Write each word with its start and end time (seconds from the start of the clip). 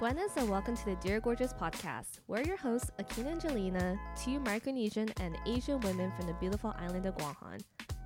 Buenas 0.00 0.36
and 0.36 0.50
welcome 0.50 0.76
to 0.76 0.84
the 0.86 0.96
Dear 0.96 1.20
Gorgeous 1.20 1.52
podcast. 1.52 2.18
We're 2.26 2.42
your 2.42 2.56
hosts, 2.56 2.90
Akina 2.98 3.30
and 3.30 3.40
Jelena, 3.40 3.96
two 4.20 4.40
Micronesian 4.40 5.12
and 5.20 5.38
Asian 5.46 5.78
women 5.82 6.12
from 6.16 6.26
the 6.26 6.34
beautiful 6.34 6.74
island 6.80 7.06
of 7.06 7.16
Guåhan. 7.16 7.60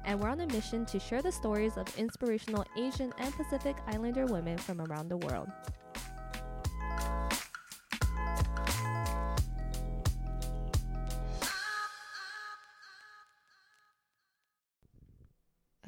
And 0.05 0.21
we're 0.21 0.29
on 0.29 0.41
a 0.43 0.47
mission 0.49 0.85
to 0.85 1.01
share 1.01 1.23
the 1.23 1.33
stories 1.33 1.79
of 1.79 1.87
inspirational 1.99 2.67
Asian 2.77 3.11
and 3.19 3.35
Pacific 3.35 3.75
Islander 3.87 4.27
women 4.27 4.59
from 4.59 4.83
around 4.83 5.09
the 5.09 5.17
world. 5.17 5.49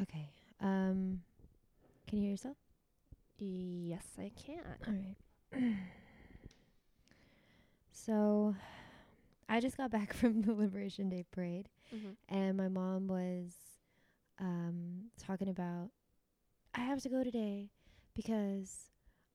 Okay. 0.01 0.31
Um, 0.63 1.21
can 2.09 2.19
you 2.19 2.23
hear 2.23 2.31
yourself? 2.31 2.57
Yes, 3.39 4.05
I 4.19 4.33
can. 4.35 4.61
All 4.87 4.95
right. 4.95 5.17
so, 7.93 8.55
I 9.51 9.61
just 9.61 9.77
got 9.77 9.91
back 9.91 10.13
from 10.21 10.43
the 10.43 10.53
Liberation 10.55 11.09
Day 11.11 11.25
parade, 11.33 11.69
Mm-hmm. 11.95 12.11
and 12.35 12.57
my 12.57 12.69
mom 12.69 13.09
was 13.09 13.53
um, 14.39 15.11
talking 15.19 15.49
about, 15.49 15.91
I 16.75 16.81
have 16.83 17.03
to 17.03 17.09
go 17.09 17.25
today 17.25 17.71
because 18.15 18.91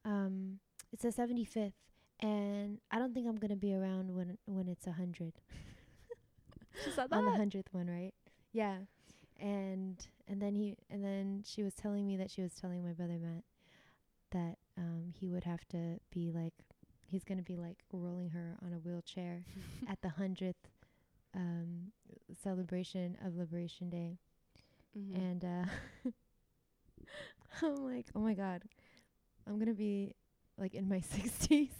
um, 0.05 0.59
it's 0.93 1.03
the 1.03 1.09
75th, 1.09 1.73
and 2.21 2.79
I 2.91 2.97
don't 2.99 3.13
think 3.13 3.27
I'm 3.27 3.35
gonna 3.35 3.57
be 3.57 3.73
around 3.75 4.15
when 4.15 4.37
when 4.45 4.67
it's 4.69 4.87
a 4.87 4.93
hundred. 4.93 5.33
She 6.83 6.91
said 6.91 7.07
on 7.11 7.25
the 7.25 7.31
hundredth 7.31 7.73
one, 7.73 7.87
right? 7.87 8.13
Yeah. 8.53 8.79
And 9.39 9.97
and 10.27 10.41
then 10.41 10.55
he 10.55 10.75
and 10.89 11.03
then 11.03 11.43
she 11.45 11.63
was 11.63 11.73
telling 11.73 12.05
me 12.07 12.17
that 12.17 12.29
she 12.31 12.41
was 12.41 12.53
telling 12.53 12.83
my 12.85 12.91
brother 12.93 13.17
Matt 13.19 13.43
that 14.31 14.57
um 14.77 15.13
he 15.17 15.29
would 15.29 15.43
have 15.45 15.65
to 15.69 15.99
be 16.11 16.31
like 16.33 16.53
he's 17.09 17.23
gonna 17.23 17.41
be 17.41 17.55
like 17.55 17.77
rolling 17.91 18.29
her 18.29 18.55
on 18.65 18.73
a 18.73 18.77
wheelchair 18.77 19.43
at 19.89 20.01
the 20.01 20.09
hundredth 20.09 20.67
um 21.35 21.91
celebration 22.43 23.17
of 23.25 23.35
Liberation 23.35 23.89
Day. 23.89 24.17
Mhm. 24.97 25.15
And 25.15 25.45
uh 25.45 26.11
I'm 27.61 27.83
like, 27.85 28.07
oh 28.15 28.19
my 28.19 28.33
god, 28.33 28.63
I'm 29.47 29.57
gonna 29.59 29.73
be 29.73 30.13
like 30.57 30.73
in 30.73 30.87
my 30.89 30.99
sixties. 31.11 31.71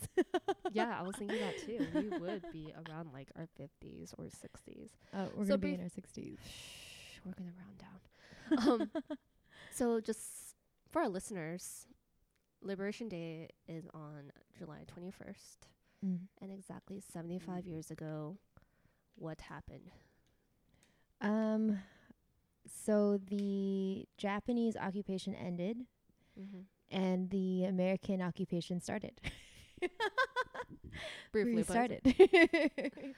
yeah, 0.72 0.98
I 1.00 1.03
was 1.03 1.16
thinking 1.16 1.40
that 1.40 1.58
too. 1.66 1.86
We 1.94 2.09
would 2.20 2.44
be 2.52 2.73
around 2.88 3.09
like 3.14 3.30
our 3.38 3.48
50s 3.59 4.14
or 4.18 4.26
60s. 4.26 4.90
Oh, 5.14 5.28
we're 5.36 5.46
So 5.46 5.50
gonna 5.50 5.58
be 5.58 5.68
brief- 5.70 5.76
in 5.76 5.81
our 5.84 5.90
sixties. 5.90 6.38
Shh, 6.46 7.20
we're 7.26 7.34
gonna 7.34 7.52
round 7.58 7.78
down. 7.78 8.92
Um, 8.98 9.03
so 9.72 10.00
just 10.00 10.56
for 10.92 11.02
our 11.02 11.09
listeners, 11.09 11.88
Liberation 12.66 13.08
Day 13.08 13.49
is 13.67 13.85
on 13.94 14.31
July 14.58 14.85
21st, 14.88 15.67
Mm. 16.05 16.19
and 16.41 16.52
exactly 16.52 16.99
75 16.99 17.66
years 17.66 17.89
ago, 17.89 18.38
what 19.16 19.39
happened? 19.41 19.91
Um, 21.22 21.80
so 22.67 23.17
the 23.17 24.05
Japanese 24.17 24.75
occupation 24.75 25.33
ended 25.35 25.85
Mm-hmm. 26.39 26.61
and 26.91 27.30
the 27.30 27.63
American 27.63 28.22
occupation 28.22 28.81
started. 28.81 29.22
Briefly, 31.31 31.63
but- 31.63 31.67
started. 31.67 32.02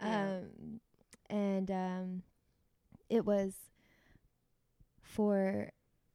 Yeah. 0.00 0.38
um, 0.38 0.80
and 1.30 1.70
um, 1.70 2.22
it 3.08 3.24
was 3.24 3.54
for 5.00 5.70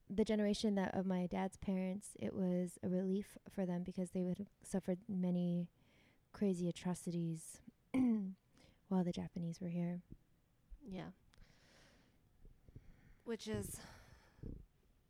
the 0.09 0.23
generation 0.25 0.75
that 0.75 0.95
of 0.95 1.05
my 1.05 1.25
dad's 1.27 1.57
parents. 1.57 2.09
It 2.19 2.33
was 2.33 2.77
a 2.83 2.87
relief 2.89 3.37
for 3.49 3.65
them 3.65 3.83
because 3.83 4.11
they 4.11 4.23
would 4.23 4.37
have 4.37 4.47
suffered 4.63 4.99
many 5.09 5.67
crazy 6.33 6.69
atrocities 6.69 7.57
while 8.89 9.03
the 9.03 9.11
Japanese 9.11 9.59
were 9.59 9.67
here. 9.69 10.01
Yeah. 10.89 11.09
Which 13.25 13.47
is, 13.47 13.77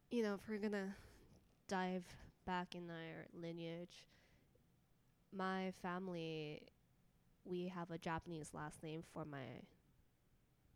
you 0.09 0.23
know, 0.23 0.33
if 0.35 0.49
we're 0.49 0.57
gonna 0.57 0.95
dive 1.67 2.03
back 2.45 2.73
in 2.73 2.89
our 2.89 3.27
lineage, 3.39 4.03
my 5.31 5.71
family, 5.81 6.61
we 7.45 7.67
have 7.67 7.91
a 7.91 7.97
Japanese 7.97 8.51
last 8.53 8.81
name 8.81 9.03
for 9.13 9.23
my 9.25 9.61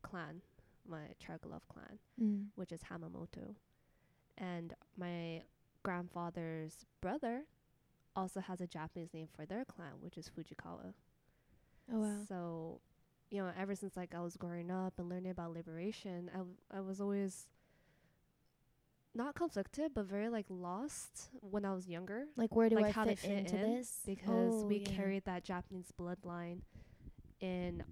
clan, 0.04 0.42
my 0.88 1.16
Chargualaf 1.20 1.62
clan, 1.68 1.98
Mm. 2.22 2.48
which 2.56 2.72
is 2.72 2.82
Hamamoto. 2.84 3.56
And 4.42 4.76
my 4.98 5.44
grandfather's 5.84 6.86
brother 7.02 7.46
also 8.16 8.42
has 8.42 8.62
a 8.62 8.68
Japanese 8.68 9.14
name 9.14 9.30
for 9.36 9.46
their 9.46 9.66
clan, 9.66 9.94
which 10.02 10.18
is 10.18 10.30
Fujikawa. 10.30 10.94
Oh 11.92 12.00
wow. 12.02 12.28
So, 12.28 12.82
you 13.32 13.42
know, 13.44 13.52
ever 13.58 13.76
since 13.76 13.98
like 13.98 14.16
I 14.16 14.22
was 14.22 14.38
growing 14.38 14.72
up 14.72 14.96
and 15.00 15.10
learning 15.10 15.32
about 15.32 15.54
liberation, 15.54 16.30
I, 16.34 16.38
w- 16.40 16.58
I 16.72 16.82
was 16.82 17.02
always 17.02 17.48
not 19.14 19.36
conflicted, 19.36 19.94
but 19.94 20.06
very 20.06 20.30
like 20.30 20.46
lost 20.50 21.30
when 21.42 21.66
I 21.66 21.74
was 21.74 21.88
younger 21.88 22.26
Like 22.36 22.56
where 22.56 22.70
do 22.70 22.76
like 22.76 22.84
I 22.84 22.92
how 22.92 23.06
to 23.06 23.16
fit, 23.16 23.20
fit 23.20 23.38
into 23.38 23.58
in, 23.58 23.60
this? 23.60 24.06
because 24.06 24.26
Oh, 24.28 24.68
we 24.68 24.80
yeah. 24.80 24.90
carried 24.96 25.26
that 25.26 25.44
Japanese 25.44 25.92
bloodline 26.00 26.62
in 27.40 27.84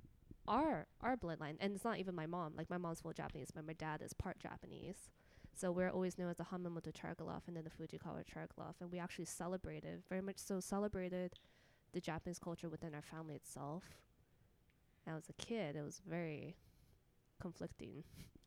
our 0.47 0.87
our 1.01 1.15
bloodline, 1.17 1.55
and 1.59 1.73
it's 1.75 1.83
not 1.85 1.97
even 1.99 2.15
my 2.15 2.25
mom. 2.27 2.53
Like 2.57 2.69
my 2.69 2.77
mom's 2.77 3.01
full 3.01 3.13
Japanese, 3.13 3.51
but 3.53 3.65
my 3.65 3.73
dad 3.73 4.01
is 4.01 4.13
part 4.13 4.39
Japanese. 4.39 5.09
So 5.55 5.71
we're 5.71 5.89
always 5.89 6.17
known 6.17 6.29
as 6.29 6.37
the 6.37 6.45
Hamamoto 6.45 6.91
Chargualaf 6.93 7.41
and 7.47 7.55
then 7.57 7.65
the 7.65 7.69
Fujikawa 7.69 8.23
Chargualaf, 8.25 8.75
and 8.79 8.91
we 8.91 8.99
actually 8.99 9.25
celebrated 9.25 10.03
very 10.07 10.21
much 10.21 10.37
so 10.37 10.59
celebrated 10.59 11.33
the 11.91 11.99
Japanese 11.99 12.39
culture 12.39 12.69
within 12.69 12.93
our 12.95 13.01
family 13.01 13.35
itself. 13.35 13.83
And 15.05 15.17
as 15.17 15.27
a 15.29 15.33
kid, 15.33 15.75
it 15.75 15.81
was 15.81 16.01
very 16.07 16.55
conflicting. 17.41 18.03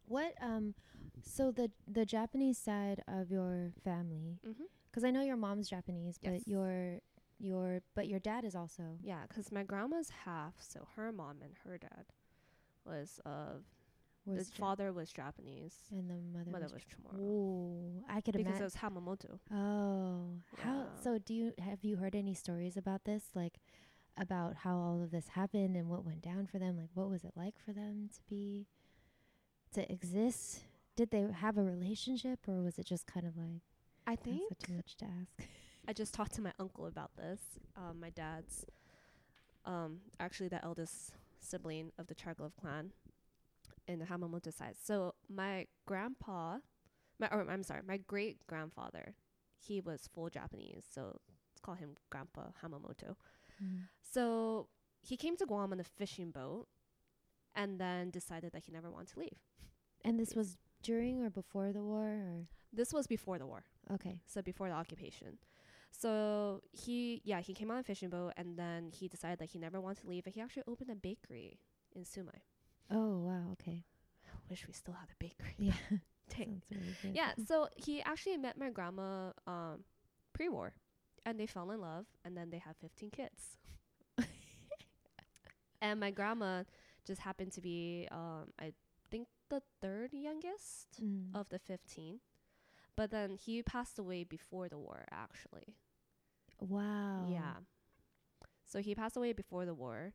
What 0.07 0.35
um 0.43 0.75
so 1.23 1.51
the 1.51 1.71
the 1.87 2.05
Japanese 2.05 2.59
side 2.59 3.03
of 3.09 3.31
your 3.31 3.73
family 3.85 4.39
Mm-hmm. 4.47 4.65
cuz 4.93 5.05
I 5.05 5.11
know 5.11 5.23
your 5.23 5.37
mom's 5.37 5.69
Japanese 5.69 6.19
Yes. 6.21 6.33
but 6.45 6.49
your 6.49 7.01
your 7.39 7.81
but 7.95 8.09
your 8.09 8.19
dad 8.21 8.45
is 8.45 8.55
also 8.55 8.99
Yeah, 9.03 9.27
'cause 9.29 9.51
my 9.53 9.63
grandma's 9.65 10.11
half, 10.11 10.61
so 10.61 10.87
her 10.97 11.13
mom 11.13 11.43
and 11.43 11.55
her 11.65 11.79
dad 11.79 12.07
was 12.85 13.21
of 13.25 13.65
the 14.27 14.35
Ja- 14.45 14.51
father 14.59 14.93
was 14.93 15.11
Japanese, 15.13 15.75
and 15.91 16.09
the 16.11 16.15
mother, 16.37 16.51
mother 16.51 16.65
was 16.65 16.73
was 16.75 16.83
Chamorro. 16.83 17.19
Ooh, 17.21 18.05
I 18.09 18.21
could 18.21 18.35
Because 18.37 18.61
it 18.61 18.63
imagine. 18.63 18.65
was 18.65 18.75
Hamamoto. 18.77 19.39
Oh, 19.53 20.41
how 20.57 20.87
so 21.03 21.19
do 21.19 21.35
you 21.35 21.53
have 21.59 21.83
you 21.83 21.97
heard 21.97 22.15
any 22.15 22.35
stories 22.35 22.77
about 22.77 23.05
this 23.05 23.25
like 23.35 23.59
about 24.17 24.57
how 24.57 24.77
all 24.77 25.03
of 25.03 25.11
this 25.11 25.29
happened 25.29 25.75
and 25.77 25.89
what 25.89 26.05
went 26.05 26.23
down 26.23 26.47
for 26.47 26.59
them? 26.59 26.77
Like 26.77 26.91
what 26.95 27.09
was 27.11 27.25
it 27.25 27.33
like 27.37 27.55
for 27.65 27.73
them 27.73 28.09
to 28.15 28.21
be 28.29 28.67
to 29.75 29.91
exist? 29.91 30.61
Did 30.97 31.11
they 31.11 31.27
have 31.33 31.57
a 31.57 31.63
relationship 31.63 32.41
or 32.47 32.61
was 32.63 32.79
it 32.79 32.87
just 32.87 33.07
kind 33.07 33.27
of 33.27 33.37
like 33.37 33.63
I 34.07 34.17
think 34.17 34.43
not 34.51 34.59
too 34.61 34.75
much 34.75 34.97
to 34.99 35.05
ask? 35.07 35.49
I 35.89 35.93
just 35.93 36.15
talked 36.15 36.35
to 36.35 36.43
my 36.43 36.53
uncle 36.61 36.87
about 36.87 37.11
this. 37.17 37.41
Um, 37.77 37.99
my 38.01 38.11
dad's 38.11 38.65
um, 39.65 39.99
actually 40.21 40.49
the 40.49 40.63
eldest 40.65 41.13
sibling 41.41 41.91
of 41.99 42.07
the 42.07 42.15
Chargualaf 42.15 42.53
clan 42.61 42.93
in 43.93 43.99
the 43.99 44.07
Hamamoto 44.07 44.53
side. 44.53 44.75
So 44.83 45.15
my 45.29 45.67
grandpa, 45.87 46.59
my 47.19 47.29
or 47.29 47.49
I'm 47.51 47.63
sorry, 47.63 47.83
my 47.87 47.99
great 47.99 48.47
grandfather, 48.47 49.15
he 49.59 49.81
was 49.81 50.09
full 50.13 50.29
Japanese. 50.29 50.85
So 50.93 51.03
let's 51.51 51.61
call 51.63 51.75
him 51.75 51.97
Grandpa 52.11 52.49
Hamamoto. 52.65 53.17
Mm. 53.63 53.83
So 54.03 54.69
he 55.01 55.17
came 55.17 55.37
to 55.37 55.47
Guam 55.47 55.73
on 55.73 55.81
a 55.81 55.85
fishing 55.85 56.31
boat, 56.31 56.67
and 57.55 57.79
then 57.79 58.11
decided 58.11 58.53
that 58.53 58.63
he 58.65 58.73
never 58.73 58.91
wanted 58.91 59.13
to 59.15 59.21
leave. 59.21 59.39
And 60.05 60.19
this 60.19 60.35
was 60.35 60.57
during 60.83 61.23
or 61.23 61.31
before 61.31 61.73
the 61.73 61.83
war 61.83 62.07
or 62.09 62.47
This 62.73 62.93
was 62.93 63.07
before 63.07 63.39
the 63.39 63.47
war. 63.47 63.65
okay. 63.93 64.21
so 64.27 64.43
before 64.43 64.69
the 64.69 64.75
occupation. 64.75 65.39
So 65.91 66.63
he, 66.73 67.21
yeah, 67.25 67.41
he 67.41 67.53
came 67.53 67.71
on 67.71 67.77
a 67.79 67.83
fishing 67.83 68.09
boat, 68.09 68.33
and 68.39 68.57
then 68.59 68.91
he 68.99 69.09
decided 69.09 69.39
that 69.41 69.51
he 69.51 69.59
never 69.59 69.79
wanted 69.81 70.01
to 70.03 70.09
leave, 70.09 70.25
and 70.27 70.35
he 70.35 70.41
actually 70.41 70.63
opened 70.67 70.91
a 70.91 70.95
bakery 70.95 71.61
in 71.95 72.05
Sumay. 72.05 72.41
Oh 72.91 73.19
wow, 73.19 73.53
okay. 73.53 73.85
I 74.29 74.39
wish 74.51 74.67
we 74.67 74.73
still 74.73 74.95
had 74.95 75.09
a 75.11 75.17
bakery. 75.19 75.55
Yeah. 75.59 75.75
Dang. 76.37 76.63
Really. 76.71 77.15
Yeah, 77.15 77.33
so 77.47 77.69
he 77.77 78.03
actually 78.03 78.37
met 78.37 78.59
my 78.59 78.71
grandma 78.71 79.33
um, 79.47 79.85
pre-war, 80.33 80.75
and 81.25 81.39
they 81.39 81.47
fell 81.47 81.71
in 81.71 81.81
love, 81.81 82.07
and 82.25 82.37
then 82.37 82.51
they 82.51 82.59
had 82.59 82.77
15 82.77 83.11
kids. 83.11 83.59
and 85.81 86.01
my 86.01 86.11
grandma 86.11 86.65
just 87.07 87.21
happened 87.21 87.53
to 87.53 87.61
be, 87.61 88.09
um, 88.11 88.53
I 88.59 88.73
think, 89.11 89.29
the 89.49 89.63
third 89.81 90.13
youngest 90.13 91.03
Mm. 91.03 91.35
of 91.35 91.49
the 91.49 91.59
15. 91.59 92.21
But 92.97 93.11
then 93.11 93.37
he 93.37 93.63
passed 93.63 93.99
away 93.99 94.25
before 94.25 94.69
the 94.69 94.79
war, 94.79 95.07
actually. 95.11 95.77
wow. 96.61 97.27
Yeah. 97.29 97.61
So 98.67 98.81
he 98.81 98.95
passed 98.95 99.17
away 99.17 99.33
before 99.33 99.65
the 99.65 99.75
war. 99.75 100.13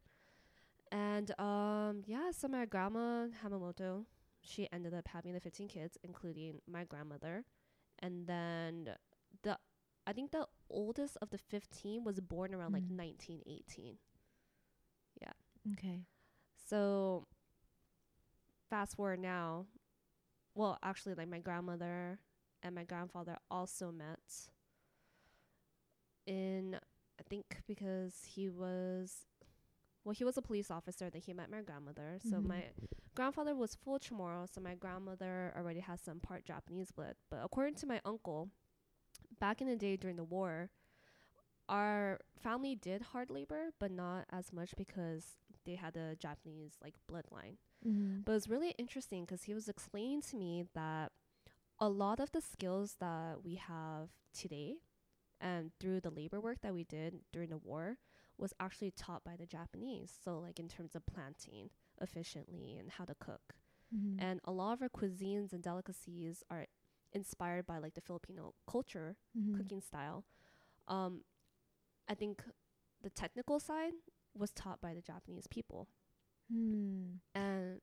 And 0.92 1.32
um 1.40 2.04
yeah, 2.06 2.32
so 2.32 2.48
my 2.48 2.66
grandma 2.66 3.28
Hamamoto, 3.44 4.06
she 4.42 4.68
ended 4.72 4.94
up 4.94 5.08
having 5.08 5.34
the 5.34 5.40
15 5.40 5.68
kids 5.68 5.98
including 6.04 6.62
my 6.68 6.84
grandmother. 6.86 7.44
And 8.00 8.28
then 8.28 8.90
the 9.44 9.58
I 10.06 10.14
think 10.14 10.32
the 10.32 10.48
oldest 10.70 11.18
of 11.22 11.30
the 11.30 11.38
15 11.38 12.04
was 12.04 12.20
born 12.20 12.54
around 12.54 12.74
like 12.74 12.88
Mm. 12.90 12.96
1918. 12.96 13.98
Okay. 15.74 16.06
So 16.68 17.28
fast 18.70 18.96
forward 18.96 19.20
now, 19.20 19.66
well, 20.56 20.78
actually, 20.84 21.16
like 21.16 21.30
my 21.30 21.40
grandmother 21.40 22.20
and 22.64 22.76
my 22.76 22.84
grandfather 22.84 23.38
also 23.50 23.92
met 23.92 24.50
in, 26.26 26.76
I 27.20 27.24
think, 27.30 27.62
because 27.68 28.24
he 28.26 28.50
was, 28.50 29.26
well, 30.08 30.14
he 30.14 30.24
was 30.24 30.38
a 30.38 30.42
police 30.42 30.72
officer. 30.72 31.10
That 31.10 31.24
he 31.26 31.34
met 31.34 31.52
my 31.52 31.62
grandmother. 31.62 32.18
So 32.24 32.38
Mhm. 32.38 32.48
my 32.48 32.72
grandfather 33.14 33.54
was 33.54 33.76
full 33.76 34.00
Chamorro, 34.00 34.48
so 34.48 34.62
my 34.62 34.74
grandmother 34.74 35.54
already 35.54 35.82
has 35.82 36.00
some 36.00 36.22
part 36.22 36.46
Japanese 36.46 36.92
blood. 36.94 37.18
But 37.30 37.44
according 37.44 37.76
to 37.76 37.86
my 37.86 38.00
uncle, 38.06 38.50
back 39.38 39.60
in 39.60 39.68
the 39.68 39.76
day 39.76 39.98
during 39.98 40.16
the 40.16 40.24
war, 40.24 40.72
our 41.68 42.22
family 42.40 42.74
did 42.74 43.02
hard 43.02 43.30
labor, 43.30 43.74
but 43.80 43.92
not 43.92 44.26
as 44.30 44.54
much 44.54 44.76
because 44.78 45.40
they 45.66 45.76
had 45.76 45.98
a 45.98 46.16
Japanese 46.16 46.78
like 46.82 46.96
bloodline. 47.12 47.58
Mm-hmm. 47.86 48.22
But 48.22 48.32
it 48.32 48.36
was 48.36 48.50
really 48.50 48.72
interesting 48.78 49.26
because 49.26 49.44
he 49.44 49.54
was 49.54 49.68
explaining 49.68 50.22
to 50.22 50.38
me 50.38 50.64
that 50.74 51.12
a 51.80 51.90
lot 51.90 52.22
of 52.22 52.32
the 52.32 52.40
skills 52.40 52.96
that 53.02 53.44
we 53.44 53.56
have 53.56 54.10
today 54.34 54.78
and 55.42 55.72
through 55.82 56.00
the 56.00 56.10
labor 56.10 56.40
work 56.40 56.62
that 56.62 56.74
we 56.74 56.86
did 56.86 57.26
during 57.34 57.50
the 57.50 57.58
war 57.58 57.98
was 58.38 58.54
actually 58.60 58.92
taught 58.92 59.24
by 59.24 59.36
the 59.36 59.46
Japanese. 59.46 60.14
So 60.24 60.40
like 60.40 60.60
in 60.60 60.68
terms 60.68 60.96
of 60.96 61.06
planting 61.06 61.70
efficiently 62.02 62.78
and 62.78 62.92
how 62.92 63.06
to 63.06 63.16
cook. 63.16 63.56
Mm-hmm. 63.96 64.20
And 64.20 64.40
a 64.46 64.52
lot 64.52 64.74
of 64.74 64.82
our 64.82 64.90
cuisines 64.90 65.54
and 65.54 65.64
delicacies 65.64 66.44
are 66.50 66.68
inspired 67.14 67.66
by 67.66 67.78
like 67.80 67.94
the 67.96 68.02
Filipino 68.02 68.54
culture 68.70 69.16
Mhm. 69.38 69.56
cooking 69.58 69.82
style. 69.82 70.26
Um, 70.88 71.24
I 72.08 72.14
think 72.16 72.44
the 73.02 73.10
technical 73.10 73.60
side 73.60 73.94
was 74.36 74.52
taught 74.52 74.82
by 74.82 74.94
the 74.94 75.02
Japanese 75.02 75.48
people. 75.48 75.88
Hmm. 76.52 77.16
And 77.34 77.82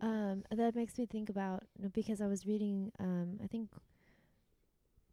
Um, 0.00 0.44
that 0.50 0.74
makes 0.74 0.98
me 0.98 1.06
think 1.06 1.30
about 1.30 1.64
no, 1.78 1.88
because 1.88 2.20
I 2.20 2.26
was 2.26 2.46
reading. 2.46 2.92
Um, 2.98 3.38
I 3.42 3.46
think 3.46 3.70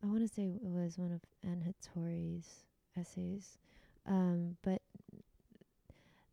I 0.02 0.08
want 0.08 0.20
to 0.20 0.28
say 0.28 0.60
it 0.62 0.70
was 0.70 0.98
one 0.98 1.12
of 1.14 1.22
Anne 1.42 1.62
Hattori's 1.62 2.66
essays, 2.96 3.58
um, 4.08 4.58
but 4.64 4.82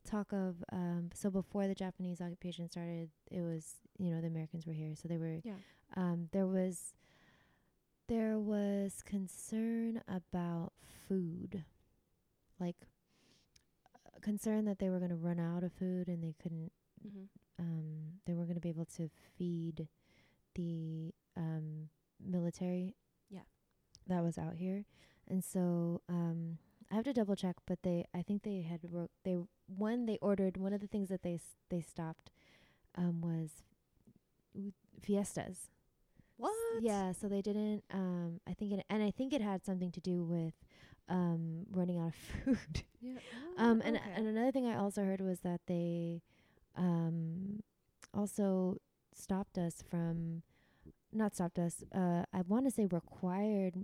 talk 0.04 0.32
of 0.32 0.56
um, 0.72 1.10
so 1.14 1.30
before 1.30 1.66
the 1.68 1.74
Japanese 1.74 2.20
occupation 2.20 2.68
started, 2.68 3.10
it 3.30 3.40
was 3.40 3.74
you 3.98 4.10
know 4.10 4.20
the 4.20 4.26
Americans 4.26 4.66
were 4.66 4.72
here, 4.72 4.94
so 4.94 5.08
they 5.08 5.18
were. 5.18 5.40
Yeah. 5.44 5.54
Um, 5.96 6.28
there 6.32 6.46
was 6.46 6.94
there 8.08 8.38
was 8.38 9.02
concern 9.04 10.02
about 10.08 10.72
food, 11.08 11.64
like 12.58 12.76
uh, 13.94 14.18
concern 14.20 14.64
that 14.66 14.78
they 14.78 14.90
were 14.90 14.98
going 14.98 15.10
to 15.10 15.16
run 15.16 15.38
out 15.40 15.62
of 15.62 15.72
food 15.72 16.08
and 16.08 16.22
they 16.22 16.34
couldn't 16.42 16.72
Mm-hmm. 17.06 17.22
um, 17.58 17.84
they 18.26 18.34
weren't 18.34 18.48
going 18.48 18.56
to 18.56 18.60
be 18.60 18.68
able 18.68 18.84
to 18.84 19.08
feed 19.38 19.88
the 20.54 21.14
um, 21.34 21.88
military. 22.22 22.94
Yeah. 23.30 23.40
That 24.06 24.22
was 24.22 24.36
out 24.36 24.56
here, 24.56 24.84
and 25.28 25.42
so 25.42 26.02
um, 26.10 26.58
I 26.90 26.96
have 26.96 27.04
to 27.04 27.12
double 27.12 27.36
check, 27.36 27.56
but 27.66 27.82
they 27.82 28.04
I 28.14 28.22
think 28.22 28.42
they 28.42 28.62
had 28.62 28.80
wrote 28.90 29.10
they 29.24 29.38
one 29.66 30.06
they 30.06 30.18
ordered 30.20 30.56
one 30.56 30.72
of 30.72 30.80
the 30.80 30.86
things 30.88 31.08
that 31.08 31.22
they 31.22 31.34
s- 31.34 31.56
they 31.68 31.80
stopped 31.80 32.30
um, 32.96 33.20
was 33.20 33.62
fiestas. 35.00 35.70
what? 36.36 36.52
Yeah, 36.82 37.12
so 37.12 37.28
they 37.28 37.42
didn't. 37.42 37.84
Um, 37.92 38.40
I 38.46 38.54
think 38.54 38.72
it, 38.72 38.84
and 38.88 39.02
I 39.02 39.10
think 39.10 39.32
it 39.32 39.40
had 39.42 39.64
something 39.64 39.90
to 39.92 40.00
do 40.00 40.22
with 40.22 40.54
um, 41.08 41.66
running 41.70 41.98
out 41.98 42.08
of 42.08 42.14
food. 42.44 42.82
Yeah. 43.00 43.18
Um, 43.56 43.82
Oh, 43.84 43.86
and 43.86 43.96
okay. 43.96 44.12
and 44.16 44.26
another 44.26 44.52
thing 44.52 44.66
I 44.66 44.76
also 44.76 45.04
heard 45.04 45.20
was 45.20 45.40
that 45.40 45.60
they 45.66 46.22
um, 46.76 47.60
also 48.14 48.78
stopped 49.14 49.58
us 49.58 49.82
from, 49.90 50.42
not 51.12 51.34
stopped 51.34 51.58
us. 51.58 51.82
Uh, 51.94 52.24
I 52.32 52.42
want 52.46 52.64
to 52.66 52.70
say 52.70 52.86
required 52.86 53.74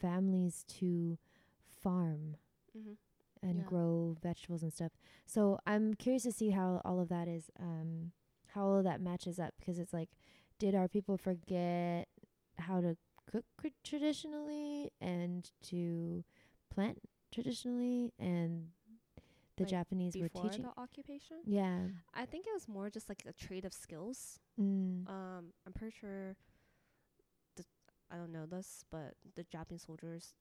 families 0.00 0.64
to 0.78 1.18
farm 1.82 2.36
Mhm. 2.78 2.96
and 3.42 3.58
Yeah. 3.58 3.64
grow 3.64 4.16
vegetables 4.20 4.62
and 4.62 4.72
stuff. 4.72 4.92
So 5.26 5.60
I'm 5.66 5.94
curious 5.94 6.24
to 6.24 6.32
see 6.32 6.50
how 6.50 6.80
all 6.84 6.98
of 7.00 7.08
that 7.08 7.28
is, 7.28 7.50
um, 7.58 8.12
how 8.48 8.66
all 8.66 8.78
of 8.78 8.84
that 8.84 9.00
matches 9.00 9.38
up 9.38 9.54
because 9.58 9.78
it's 9.78 9.92
like, 9.92 10.10
did 10.58 10.74
our 10.74 10.88
people 10.88 11.16
forget 11.16 12.08
how 12.58 12.80
to 12.80 12.96
cook 13.26 13.44
cr- 13.56 13.68
traditionally 13.84 14.90
and 15.00 15.50
to 15.62 16.24
plant 16.70 16.98
traditionally, 17.30 18.12
and 18.18 18.72
the 19.56 19.64
Like, 19.64 19.70
Japanese 19.70 20.16
were 20.16 20.28
Before 20.28 20.48
teaching? 20.48 20.62
the 20.64 20.76
occupation? 20.80 21.42
Yeah. 21.44 21.90
I 22.14 22.26
think 22.26 22.46
it 22.46 22.52
was 22.52 22.66
more 22.68 22.90
just 22.90 23.08
like 23.08 23.24
a 23.26 23.32
trade 23.32 23.64
of 23.64 23.72
skills. 23.72 24.40
Mm. 24.58 25.08
Um, 25.08 25.52
I'm 25.66 25.72
pretty 25.74 25.94
sure. 25.96 26.36
The, 27.56 27.64
I 28.10 28.16
don't 28.16 28.32
know 28.32 28.46
this, 28.46 28.84
but 28.90 29.16
the 29.34 29.44
Japanese 29.44 29.82
soldiers 29.82 30.34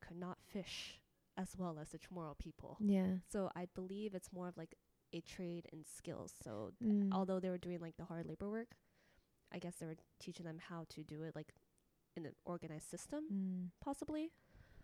could 0.00 0.16
not 0.18 0.42
fish 0.42 0.99
as 1.40 1.56
well 1.58 1.78
as 1.80 1.88
the 1.90 1.98
Chamorro 1.98 2.36
people. 2.38 2.76
yeah. 2.80 3.16
So 3.32 3.50
I 3.54 3.66
believe 3.74 4.14
it's 4.14 4.32
more 4.32 4.48
of 4.48 4.56
like 4.56 4.74
a 5.12 5.20
trade 5.20 5.66
and 5.72 5.84
skills. 5.86 6.32
So 6.44 6.72
Mm. 6.82 7.12
although 7.12 7.40
they 7.40 7.50
were 7.50 7.58
doing 7.66 7.80
like 7.80 7.96
the 7.96 8.04
hard 8.04 8.26
labor 8.26 8.48
work, 8.50 8.76
I 9.52 9.58
guess 9.58 9.76
they 9.76 9.86
were 9.86 9.96
teaching 10.18 10.46
them 10.46 10.58
how 10.70 10.84
to 10.94 11.02
do 11.02 11.22
it 11.24 11.34
like 11.34 11.54
in 12.16 12.26
an 12.26 12.34
organized 12.44 12.88
system, 12.88 13.22
Mm. 13.32 13.70
possibly. 13.80 14.30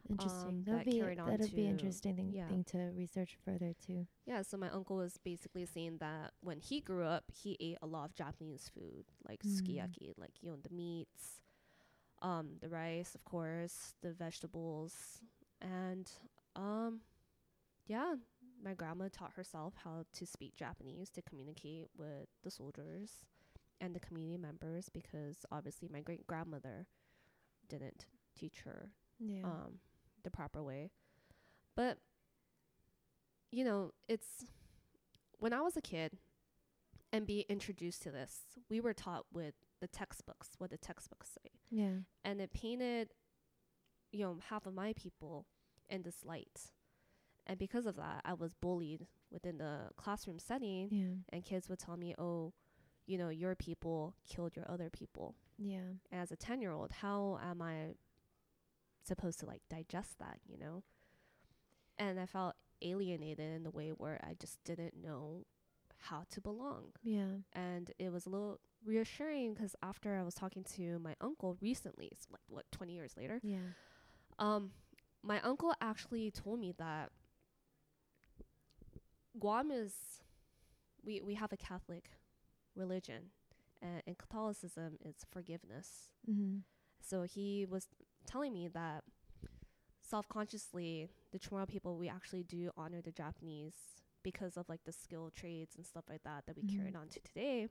Interesting. 0.08 0.48
um, 0.48 0.62
that'd 0.64 0.80
that 0.80 0.86
be 0.92 0.98
carried 1.00 1.18
on 1.18 1.28
that'd 1.30 1.54
be 1.54 1.66
interesting 1.66 2.14
thing, 2.16 2.30
yeah. 2.32 2.46
thing 2.48 2.62
to 2.64 2.78
research 2.96 3.36
further 3.44 3.72
too. 3.74 4.06
Yeah, 4.24 4.42
so 4.42 4.56
my 4.56 4.70
uncle 4.70 4.96
was 4.96 5.18
basically 5.18 5.66
saying 5.66 5.98
that 5.98 6.32
when 6.40 6.60
he 6.60 6.80
grew 6.80 7.04
up, 7.16 7.24
he 7.32 7.56
ate 7.58 7.78
a 7.82 7.86
lot 7.88 8.04
of 8.08 8.14
Japanese 8.14 8.68
food, 8.68 9.04
like 9.28 9.42
Mm. 9.42 9.50
sukiyaki, 9.54 10.14
like 10.16 10.34
you 10.40 10.48
know 10.48 10.56
the 10.62 10.72
meats, 10.72 11.42
um, 12.22 12.58
the 12.60 12.68
rice, 12.68 13.14
of 13.16 13.24
course, 13.24 13.94
the 14.00 14.12
vegetables, 14.12 15.20
and 15.60 16.06
um, 16.56 17.00
yeah, 17.86 18.14
my 18.62 18.74
grandma 18.74 19.08
taught 19.12 19.32
herself 19.36 19.74
how 19.84 20.04
to 20.14 20.26
speak 20.26 20.56
Japanese 20.56 21.10
to 21.10 21.22
communicate 21.22 21.86
with 21.96 22.26
the 22.42 22.50
soldiers 22.50 23.24
and 23.80 23.94
the 23.94 24.00
community 24.00 24.38
members 24.38 24.88
because 24.88 25.44
obviously 25.52 25.88
my 25.92 26.00
great 26.00 26.26
grandmother 26.26 26.86
didn't 27.68 28.06
teach 28.34 28.60
her 28.64 28.90
Yeah. 29.20 29.44
um, 29.44 29.80
the 30.24 30.30
proper 30.30 30.62
way. 30.62 30.90
But 31.76 31.98
you 33.52 33.64
know, 33.64 33.92
it's 34.08 34.44
when 35.38 35.52
I 35.52 35.60
was 35.60 35.76
a 35.76 35.80
kid 35.82 36.12
and 37.12 37.26
be 37.26 37.40
introduced 37.48 38.02
to 38.02 38.10
this, 38.10 38.40
we 38.68 38.80
were 38.80 38.92
taught 38.94 39.26
with 39.32 39.54
the 39.80 39.86
textbooks, 39.86 40.50
what 40.58 40.70
the 40.70 40.78
textbooks 40.78 41.30
say. 41.42 41.50
yeah. 41.70 41.98
And 42.24 42.40
it 42.40 42.52
painted, 42.52 43.12
you 44.10 44.24
know, 44.24 44.38
half 44.48 44.66
of 44.66 44.74
my 44.74 44.92
people 44.94 45.46
in 45.88 46.02
this 46.02 46.24
light. 46.24 46.72
And 47.46 47.58
because 47.58 47.86
of 47.86 47.96
that, 47.96 48.22
I 48.24 48.34
was 48.34 48.54
bullied 48.54 49.06
within 49.30 49.58
the 49.58 49.90
classroom 49.96 50.38
setting 50.38 50.88
Yeah. 50.90 51.14
and 51.32 51.44
kids 51.44 51.68
would 51.68 51.78
tell 51.78 51.96
me, 51.96 52.14
"Oh, 52.18 52.52
you 53.06 53.18
know, 53.18 53.28
your 53.28 53.54
people 53.54 54.14
killed 54.28 54.56
your 54.56 54.68
other 54.70 54.90
people." 54.90 55.34
Yeah. 55.58 55.94
as 56.12 56.30
a 56.30 56.36
10 56.36 56.60
year 56.60 56.70
old 56.70 56.92
how 56.92 57.38
am 57.42 57.62
i 57.62 57.94
supposed 59.02 59.40
to 59.40 59.46
like 59.46 59.62
digest 59.70 60.18
that 60.18 60.38
you 60.44 60.58
know 60.58 60.82
and 61.98 62.20
i 62.20 62.26
felt 62.26 62.54
alienated 62.82 63.54
in 63.54 63.62
the 63.62 63.70
way 63.70 63.90
where 63.90 64.20
i 64.22 64.34
just 64.38 64.62
didn't 64.64 64.94
know 65.02 65.44
how 65.98 66.24
to 66.30 66.40
belong 66.42 66.92
Yeah. 67.02 67.36
and 67.54 67.90
it 67.98 68.12
was 68.12 68.26
a 68.26 68.28
little 68.30 68.60
reassuring 68.84 69.54
because 69.54 69.74
after 69.82 70.14
i 70.16 70.22
was 70.22 70.34
talking 70.34 70.62
to 70.74 70.98
my 70.98 71.14
uncle 71.22 71.56
recently 71.62 72.08
it's 72.12 72.26
like 72.30 72.42
what 72.48 72.70
20 72.70 72.92
years 72.92 73.16
later 73.16 73.40
Yeah. 73.42 73.58
um 74.38 74.72
my 75.26 75.40
uncle 75.40 75.74
actually 75.80 76.30
told 76.30 76.60
me 76.60 76.72
that 76.78 77.10
guam 79.38 79.70
is 79.70 79.92
we 81.04 81.20
we 81.20 81.34
have 81.34 81.52
a 81.52 81.56
catholic 81.56 82.10
religion 82.74 83.24
and, 83.82 84.02
and 84.06 84.18
catholicism 84.18 84.96
is 85.04 85.16
forgiveness 85.30 86.10
Mm-hmm. 86.30 86.58
so 87.00 87.22
he 87.22 87.66
was 87.70 87.86
telling 88.26 88.52
me 88.52 88.66
that 88.66 89.04
self-consciously, 90.02 91.08
the 91.32 91.38
Chamorro 91.38 91.68
people, 91.68 91.96
we 91.96 92.08
actually 92.08 92.42
do 92.44 92.70
honor 92.76 93.00
the 93.00 93.12
Japanese 93.12 93.74
because 94.24 94.56
of 94.56 94.68
like 94.68 94.82
the 94.84 94.92
skill 94.92 95.30
trades 95.34 95.76
and 95.76 95.86
stuff 95.86 96.04
like 96.08 96.22
that 96.24 96.46
that 96.46 96.56
we 96.56 96.62
Mhm. 96.64 96.76
carried 96.76 96.96
on 96.96 97.08
to 97.08 97.20
today. 97.20 97.68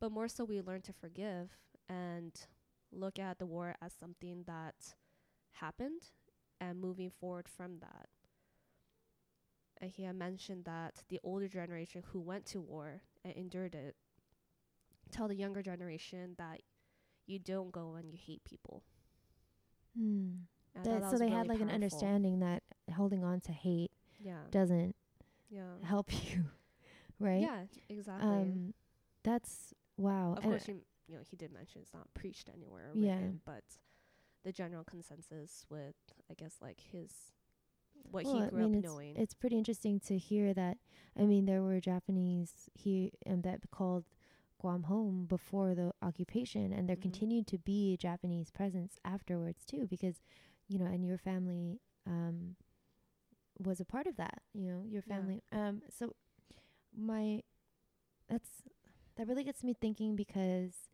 But 0.00 0.12
more 0.12 0.28
so, 0.28 0.44
we 0.44 0.60
learn 0.60 0.82
to 0.82 0.92
forgive 0.92 1.50
and 1.88 2.32
look 2.92 3.18
at 3.18 3.38
the 3.38 3.46
war 3.46 3.74
as 3.82 3.92
something 3.92 4.44
that 4.46 4.94
happened 5.52 6.10
and 6.62 6.80
moving 6.80 7.10
forward 7.10 7.48
from 7.48 7.80
that. 7.80 8.08
And 9.80 9.90
he 9.90 10.04
had 10.04 10.14
mentioned 10.16 10.64
that 10.64 11.02
the 11.08 11.20
older 11.24 11.48
generation 11.48 12.04
who 12.12 12.20
went 12.20 12.46
to 12.46 12.60
war 12.60 13.02
and 13.24 13.34
endured 13.34 13.74
it 13.74 13.96
tell 15.10 15.28
the 15.28 15.34
younger 15.36 15.62
generation 15.62 16.36
that 16.38 16.62
you 17.26 17.38
don't 17.38 17.72
go 17.72 17.96
and 17.96 18.08
you 18.10 18.16
hate 18.16 18.44
people. 18.44 18.84
Mm. 20.00 20.38
That, 20.74 20.84
so 21.10 21.18
they 21.18 21.26
really 21.26 21.30
had 21.30 21.48
like 21.48 21.60
an 21.60 21.70
understanding 21.70 22.40
that 22.40 22.62
holding 22.94 23.24
on 23.24 23.40
to 23.42 23.52
hate 23.52 23.90
Yeah. 24.20 24.38
doesn't 24.50 24.94
yeah. 25.50 25.74
help 25.82 26.10
you, 26.32 26.44
right? 27.20 27.42
Yeah, 27.42 27.64
exactly. 27.90 28.28
Um, 28.28 28.74
that's 29.24 29.74
wow. 29.98 30.32
of 30.36 30.44
and 30.44 30.52
course, 30.52 30.68
you, 30.68 30.80
you 31.08 31.16
know, 31.16 31.22
he 31.28 31.36
did 31.36 31.52
mention 31.52 31.82
it's 31.82 31.92
not 31.92 32.12
preached 32.14 32.48
anywhere, 32.54 32.92
Yeah. 32.94 33.14
written, 33.16 33.40
but 33.44 33.64
the 34.44 34.52
general 34.52 34.84
consensus 34.84 35.64
with, 35.70 35.94
I 36.30 36.34
guess, 36.34 36.56
like 36.60 36.80
his 36.92 37.32
what 38.10 38.24
well, 38.24 38.34
he 38.34 38.42
I 38.42 38.50
grew 38.50 38.58
mean, 38.58 38.74
up 38.74 38.74
it's, 38.74 38.84
knowing. 38.84 39.16
It's 39.16 39.34
pretty 39.34 39.56
interesting 39.58 40.00
to 40.00 40.18
hear 40.18 40.52
that. 40.54 40.78
I 41.18 41.22
mean, 41.24 41.44
there 41.46 41.62
were 41.62 41.80
Japanese 41.80 42.68
he 42.74 43.12
um, 43.26 43.42
that 43.42 43.60
called 43.70 44.04
Guam 44.60 44.84
home 44.84 45.26
before 45.26 45.74
the 45.74 45.92
occupation, 46.02 46.72
and 46.72 46.88
there 46.88 46.96
Mhm. 46.96 47.02
continued 47.02 47.46
to 47.48 47.58
be 47.58 47.92
a 47.94 47.96
Japanese 47.96 48.50
presence 48.50 48.98
afterwards 49.04 49.64
too, 49.64 49.86
because 49.88 50.22
you 50.68 50.78
know, 50.78 50.86
and 50.86 51.04
your 51.04 51.18
family 51.18 51.80
um, 52.06 52.56
was 53.58 53.80
a 53.80 53.84
part 53.84 54.06
of 54.06 54.16
that. 54.16 54.42
You 54.54 54.66
know, 54.70 54.82
your 54.88 55.02
Yeah. 55.04 55.16
family. 55.16 55.42
Um, 55.52 55.82
so 55.90 56.14
my 56.96 57.42
that's 58.28 58.62
that 59.16 59.26
really 59.28 59.44
gets 59.44 59.62
me 59.64 59.74
thinking 59.80 60.16
because 60.16 60.88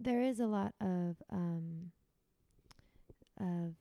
there 0.00 0.22
is 0.22 0.40
a 0.40 0.46
lot 0.46 0.74
of 0.80 1.16
um 1.30 1.92
of 3.40 3.74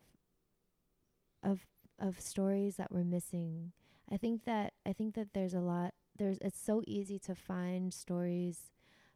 of 1.43 1.65
of 1.99 2.19
stories 2.19 2.75
that 2.77 2.91
we're 2.91 3.03
missing. 3.03 3.71
I 4.11 4.17
think 4.17 4.45
that 4.45 4.73
I 4.85 4.93
think 4.93 5.15
that 5.15 5.33
there's 5.33 5.53
a 5.53 5.59
lot 5.59 5.93
there's 6.17 6.37
it's 6.41 6.59
so 6.59 6.81
easy 6.87 7.19
to 7.19 7.35
find 7.35 7.93
stories 7.93 8.71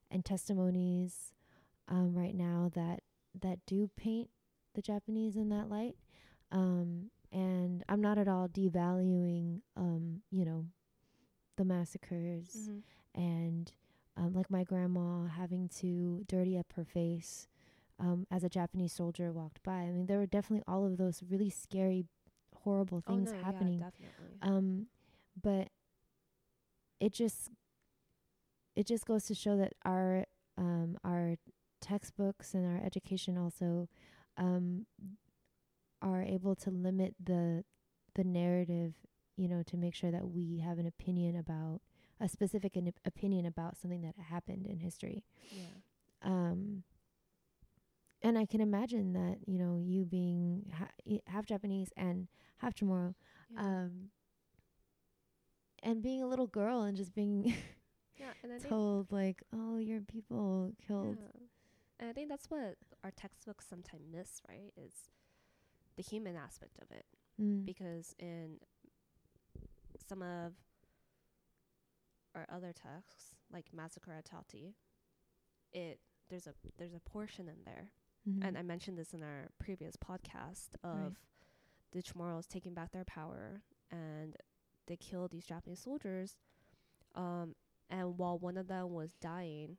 and 0.09 0.23
testimonies 0.25 1.33
um 1.87 2.13
right 2.15 2.35
now 2.35 2.71
that 2.75 3.01
that 3.39 3.59
do 3.65 3.89
paint 3.95 4.29
the 4.75 4.81
Japanese 4.81 5.35
in 5.35 5.49
that 5.49 5.69
light. 5.69 5.95
Um 6.51 7.11
and 7.31 7.83
I'm 7.87 8.01
not 8.01 8.17
at 8.17 8.27
all 8.27 8.49
devaluing 8.49 9.61
um, 9.77 10.21
you 10.31 10.43
know, 10.43 10.65
the 11.55 11.63
massacres 11.63 12.69
Mhm. 12.69 12.81
and 13.15 13.71
um, 14.21 14.33
like 14.33 14.51
my 14.51 14.63
grandma 14.63 15.27
having 15.27 15.69
to 15.81 16.23
dirty 16.27 16.57
up 16.57 16.73
her 16.75 16.85
face 16.85 17.47
um, 17.99 18.27
as 18.31 18.43
a 18.43 18.49
Japanese 18.49 18.93
soldier 18.93 19.31
walked 19.33 19.63
by. 19.63 19.73
I 19.73 19.91
mean, 19.91 20.07
there 20.07 20.19
were 20.19 20.27
definitely 20.27 20.63
all 20.67 20.85
of 20.85 20.97
those 20.97 21.23
really 21.29 21.49
scary, 21.51 22.05
horrible 22.63 23.01
things 23.01 23.31
Oh, 23.31 23.31
things 23.31 23.31
no, 23.31 23.45
happening. 23.45 23.79
Yeah, 23.79 23.85
definitely. 23.89 24.39
Um, 24.43 24.87
but 25.41 25.69
it 26.99 27.13
just 27.13 27.49
it 28.75 28.87
just 28.87 29.05
goes 29.05 29.25
to 29.25 29.35
show 29.35 29.57
that 29.57 29.73
our 29.85 30.25
um, 30.57 30.97
our 31.03 31.35
textbooks 31.81 32.53
and 32.53 32.65
our 32.65 32.85
education 32.85 33.37
also 33.37 33.89
um, 34.37 34.85
are 36.01 36.23
able 36.23 36.55
to 36.55 36.71
limit 36.71 37.15
the 37.23 37.63
the 38.15 38.23
narrative, 38.23 38.93
you 39.37 39.47
know, 39.47 39.63
to 39.63 39.77
make 39.77 39.95
sure 39.95 40.11
that 40.11 40.27
we 40.29 40.59
have 40.59 40.79
an 40.79 40.85
opinion 40.87 41.35
about 41.37 41.81
a 42.21 42.29
specific 42.29 42.75
an 42.75 42.93
opinion 43.05 43.45
about 43.45 43.75
something 43.77 44.01
that 44.03 44.15
happened 44.29 44.65
in 44.67 44.79
history. 44.79 45.23
yeah. 45.51 45.63
Um, 46.23 46.83
and 48.21 48.37
I 48.37 48.45
can 48.45 48.61
imagine 48.61 49.13
that 49.13 49.37
you 49.47 49.57
know 49.57 49.75
you 49.83 50.05
being 50.05 50.71
ha- 50.77 51.19
half 51.25 51.45
Japanese 51.47 51.89
and 51.97 52.27
half 52.57 52.75
Chamorro, 52.75 53.15
Yeah. 53.51 53.59
um, 53.61 54.11
and 55.83 56.01
being 56.03 56.21
a 56.21 56.27
little 56.27 56.47
girl 56.47 56.83
and 56.83 56.95
just 56.95 57.15
being 57.15 57.45
yeah, 58.19 58.33
and 58.43 58.61
told 58.63 59.11
like, 59.11 59.41
"Oh, 59.51 59.77
your 59.77 60.01
people 60.01 60.73
killed." 60.87 61.17
Yeah. 61.19 61.41
And 61.99 62.09
I 62.09 62.13
think 62.13 62.29
that's 62.29 62.49
what 62.49 62.77
our 63.03 63.11
textbooks 63.11 63.65
sometimes 63.67 64.03
miss, 64.11 64.41
right? 64.47 64.71
Is 64.77 64.93
the 65.97 66.03
human 66.03 66.35
aspect 66.35 66.77
of 66.81 66.91
it. 66.95 67.05
Mm. 67.41 67.65
Because 67.65 68.15
in 68.19 68.57
some 70.07 70.21
of 70.21 70.53
our 72.35 72.45
other 72.49 72.73
texts, 72.73 73.35
like 73.51 73.73
Massacre 73.73 74.13
at 74.13 74.25
Tati, 74.25 74.75
it 75.73 75.99
there's 76.29 76.47
a 76.47 76.53
there's 76.77 76.93
a 76.93 76.99
portion 76.99 77.47
in 77.49 77.63
there, 77.65 77.91
Mhm. 78.27 78.43
and 78.45 78.57
I 78.57 78.61
mentioned 78.61 78.97
this 78.97 79.13
in 79.13 79.21
our 79.23 79.49
previous 79.59 79.95
podcast 79.97 80.69
of 80.83 81.17
the 81.91 82.01
Chamorros 82.01 82.47
taking 82.47 82.73
back 82.73 82.91
their 82.91 83.03
power, 83.05 83.63
and 83.89 84.35
they 84.87 84.95
killed 84.97 85.31
these 85.31 85.45
Japanese 85.45 85.79
soldiers. 85.81 86.37
Um, 87.15 87.55
and 87.89 88.17
while 88.17 88.39
one 88.39 88.55
of 88.57 88.67
them 88.67 88.91
was 88.91 89.13
dying, 89.15 89.77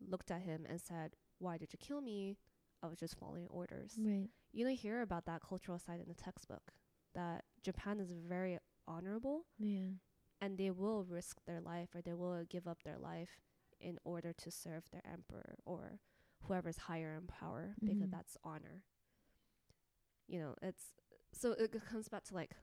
looked 0.00 0.30
at 0.30 0.42
him 0.42 0.64
and 0.66 0.80
said, 0.80 1.16
"Why 1.38 1.58
did 1.58 1.72
you 1.72 1.78
kill 1.78 2.00
me? 2.00 2.38
I 2.82 2.86
was 2.86 2.98
just 2.98 3.16
following 3.18 3.46
orders." 3.48 3.98
right. 3.98 4.30
You 4.52 4.64
don't 4.64 4.74
hear 4.74 5.02
about 5.02 5.26
that 5.26 5.42
cultural 5.42 5.78
side 5.78 6.00
in 6.00 6.08
the 6.08 6.14
textbook. 6.14 6.72
That 7.14 7.44
Japan 7.62 8.00
is 8.00 8.10
very 8.12 8.58
honorable, 8.86 9.46
Yeah. 9.58 9.90
And 10.40 10.56
they 10.58 10.70
will 10.70 11.04
risk 11.04 11.38
their 11.46 11.60
life 11.60 11.94
or 11.94 12.00
they 12.02 12.14
will 12.14 12.44
give 12.48 12.66
up 12.66 12.82
their 12.82 12.98
life 12.98 13.40
in 13.80 13.98
order 14.04 14.32
to 14.32 14.50
serve 14.50 14.84
their 14.90 15.02
emperor 15.10 15.56
or 15.64 16.00
whoever's 16.44 16.78
higher 16.78 17.14
in 17.14 17.26
power 17.26 17.74
because 17.84 18.08
Mhm. 18.08 18.10
that's 18.10 18.36
honor. 18.44 18.82
You 20.26 20.38
know, 20.40 20.54
it's 20.62 20.94
so 21.32 21.52
it 21.52 21.72
comes 21.90 22.08
back 22.08 22.24
to 22.24 22.34
like 22.34 22.54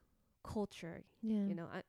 culture. 0.42 1.04
Yeah. 1.22 1.44
You 1.46 1.54
know, 1.54 1.66
I, 1.72 1.82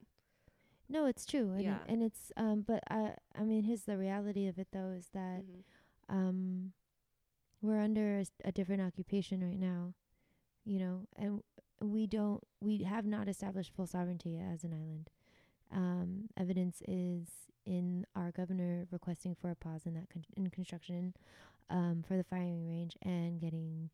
No, 0.89 1.05
it's 1.05 1.25
true. 1.25 1.51
And 1.51 1.61
Yeah. 1.61 1.75
it, 1.75 1.81
and 1.87 2.01
it's 2.03 2.31
um 2.37 2.61
but 2.61 2.83
I 2.89 3.15
I 3.35 3.43
mean 3.43 3.63
here's 3.63 3.83
the 3.83 3.97
reality 3.97 4.47
of 4.47 4.57
it 4.59 4.67
though 4.71 4.91
is 4.91 5.09
that 5.13 5.43
mhm. 5.43 5.63
um 6.09 6.73
we're 7.61 7.79
under 7.79 8.17
a, 8.17 8.21
s- 8.21 8.31
a 8.45 8.51
different 8.51 8.81
occupation 8.81 9.41
right 9.43 9.59
now. 9.59 9.93
You 10.65 10.79
know, 10.79 11.07
and 11.15 11.43
we 11.81 12.07
don't 12.07 12.43
we 12.61 12.83
have 12.83 13.05
not 13.05 13.27
established 13.29 13.73
full 13.73 13.87
sovereignty 13.87 14.37
as 14.39 14.63
an 14.63 14.73
island. 14.73 15.09
Um 15.73 16.29
evidence 16.37 16.81
is 16.87 17.27
in 17.65 18.05
our 18.15 18.31
governor 18.31 18.87
requesting 18.91 19.35
for 19.35 19.49
a 19.51 19.55
pause 19.55 19.85
in 19.85 19.93
that 19.95 20.09
con- 20.11 20.25
in 20.37 20.49
construction 20.49 21.13
um 21.69 22.03
for 22.07 22.17
the 22.17 22.23
firing 22.23 22.67
range 22.67 22.95
and 23.03 23.39
getting 23.39 23.89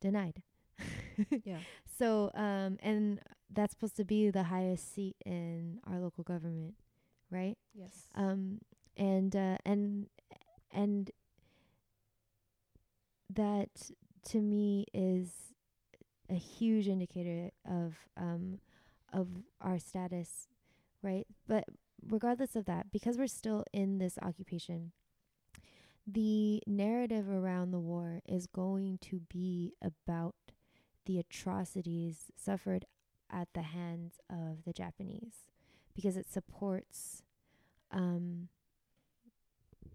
denied. 0.00 0.42
yeah, 1.44 1.60
So, 1.98 2.30
um, 2.34 2.78
and 2.82 3.20
that's 3.52 3.72
supposed 3.72 3.96
to 3.96 4.04
be 4.04 4.30
the 4.30 4.44
highest 4.44 4.94
seat 4.94 5.16
in 5.24 5.80
our 5.86 5.98
local 6.00 6.24
government, 6.24 6.74
right? 7.30 7.56
yes, 7.74 8.08
Um, 8.14 8.60
and 8.96 9.34
uh, 9.34 9.56
and 9.64 10.06
and 10.72 11.10
that 13.34 13.90
to 14.24 14.40
me 14.40 14.86
is 14.92 15.30
a 16.30 16.34
huge 16.34 16.88
indicator 16.88 17.50
of 17.68 17.94
um 18.16 18.58
of 19.12 19.28
our 19.60 19.78
status, 19.78 20.48
right? 21.02 21.26
But 21.46 21.64
regardless 22.06 22.56
of 22.56 22.64
that, 22.66 22.90
because 22.92 23.18
we're 23.18 23.26
still 23.26 23.64
in 23.72 23.98
this 23.98 24.18
occupation, 24.22 24.92
the 26.06 26.62
narrative 26.66 27.28
around 27.28 27.70
the 27.70 27.78
war 27.78 28.20
is 28.26 28.46
going 28.46 28.98
to 29.02 29.20
be 29.32 29.74
about 29.82 30.34
the 31.06 31.18
atrocities 31.18 32.30
suffered 32.36 32.86
at 33.30 33.48
the 33.54 33.62
hands 33.62 34.14
of 34.28 34.64
the 34.64 34.72
Japanese 34.72 35.46
because 35.94 36.16
it 36.16 36.26
supports 36.30 37.22
um 37.90 38.48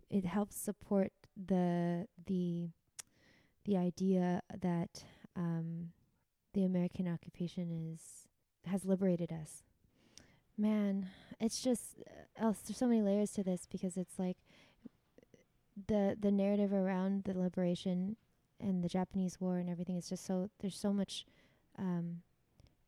it 0.10 0.26
helps 0.26 0.56
support 0.56 1.12
the 1.36 2.08
the 2.26 2.70
the 3.66 3.78
idea 3.78 4.42
that 4.62 5.04
um 5.36 5.90
the 6.54 6.64
American 6.64 7.08
occupation 7.08 7.72
is 7.72 8.28
has 8.66 8.86
liberated 8.86 9.32
us. 9.32 9.64
Man, 10.58 11.08
it's 11.40 11.62
just 11.62 12.00
uh, 12.08 12.46
else 12.46 12.60
there's 12.66 12.78
so 12.78 12.88
many 12.88 13.02
layers 13.02 13.32
to 13.34 13.44
this 13.44 13.66
because 13.70 13.96
it's 13.98 14.18
like 14.18 14.38
the 15.88 16.18
the 16.20 16.32
narrative 16.32 16.74
around 16.74 17.24
the 17.26 17.38
liberation 17.38 18.16
and 18.60 18.84
the 18.84 18.90
Japanese 18.90 19.40
war 19.40 19.58
and 19.58 19.70
everything 19.70 19.96
is 19.98 20.10
just 20.10 20.26
so 20.26 20.50
there's 20.60 20.76
so 20.78 20.92
much 20.92 21.26
um 21.78 22.22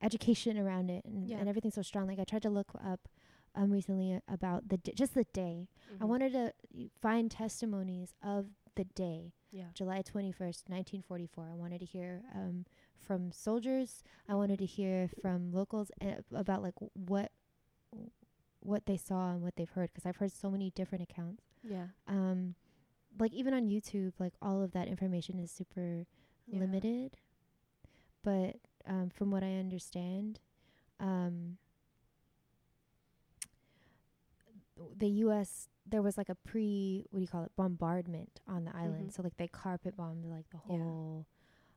education 0.02 0.58
around 0.58 0.90
it 0.90 1.04
and, 1.06 1.28
Yeah. 1.28 1.38
and 1.38 1.48
everything's 1.50 1.76
so 1.76 1.82
strong. 1.84 2.08
Like 2.08 2.20
I 2.20 2.24
tried 2.24 2.42
to 2.44 2.50
look 2.50 2.72
up 2.84 3.08
um 3.56 3.70
recently 3.72 4.20
about 4.28 4.70
the 4.70 4.78
d- 4.78 4.94
just 4.96 5.14
the 5.14 5.26
day. 5.34 5.68
I 6.00 6.06
Mhm. 6.06 6.08
wanted 6.10 6.32
to 6.34 6.54
find 7.02 7.30
testimonies 7.30 8.16
of 8.24 8.48
the 8.76 8.86
day, 8.86 9.34
yeah, 9.52 9.66
July 9.76 10.02
21st, 10.02 10.70
1944. 10.70 11.50
I 11.50 11.54
wanted 11.54 11.80
to 11.80 11.86
hear 11.86 12.24
um 12.34 12.66
from 12.98 13.32
soldiers. 13.32 14.04
I 14.28 14.34
wanted 14.36 14.58
to 14.60 14.66
hear 14.66 15.08
from 15.22 15.52
locals 15.52 15.92
uh, 16.02 16.22
about 16.34 16.64
like 16.64 16.76
what 16.94 17.32
what 18.62 18.86
they 18.86 18.98
saw 18.98 19.32
and 19.32 19.42
what 19.42 19.56
they've 19.56 19.70
heard 19.70 19.90
because 19.94 20.06
I've 20.06 20.18
heard 20.18 20.32
so 20.32 20.50
many 20.50 20.70
different 20.72 21.04
accounts 21.04 21.44
yeah, 21.64 21.88
um 22.08 22.56
like 23.20 23.34
even 23.34 23.54
on 23.54 23.68
YouTube 23.70 24.14
like 24.20 24.34
all 24.42 24.62
of 24.62 24.72
that 24.74 24.88
information 24.88 25.40
is 25.40 25.52
super 25.52 26.06
Yeah. 26.48 26.60
limited 26.60 27.18
but 28.24 28.58
um 28.88 29.10
from 29.10 29.32
what 29.32 29.44
I 29.44 29.56
understand 29.56 30.40
um 31.00 31.58
the 34.98 35.08
U.S. 35.26 35.68
there 35.86 36.02
was 36.02 36.18
like 36.18 36.30
a 36.30 36.36
pre 36.36 37.06
what 37.10 37.20
do 37.20 37.22
you 37.22 37.28
call 37.28 37.44
it 37.44 37.52
bombardment 37.56 38.40
on 38.48 38.66
the 38.66 38.76
island. 38.76 39.10
Mhm. 39.10 39.14
So 39.16 39.22
like 39.24 39.36
they 39.38 39.48
carpet 39.48 39.96
bombed 39.98 40.26
like 40.26 40.50
the 40.52 40.58
Yeah. 40.58 40.78
whole 40.78 41.26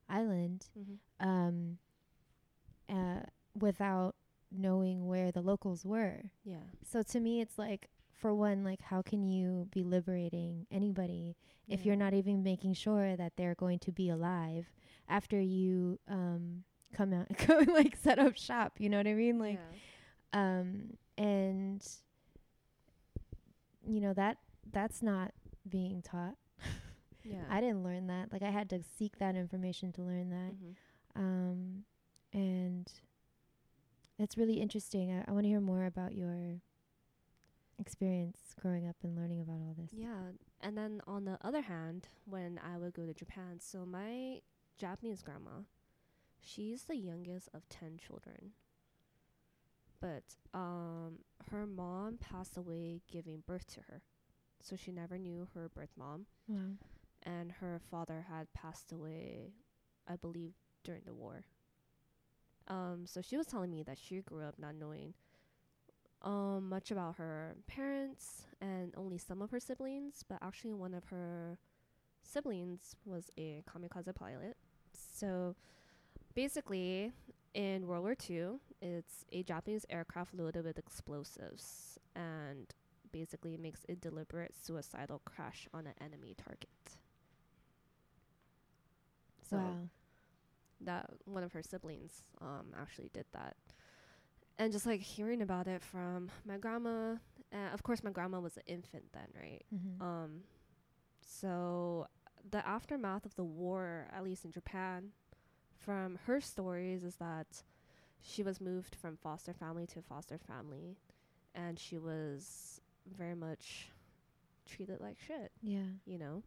island 0.08 0.66
Mm-hmm. 0.78 1.28
um, 1.28 1.78
uh, 2.88 3.20
without 3.58 4.14
knowing 4.56 5.06
where 5.06 5.30
the 5.32 5.40
locals 5.40 5.84
were. 5.84 6.22
Yeah. 6.44 6.56
So 6.84 7.02
to 7.02 7.20
me, 7.20 7.40
it's 7.40 7.58
like 7.58 7.88
for 8.12 8.34
one, 8.34 8.62
like 8.64 8.82
how 8.82 9.02
can 9.02 9.22
you 9.24 9.68
be 9.72 9.82
liberating 9.82 10.66
anybody 10.70 11.36
if 11.68 11.86
you're 11.86 11.96
not 11.96 12.12
even 12.12 12.42
making 12.42 12.74
sure 12.74 13.16
that 13.16 13.32
they're 13.36 13.54
going 13.54 13.78
to 13.80 13.92
be 13.92 14.08
alive 14.10 14.66
after 15.08 15.40
you 15.40 15.98
um 16.08 16.62
come 16.92 17.12
out 17.14 17.26
go 17.46 17.60
like 17.72 17.96
set 17.96 18.18
up 18.18 18.36
shop 18.36 18.74
you 18.78 18.88
know 18.90 18.98
what 18.98 19.06
i 19.06 19.14
mean 19.14 19.38
like 19.38 19.58
yeah. 20.34 20.58
um 20.58 20.90
and 21.16 21.86
you 23.86 24.00
know 24.00 24.12
that 24.12 24.36
that's 24.72 25.02
not 25.02 25.32
being 25.68 26.02
taught 26.02 26.34
yeah. 27.24 27.42
i 27.50 27.60
didn't 27.60 27.82
learn 27.82 28.06
that 28.08 28.32
like 28.32 28.42
i 28.42 28.50
had 28.50 28.68
to 28.70 28.80
seek 28.98 29.18
that 29.18 29.34
information 29.34 29.92
to 29.92 30.02
learn 30.02 30.28
that 30.30 30.52
Mhm. 30.54 30.74
um 31.16 31.84
and 32.32 32.90
it's 34.22 34.36
really 34.36 34.60
interesting 34.60 35.12
i, 35.12 35.24
I 35.28 35.32
want 35.32 35.44
to 35.44 35.48
hear 35.48 35.60
more 35.60 35.84
about 35.86 36.14
your 36.14 36.60
experience 37.78 38.38
growing 38.60 38.86
up 38.86 38.96
and 39.02 39.16
learning 39.16 39.40
about 39.40 39.60
all 39.60 39.74
this 39.76 39.90
Yeah, 39.92 40.32
and 40.60 40.76
then 40.76 41.00
on 41.06 41.24
the 41.24 41.38
other 41.42 41.62
hand, 41.62 42.08
when 42.24 42.60
I 42.62 42.78
would 42.78 42.94
go 42.94 43.06
to 43.06 43.14
Japan, 43.14 43.58
so 43.58 43.84
my 43.84 44.40
Japanese 44.78 45.22
grandma, 45.22 45.64
she's 46.40 46.84
the 46.84 46.96
youngest 46.96 47.48
of 47.52 47.68
10 47.68 47.98
children. 47.98 48.52
But 50.00 50.36
um 50.54 51.18
her 51.50 51.66
mom 51.66 52.18
passed 52.18 52.56
away 52.56 53.00
giving 53.10 53.42
birth 53.46 53.66
to 53.74 53.80
her. 53.88 54.02
So 54.60 54.76
she 54.76 54.92
never 54.92 55.18
knew 55.18 55.48
her 55.54 55.68
birth 55.68 55.92
mom 55.96 56.26
wow 56.48 56.76
and 57.24 57.52
her 57.60 57.80
father 57.90 58.26
had 58.28 58.52
passed 58.52 58.92
away 58.92 59.52
I 60.08 60.16
believe 60.16 60.52
during 60.84 61.02
the 61.04 61.14
war. 61.14 61.44
Um 62.68 63.04
so 63.06 63.20
she 63.22 63.36
was 63.36 63.46
telling 63.46 63.70
me 63.70 63.82
that 63.84 63.98
she 63.98 64.20
grew 64.20 64.44
up 64.44 64.58
not 64.58 64.74
knowing 64.74 65.14
um 66.22 66.68
much 66.68 66.90
about 66.90 67.16
her 67.16 67.56
parents 67.66 68.44
and 68.60 68.94
only 68.96 69.18
some 69.18 69.42
of 69.42 69.50
her 69.50 69.60
siblings, 69.60 70.24
but 70.28 70.38
actually 70.42 70.72
one 70.74 70.94
of 70.94 71.04
her 71.06 71.58
siblings 72.22 72.94
was 73.04 73.30
a 73.38 73.62
kamikaze 73.68 74.14
pilot. 74.14 74.56
So 74.92 75.56
basically 76.34 77.12
in 77.54 77.86
World 77.86 78.02
War 78.04 78.16
II, 78.28 78.58
it's 78.80 79.24
a 79.32 79.42
Japanese 79.42 79.84
aircraft 79.90 80.34
loaded 80.34 80.64
with 80.64 80.78
explosives 80.78 81.98
and 82.14 82.72
basically 83.12 83.56
makes 83.56 83.84
a 83.88 83.94
deliberate 83.94 84.54
suicidal 84.56 85.20
crash 85.24 85.68
on 85.74 85.86
an 85.86 85.94
enemy 86.00 86.34
target. 86.36 86.96
So 89.48 89.56
wow 89.56 89.88
that 90.84 91.10
one 91.24 91.42
of 91.42 91.52
her 91.52 91.62
siblings 91.62 92.22
um 92.40 92.72
actually 92.80 93.10
did 93.12 93.26
that. 93.32 93.56
And 94.58 94.72
just 94.72 94.86
like 94.86 95.00
hearing 95.00 95.42
about 95.42 95.66
it 95.66 95.82
from 95.82 96.30
my 96.44 96.58
grandma, 96.58 97.16
and 97.50 97.74
of 97.74 97.82
course 97.82 98.04
my 98.04 98.10
grandma 98.10 98.40
was 98.40 98.56
an 98.56 98.62
infant 98.66 99.04
then, 99.12 99.28
right? 99.34 99.62
mm-hmm. 99.74 100.02
Um 100.02 100.40
so 101.24 102.06
the 102.50 102.66
aftermath 102.66 103.24
of 103.24 103.34
the 103.36 103.44
war, 103.44 104.08
at 104.14 104.24
least 104.24 104.44
in 104.44 104.50
Japan, 104.50 105.10
from 105.78 106.18
her 106.26 106.40
stories 106.40 107.04
is 107.04 107.16
that 107.16 107.62
she 108.20 108.42
was 108.42 108.60
moved 108.60 108.94
from 108.94 109.16
foster 109.16 109.52
family 109.52 109.86
to 109.86 110.00
foster 110.02 110.38
family 110.38 110.96
and 111.54 111.78
she 111.78 111.98
was 111.98 112.80
very 113.18 113.34
much 113.34 113.90
treated 114.64 115.00
like 115.00 115.18
shit 115.18 115.50
yeah 115.62 115.80
you 116.06 116.18
know. 116.18 116.42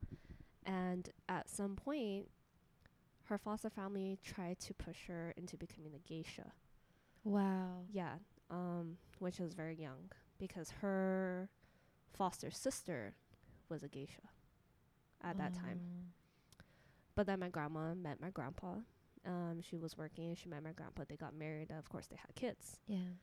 And 0.66 1.10
at 1.30 1.50
some 1.50 1.76
point, 1.76 2.28
her 3.26 3.38
foster 3.38 3.70
family 3.70 4.20
tried 4.24 4.60
to 4.60 4.74
push 4.74 5.08
her 5.08 5.34
into 5.38 5.58
becoming 5.58 5.94
a 5.96 6.00
geisha. 6.08 6.52
wow 7.24 7.84
Yeah, 7.92 8.16
um, 8.50 8.98
when 9.20 9.32
she 9.32 9.44
was 9.44 9.54
very 9.54 9.76
young, 9.76 10.12
because 10.38 10.72
her 10.82 11.50
foster 12.14 12.52
sister 12.52 13.16
was 13.70 13.84
a 13.84 13.88
geisha 13.88 14.22
at 15.24 15.38
that 15.38 15.54
time. 15.54 15.80
Oh. 15.82 16.62
But 17.16 17.28
then 17.28 17.40
my 17.40 17.50
grandma 17.50 17.94
met 17.96 18.22
my 18.22 18.30
grandpa. 18.30 18.76
Um, 19.26 19.62
she 19.62 19.78
was 19.78 19.98
working. 19.98 20.36
She 20.36 20.50
met 20.50 20.64
my 20.64 20.72
grandpa. 20.72 21.04
They 21.08 21.16
got 21.16 21.34
married. 21.34 21.72
of 21.72 21.90
course, 21.90 22.08
they 22.08 22.18
had 22.18 22.36
kids. 22.36 22.80
yeah 22.88 23.16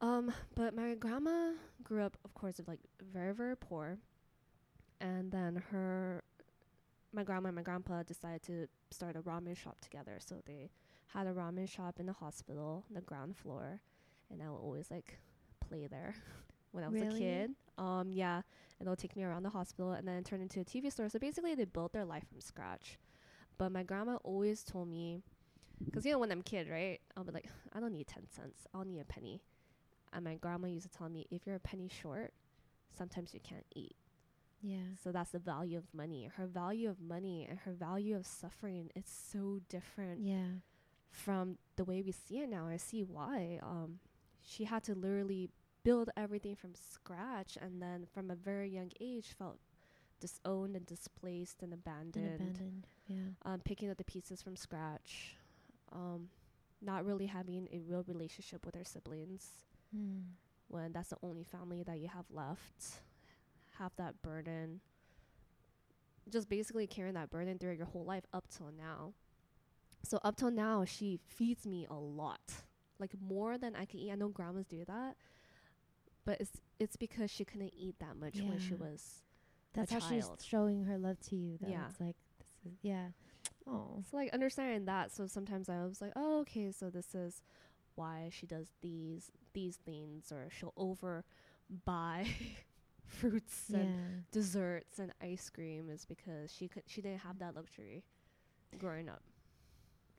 Um, 0.00 0.32
but 0.54 0.74
my 0.74 0.94
grandma 0.94 1.52
grew 1.82 2.02
up, 2.02 2.16
of 2.24 2.34
course, 2.34 2.60
like 2.66 2.80
very, 3.12 3.34
very 3.34 3.56
poor. 3.56 3.98
And 5.00 5.30
then 5.30 5.62
her, 5.70 6.24
my 7.12 7.24
grandma 7.24 7.48
and 7.48 7.56
my 7.56 7.62
grandpa 7.62 8.02
decided 8.02 8.42
to 8.44 8.66
start 8.90 9.16
a 9.16 9.20
ramen 9.20 9.56
shop 9.56 9.80
together. 9.80 10.18
So 10.20 10.36
they 10.46 10.70
had 11.08 11.26
a 11.26 11.32
ramen 11.32 11.68
shop 11.68 11.98
in 11.98 12.06
the 12.06 12.12
hospital, 12.12 12.84
the 12.90 13.00
ground 13.00 13.36
floor, 13.36 13.80
and 14.30 14.42
I 14.42 14.48
would 14.48 14.58
always 14.58 14.90
like 14.90 15.18
play 15.68 15.86
there 15.86 16.14
when 16.72 16.84
I 16.84 16.88
was 16.88 17.00
a 17.00 17.06
kid. 17.18 17.50
Um, 17.78 18.12
yeah, 18.12 18.42
and 18.78 18.86
they'll 18.86 18.96
take 18.96 19.16
me 19.16 19.24
around 19.24 19.42
the 19.42 19.50
hospital, 19.50 19.92
and 19.92 20.06
then 20.06 20.16
it 20.16 20.24
turned 20.24 20.42
into 20.42 20.60
a 20.60 20.64
TV 20.64 20.90
store. 20.92 21.08
So 21.08 21.18
basically, 21.18 21.54
they 21.54 21.64
built 21.64 21.92
their 21.92 22.04
life 22.04 22.24
from 22.28 22.40
scratch. 22.40 22.98
But 23.58 23.72
my 23.72 23.82
grandma 23.82 24.16
always 24.22 24.62
told 24.62 24.88
me, 24.88 25.20
because 25.84 26.04
you 26.06 26.12
know 26.12 26.18
when 26.18 26.30
I'm 26.30 26.40
a 26.40 26.44
kid, 26.44 26.68
right? 26.70 27.00
I'll 27.16 27.24
be 27.24 27.32
like, 27.32 27.48
I 27.72 27.80
don't 27.80 27.92
need 27.92 28.06
ten 28.06 28.26
cents. 28.28 28.66
I'll 28.74 28.84
need 28.84 29.00
a 29.00 29.04
penny. 29.04 29.42
And 30.12 30.24
my 30.24 30.34
grandma 30.36 30.68
used 30.68 30.90
to 30.90 30.96
tell 30.98 31.08
me, 31.08 31.26
if 31.30 31.46
you're 31.46 31.56
a 31.56 31.60
penny 31.60 31.88
short, 31.88 32.32
sometimes 32.96 33.32
you 33.34 33.40
can't 33.40 33.66
eat. 33.74 33.94
Yeah 34.62 34.94
So 35.02 35.10
that's 35.12 35.30
the 35.30 35.38
value 35.38 35.78
of 35.78 35.84
money. 35.94 36.30
Her 36.36 36.46
value 36.46 36.88
of 36.90 37.00
money 37.00 37.46
and 37.48 37.58
her 37.60 37.72
value 37.72 38.16
of 38.16 38.26
suffering 38.26 38.90
is 38.94 39.04
so 39.32 39.60
different 39.68 40.20
yeah 40.22 40.60
from 41.10 41.58
the 41.76 41.84
way 41.84 42.02
we 42.02 42.12
see 42.12 42.38
it 42.38 42.48
now. 42.48 42.68
I 42.68 42.76
see 42.76 43.02
why. 43.02 43.58
Um, 43.62 43.98
she 44.42 44.64
had 44.64 44.84
to 44.84 44.94
literally 44.94 45.50
build 45.82 46.08
everything 46.16 46.54
from 46.54 46.74
scratch, 46.74 47.58
and 47.60 47.82
then 47.82 48.06
from 48.14 48.30
a 48.30 48.36
very 48.36 48.68
young 48.70 48.90
age 49.00 49.34
felt 49.36 49.58
disowned 50.20 50.76
and 50.76 50.86
displaced 50.86 51.62
and 51.62 51.72
abandoned. 51.72 52.26
and 52.26 52.40
abandoned 52.40 52.86
yeah 53.08 53.30
Um, 53.44 53.60
picking 53.64 53.90
up 53.90 53.96
the 53.96 54.04
pieces 54.04 54.42
from 54.42 54.54
scratch. 54.56 55.36
Um, 55.92 56.28
not 56.82 57.04
really 57.04 57.26
having 57.26 57.68
a 57.72 57.80
real 57.80 58.04
relationship 58.06 58.64
with 58.64 58.74
her 58.74 58.84
siblings 58.84 59.46
mm. 59.94 60.22
when 60.68 60.92
that's 60.92 61.08
the 61.10 61.16
only 61.22 61.44
family 61.44 61.82
that 61.82 61.98
you 61.98 62.08
have 62.08 62.26
left. 62.30 63.02
Have 63.80 63.92
that 63.96 64.22
burden. 64.22 64.80
Just 66.28 66.48
basically 66.48 66.86
carrying 66.86 67.14
that 67.14 67.30
burden 67.30 67.58
through 67.58 67.72
your 67.72 67.86
whole 67.86 68.04
life 68.04 68.24
up 68.32 68.44
till 68.56 68.70
now. 68.76 69.14
So 70.04 70.20
up 70.22 70.36
till 70.36 70.50
now, 70.50 70.84
she 70.84 71.18
feeds 71.26 71.66
me 71.66 71.86
a 71.90 71.94
lot, 71.94 72.40
like 72.98 73.10
more 73.20 73.58
than 73.58 73.74
I 73.74 73.84
can 73.84 73.98
eat. 74.00 74.12
I 74.12 74.14
know 74.14 74.28
grandmas 74.28 74.66
do 74.66 74.84
that, 74.86 75.16
but 76.24 76.40
it's 76.40 76.52
it's 76.78 76.96
because 76.96 77.30
she 77.30 77.44
couldn't 77.44 77.74
eat 77.76 77.96
that 78.00 78.16
much 78.16 78.36
when 78.42 78.58
she 78.58 78.74
was. 78.74 79.22
that's 79.74 79.92
how 79.92 79.98
child. 79.98 80.36
she's 80.38 80.46
showing 80.46 80.84
her 80.84 80.96
love 80.98 81.18
to 81.28 81.36
you 81.36 81.58
though 81.60 81.68
Yeah. 81.68 81.84
it's 81.90 82.00
like 82.00 82.16
this 82.38 82.72
is 82.72 82.78
yeah 82.82 83.08
oh 83.66 84.02
So 84.10 84.16
like 84.16 84.32
understanding 84.32 84.84
that, 84.86 85.12
so 85.12 85.26
sometimes 85.26 85.68
I 85.68 85.84
was 85.84 86.00
like, 86.00 86.12
oh 86.16 86.40
okay, 86.40 86.70
so 86.72 86.88
this 86.90 87.14
is 87.14 87.42
why 87.94 88.28
she 88.32 88.46
does 88.46 88.68
these 88.82 89.30
these 89.52 89.76
things, 89.76 90.30
or 90.32 90.48
she'll 90.50 90.72
over 90.76 91.24
buy 91.84 92.26
fruits 93.10 93.64
and 93.70 94.24
desserts 94.32 94.98
and 94.98 95.12
ice 95.22 95.50
cream 95.50 95.90
is 95.90 96.04
because 96.04 96.52
she 96.52 96.68
could 96.68 96.82
she 96.86 97.00
didn't 97.02 97.20
have 97.20 97.38
that 97.38 97.54
luxury 97.56 98.04
growing 98.78 99.08
up. 99.08 99.22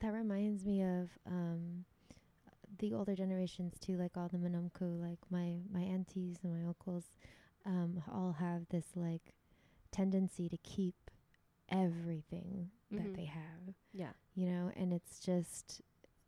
that 0.01 0.11
reminds 0.13 0.65
me 0.65 0.81
of 0.83 1.09
um 1.27 1.85
the 2.79 2.93
older 2.93 3.15
generations 3.15 3.73
too 3.79 3.97
like 3.97 4.15
all 4.17 4.27
the 4.29 4.37
manåmko' 4.37 4.99
like 5.01 5.19
my 5.29 5.59
my 5.71 5.81
aunties 5.81 6.37
and 6.43 6.53
my 6.53 6.67
uncles 6.67 7.05
um 7.65 8.01
all 8.11 8.33
have 8.39 8.61
this 8.69 8.87
like 8.95 9.33
tendency 9.91 10.49
to 10.49 10.57
keep 10.57 10.95
everything 11.69 12.69
that 12.91 13.13
Mhm. 13.13 13.15
they 13.15 13.25
have 13.25 13.75
Yeah. 13.93 14.13
you 14.35 14.45
know 14.47 14.71
and 14.75 14.91
it's 14.93 15.19
just 15.19 15.81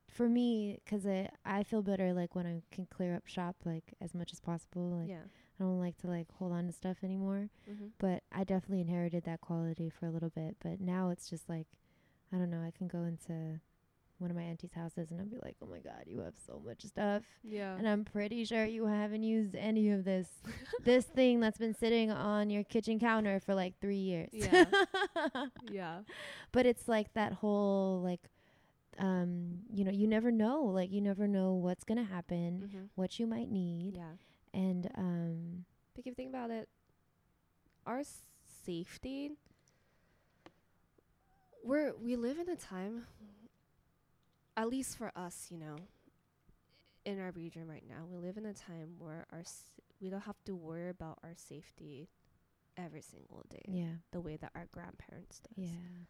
for 0.09 0.29
me 0.29 0.79
because 0.83 1.05
I, 1.05 1.29
I 1.45 1.63
feel 1.63 1.81
better 1.81 2.13
like 2.13 2.35
when 2.35 2.45
i 2.45 2.61
can 2.71 2.85
clear 2.85 3.15
up 3.15 3.25
shop 3.27 3.55
like 3.65 3.93
as 3.99 4.13
much 4.13 4.31
as 4.31 4.39
possible 4.39 4.89
like 4.99 5.09
yeah. 5.09 5.23
I 5.59 5.63
don't 5.63 5.79
like 5.79 5.97
to 5.97 6.07
like 6.07 6.27
hold 6.39 6.51
on 6.51 6.67
to 6.67 6.73
stuff 6.73 6.97
anymore 7.03 7.49
Mm-hmm. 7.69 7.87
but 7.99 8.23
i 8.31 8.43
definitely 8.43 8.81
inherited 8.81 9.23
that 9.25 9.41
quality 9.41 9.89
for 9.89 10.05
a 10.07 10.11
little 10.11 10.29
bit 10.29 10.55
but 10.63 10.79
now 10.81 11.09
it's 11.09 11.29
just 11.29 11.47
like 11.49 11.67
i 12.33 12.37
don't 12.37 12.49
know 12.49 12.61
i 12.61 12.71
can 12.77 12.87
go 12.87 13.03
into 13.03 13.59
one 14.19 14.29
of 14.29 14.37
my 14.37 14.43
auntie's 14.43 14.71
houses 14.73 15.11
and 15.11 15.19
i'll 15.19 15.25
be 15.27 15.37
like 15.43 15.55
oh 15.61 15.65
my 15.67 15.79
god 15.79 16.03
you 16.05 16.19
have 16.21 16.35
so 16.47 16.61
much 16.65 16.83
stuff 16.83 17.23
Yeah. 17.43 17.75
and 17.75 17.87
i'm 17.87 18.05
pretty 18.05 18.45
sure 18.45 18.63
you 18.65 18.85
haven't 18.85 19.23
used 19.23 19.55
any 19.55 19.89
of 19.91 20.05
this 20.05 20.27
this 20.83 21.05
thing 21.05 21.39
that's 21.39 21.57
been 21.57 21.73
sitting 21.73 22.09
on 22.11 22.49
your 22.49 22.63
kitchen 22.63 22.99
counter 22.99 23.39
for 23.39 23.53
like 23.53 23.73
three 23.81 23.97
years 23.97 24.29
Yeah. 24.31 24.65
yeah. 25.71 25.99
but 26.51 26.65
it's 26.65 26.87
like 26.87 27.13
that 27.15 27.33
whole 27.33 28.01
like 28.01 28.21
um 28.99 29.59
you 29.73 29.83
know 29.83 29.91
you 29.91 30.07
never 30.07 30.31
know 30.31 30.63
like 30.63 30.91
you 30.91 31.01
never 31.01 31.27
know 31.27 31.53
what's 31.53 31.83
gonna 31.83 32.03
happen 32.03 32.63
Mm-hmm. 32.67 32.83
what 32.95 33.19
you 33.19 33.25
might 33.27 33.49
need 33.51 33.95
Yeah. 33.95 34.11
And 34.53 34.89
um 34.97 35.65
But 35.93 35.99
if 36.01 36.05
you 36.05 36.13
think 36.13 36.29
about 36.29 36.51
it, 36.51 36.69
our 37.85 38.01
safety. 38.65 39.31
We're 41.63 41.93
we 41.95 42.15
live 42.15 42.39
in 42.39 42.49
a 42.49 42.55
time, 42.57 43.05
at 44.57 44.67
least 44.69 44.97
for 44.97 45.11
us, 45.15 45.47
you 45.49 45.57
know, 45.57 45.77
in 47.05 47.19
our 47.19 47.31
region 47.31 47.67
right 47.67 47.83
now, 47.87 48.05
we 48.09 48.17
live 48.17 48.37
in 48.37 48.45
a 48.45 48.53
time 48.53 48.95
where 48.99 49.25
our 49.31 49.39
s- 49.39 49.71
we 50.01 50.09
don't 50.09 50.21
have 50.21 50.43
to 50.45 50.55
worry 50.55 50.89
about 50.89 51.19
our 51.23 51.33
safety 51.35 52.09
every 52.75 53.01
single 53.01 53.43
day 53.49 53.63
Yeah. 53.69 53.95
the 54.11 54.19
way 54.19 54.35
that 54.37 54.51
our 54.55 54.65
grandparents 54.71 55.39
does. 55.39 55.69
Yeah. 55.69 56.05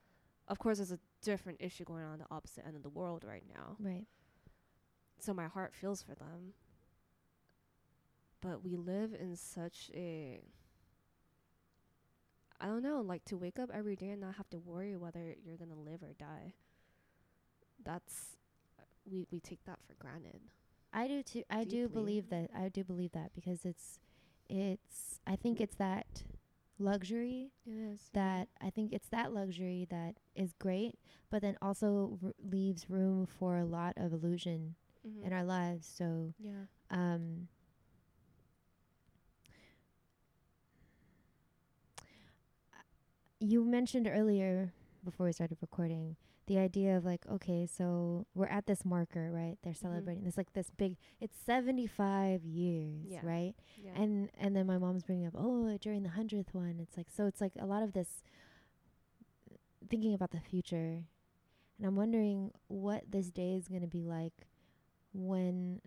Of 0.47 0.57
course, 0.57 0.77
there's 0.77 0.91
a 0.91 0.99
different 1.21 1.61
issue 1.61 1.83
going 1.83 2.03
on 2.03 2.17
the 2.19 2.25
opposite 2.31 2.65
end 2.65 2.75
of 2.75 2.81
the 2.83 2.89
world 2.89 3.23
right 3.23 3.43
now. 3.47 3.75
Right. 3.79 4.07
So 5.19 5.33
my 5.33 5.47
heart 5.47 5.73
feels 5.75 6.01
for 6.01 6.15
them. 6.15 6.53
But 8.43 8.63
we 8.63 8.75
live 8.75 9.13
in 9.19 9.35
such 9.35 9.89
a 9.95 10.41
I 12.59 12.67
don't 12.67 12.83
know, 12.83 13.01
like 13.01 13.25
to 13.25 13.37
wake 13.37 13.59
up 13.59 13.69
every 13.73 13.95
day 13.95 14.09
and 14.09 14.21
not 14.21 14.35
have 14.35 14.49
to 14.51 14.57
worry 14.59 14.95
whether 14.95 15.35
you're 15.45 15.57
going 15.57 15.69
to 15.71 15.75
live 15.75 16.01
or 16.01 16.13
die. 16.17 16.53
That's 17.83 18.37
we 19.09 19.27
we 19.31 19.39
take 19.39 19.63
that 19.65 19.79
for 19.85 19.95
granted. 19.95 20.39
I 20.93 21.07
do 21.07 21.23
too. 21.23 21.43
I 21.49 21.63
do 21.63 21.89
believe 21.89 22.29
that. 22.29 22.49
I 22.55 22.69
do 22.69 22.83
believe 22.83 23.11
that 23.13 23.33
because 23.33 23.65
it's, 23.65 23.99
it's. 24.47 25.19
I 25.25 25.35
think 25.35 25.59
it's 25.59 25.75
that 25.75 26.23
luxury 26.79 27.51
It 27.65 27.71
is. 27.71 27.99
that 28.13 28.47
I 28.61 28.69
think 28.69 28.93
it's 28.93 29.07
that 29.09 29.33
luxury 29.33 29.87
that 29.89 30.15
is 30.35 30.53
great, 30.59 30.95
but 31.29 31.41
then 31.41 31.57
also 31.61 32.19
r- 32.23 32.31
leaves 32.49 32.89
room 32.89 33.25
for 33.25 33.57
a 33.57 33.65
lot 33.65 33.93
of 33.97 34.13
illusion 34.13 34.75
mm-hmm. 35.07 35.25
in 35.25 35.33
our 35.33 35.43
lives. 35.43 35.91
So, 35.97 36.33
yeah. 36.39 36.65
um, 36.91 37.47
you 43.43 43.65
mentioned 43.65 44.07
earlier 44.07 44.71
before 45.03 45.25
we 45.25 45.33
started 45.33 45.57
recording 45.59 46.15
the 46.47 46.57
idea 46.57 46.95
of 46.95 47.03
like 47.03 47.25
okay 47.29 47.65
so 47.65 48.25
we're 48.35 48.47
at 48.47 48.65
this 48.67 48.83
marker 48.85 49.31
right? 49.31 49.57
They're 49.63 49.73
celebrating. 49.73 50.23
This 50.23 50.37
like 50.37 50.53
this 50.53 50.69
big 50.69 50.95
it's 51.19 51.37
75 51.45 52.43
years 52.43 53.05
Yeah. 53.07 53.19
right? 53.23 53.53
Yeah. 53.83 53.91
and 54.01 54.29
and 54.37 54.55
then 54.55 54.65
my 54.65 54.77
mom's 54.77 55.03
bringing 55.03 55.27
up 55.27 55.33
oh 55.37 55.77
during 55.81 56.03
the 56.03 56.09
100th 56.09 56.53
one. 56.53 56.79
It's 56.81 56.97
like 56.97 57.07
so 57.09 57.25
it's 57.25 57.41
like 57.41 57.53
a 57.59 57.65
lot 57.65 57.83
of 57.83 57.93
this 57.93 58.23
thinking 59.89 60.13
about 60.13 60.31
the 60.31 60.39
future. 60.39 61.03
And 61.77 61.87
i'm 61.87 61.95
wondering 61.95 62.51
what 62.67 63.03
this 63.09 63.29
day 63.29 63.55
is 63.55 63.67
going 63.67 63.81
to 63.81 63.87
be 63.87 64.03
like 64.03 64.47
when 65.13 65.81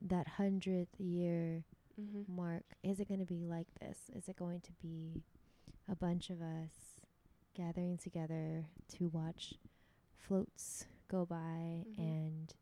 that 0.00 0.26
100th 0.38 0.88
year 0.98 1.64
mm-hmm. 2.00 2.34
mark 2.34 2.64
is 2.82 2.98
it 2.98 3.06
going 3.08 3.20
to 3.20 3.26
be 3.26 3.46
like 3.46 3.66
this? 3.80 3.98
Is 4.16 4.28
it 4.28 4.36
going 4.36 4.60
to 4.62 4.72
be 4.80 5.22
a 5.90 5.96
bunch 5.96 6.30
of 6.30 6.40
us 6.40 6.70
gathering 7.54 7.98
together 7.98 8.66
to 8.96 9.08
watch 9.08 9.54
floats 10.16 10.86
go 11.08 11.24
by 11.26 11.84
Mhm. 11.86 11.98
and 11.98 12.54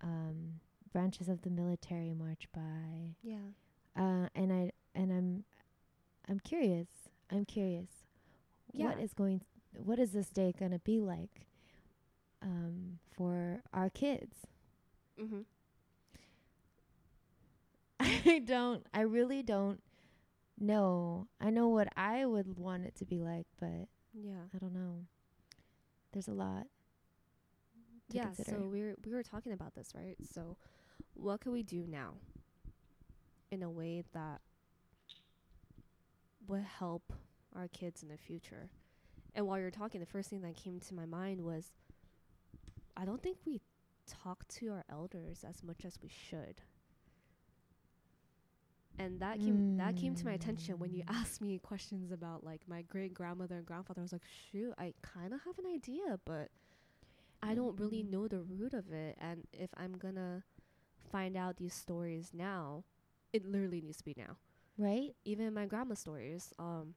um, 0.00 0.60
branches 0.92 1.28
of 1.28 1.42
the 1.42 1.50
military 1.50 2.12
march 2.12 2.48
by 2.52 3.14
Yeah. 3.22 3.52
uh, 3.96 4.28
and 4.34 4.52
I 4.52 4.72
and 4.94 5.12
I'm 5.12 5.44
I'm 6.28 6.40
curious. 6.40 6.88
I'm 7.30 7.44
curious. 7.44 8.04
What 8.72 8.98
Yeah. 8.98 9.04
is 9.04 9.12
going? 9.14 9.42
What 9.76 9.98
is 9.98 10.12
this 10.12 10.30
day 10.30 10.52
gonna 10.58 10.78
be 10.80 11.00
like 11.00 11.46
um, 12.42 12.98
for 13.16 13.62
our 13.72 13.90
kids? 13.90 14.46
Mm-hmm. 15.18 15.42
I 18.00 18.38
don't. 18.44 18.86
I 18.92 19.02
really 19.02 19.42
don't 19.42 19.80
know. 20.58 21.28
I 21.40 21.50
know 21.50 21.68
what 21.68 21.88
I 21.96 22.24
would 22.26 22.58
want 22.58 22.84
it 22.84 22.94
to 22.96 23.04
be 23.04 23.20
like, 23.20 23.46
but 23.60 23.88
Yeah. 24.12 24.44
I 24.54 24.58
don't 24.58 24.74
know. 24.74 25.06
There's 26.12 26.28
a 26.28 26.32
lot. 26.34 26.66
to 28.10 28.16
yeah 28.16 28.24
consider. 28.26 28.50
so 28.50 28.68
we 28.68 28.82
were 28.82 28.94
we 29.04 29.12
were 29.12 29.22
talking 29.22 29.52
about 29.52 29.74
this 29.74 29.92
right 29.94 30.16
so 30.22 30.56
what 31.14 31.40
can 31.40 31.52
we 31.52 31.62
do 31.62 31.86
now 31.88 32.14
in 33.50 33.62
a 33.62 33.70
way 33.70 34.04
that 34.12 34.40
would 36.46 36.62
help 36.62 37.12
our 37.56 37.66
kids 37.68 38.02
in 38.02 38.08
the 38.10 38.16
future 38.18 38.68
and 39.34 39.46
while 39.46 39.58
you're 39.58 39.70
talking 39.70 40.00
the 40.00 40.06
first 40.06 40.28
thing 40.28 40.42
that 40.42 40.54
came 40.54 40.78
to 40.80 40.92
my 40.94 41.06
mind 41.06 41.40
was 41.40 41.72
i 42.96 43.04
don't 43.06 43.22
think 43.22 43.38
we 43.46 43.60
talk 44.06 44.46
to 44.48 44.68
our 44.70 44.84
elders 44.90 45.44
as 45.48 45.62
much 45.62 45.84
as 45.86 45.98
we 46.02 46.08
should 46.10 46.60
and 48.98 49.20
that 49.20 49.40
came 49.40 49.64
that 49.76 49.96
came 49.96 50.14
to 50.14 50.26
my 50.26 50.32
attention 50.32 50.78
when 50.78 50.92
you 50.94 51.02
Mm. 51.02 51.08
asked 51.20 51.40
me 51.40 51.58
questions 51.58 52.12
about 52.12 52.44
like 52.44 52.62
my 52.68 52.82
great 52.82 53.14
grandmother 53.14 53.56
and 53.56 53.66
grandfather. 53.66 54.00
I 54.00 54.04
was 54.04 54.12
like, 54.12 54.22
shoot, 54.50 54.72
I 54.78 54.92
kind 55.02 55.32
of 55.34 55.40
have 55.44 55.58
an 55.58 55.66
idea, 55.66 56.18
but 56.24 56.48
I 57.42 57.54
don't 57.54 57.78
really 57.78 58.02
Mm. 58.02 58.10
know 58.10 58.28
the 58.28 58.40
root 58.42 58.74
of 58.74 58.92
it. 58.92 59.16
And 59.20 59.46
if 59.52 59.70
I'm 59.76 59.92
gonna 59.98 60.44
find 61.10 61.36
out 61.36 61.56
these 61.56 61.74
stories 61.74 62.30
now, 62.34 62.84
it 63.32 63.44
literally 63.44 63.80
needs 63.80 63.98
to 63.98 64.04
be 64.04 64.14
now. 64.16 64.36
right? 64.78 65.14
Even 65.24 65.54
my 65.54 65.66
grandma's 65.66 66.00
stories, 66.00 66.52
um, 66.58 66.94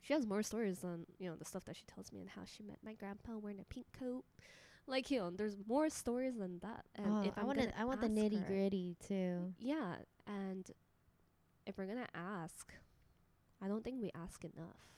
she 0.00 0.12
has 0.14 0.26
more 0.26 0.42
stories 0.42 0.80
than 0.80 1.06
you 1.18 1.28
know 1.30 1.36
the 1.36 1.44
stuff 1.44 1.64
that 1.66 1.76
she 1.76 1.84
tells 1.86 2.12
me 2.12 2.20
and 2.20 2.30
how 2.30 2.42
she 2.44 2.62
met 2.62 2.78
my 2.84 2.94
grandpa 2.94 3.36
wearing 3.38 3.60
a 3.60 3.64
pink 3.64 3.86
coat. 3.98 4.24
Like 4.86 5.10
you 5.10 5.18
know, 5.20 5.30
there's 5.30 5.56
more 5.66 5.88
stories 5.90 6.36
than 6.38 6.58
that. 6.60 6.84
And 6.94 7.06
oh, 7.06 7.22
if 7.22 7.36
I 7.36 7.40
I'm 7.40 7.46
want 7.46 7.58
I 7.78 7.84
want 7.84 8.00
the 8.00 8.08
nitty 8.08 8.40
her- 8.40 8.46
gritty 8.46 8.96
too. 9.06 9.52
yeah, 9.58 9.96
and 10.26 10.70
if 11.66 11.78
we're 11.78 11.86
gonna 11.86 12.08
ask, 12.14 12.72
I 13.60 13.68
don't 13.68 13.84
think 13.84 14.00
we 14.00 14.10
ask 14.14 14.44
enough, 14.44 14.88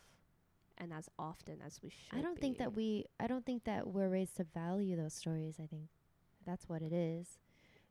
and 0.79 0.93
as 0.93 1.09
often 1.19 1.61
as 1.65 1.81
we 1.83 1.91
should. 1.91 2.19
I 2.19 2.23
don't 2.23 2.39
think 2.41 2.59
that 2.59 2.75
we. 2.75 3.07
I 3.21 3.27
don't 3.27 3.45
think 3.45 3.65
that 3.65 3.87
we're 3.89 4.09
raised 4.09 4.37
to 4.37 4.45
value 4.45 4.97
those 4.97 5.15
stories. 5.15 5.57
I 5.63 5.67
think 5.67 5.89
that's 6.47 6.69
what 6.69 6.83
it 6.83 6.93
is. 6.93 7.39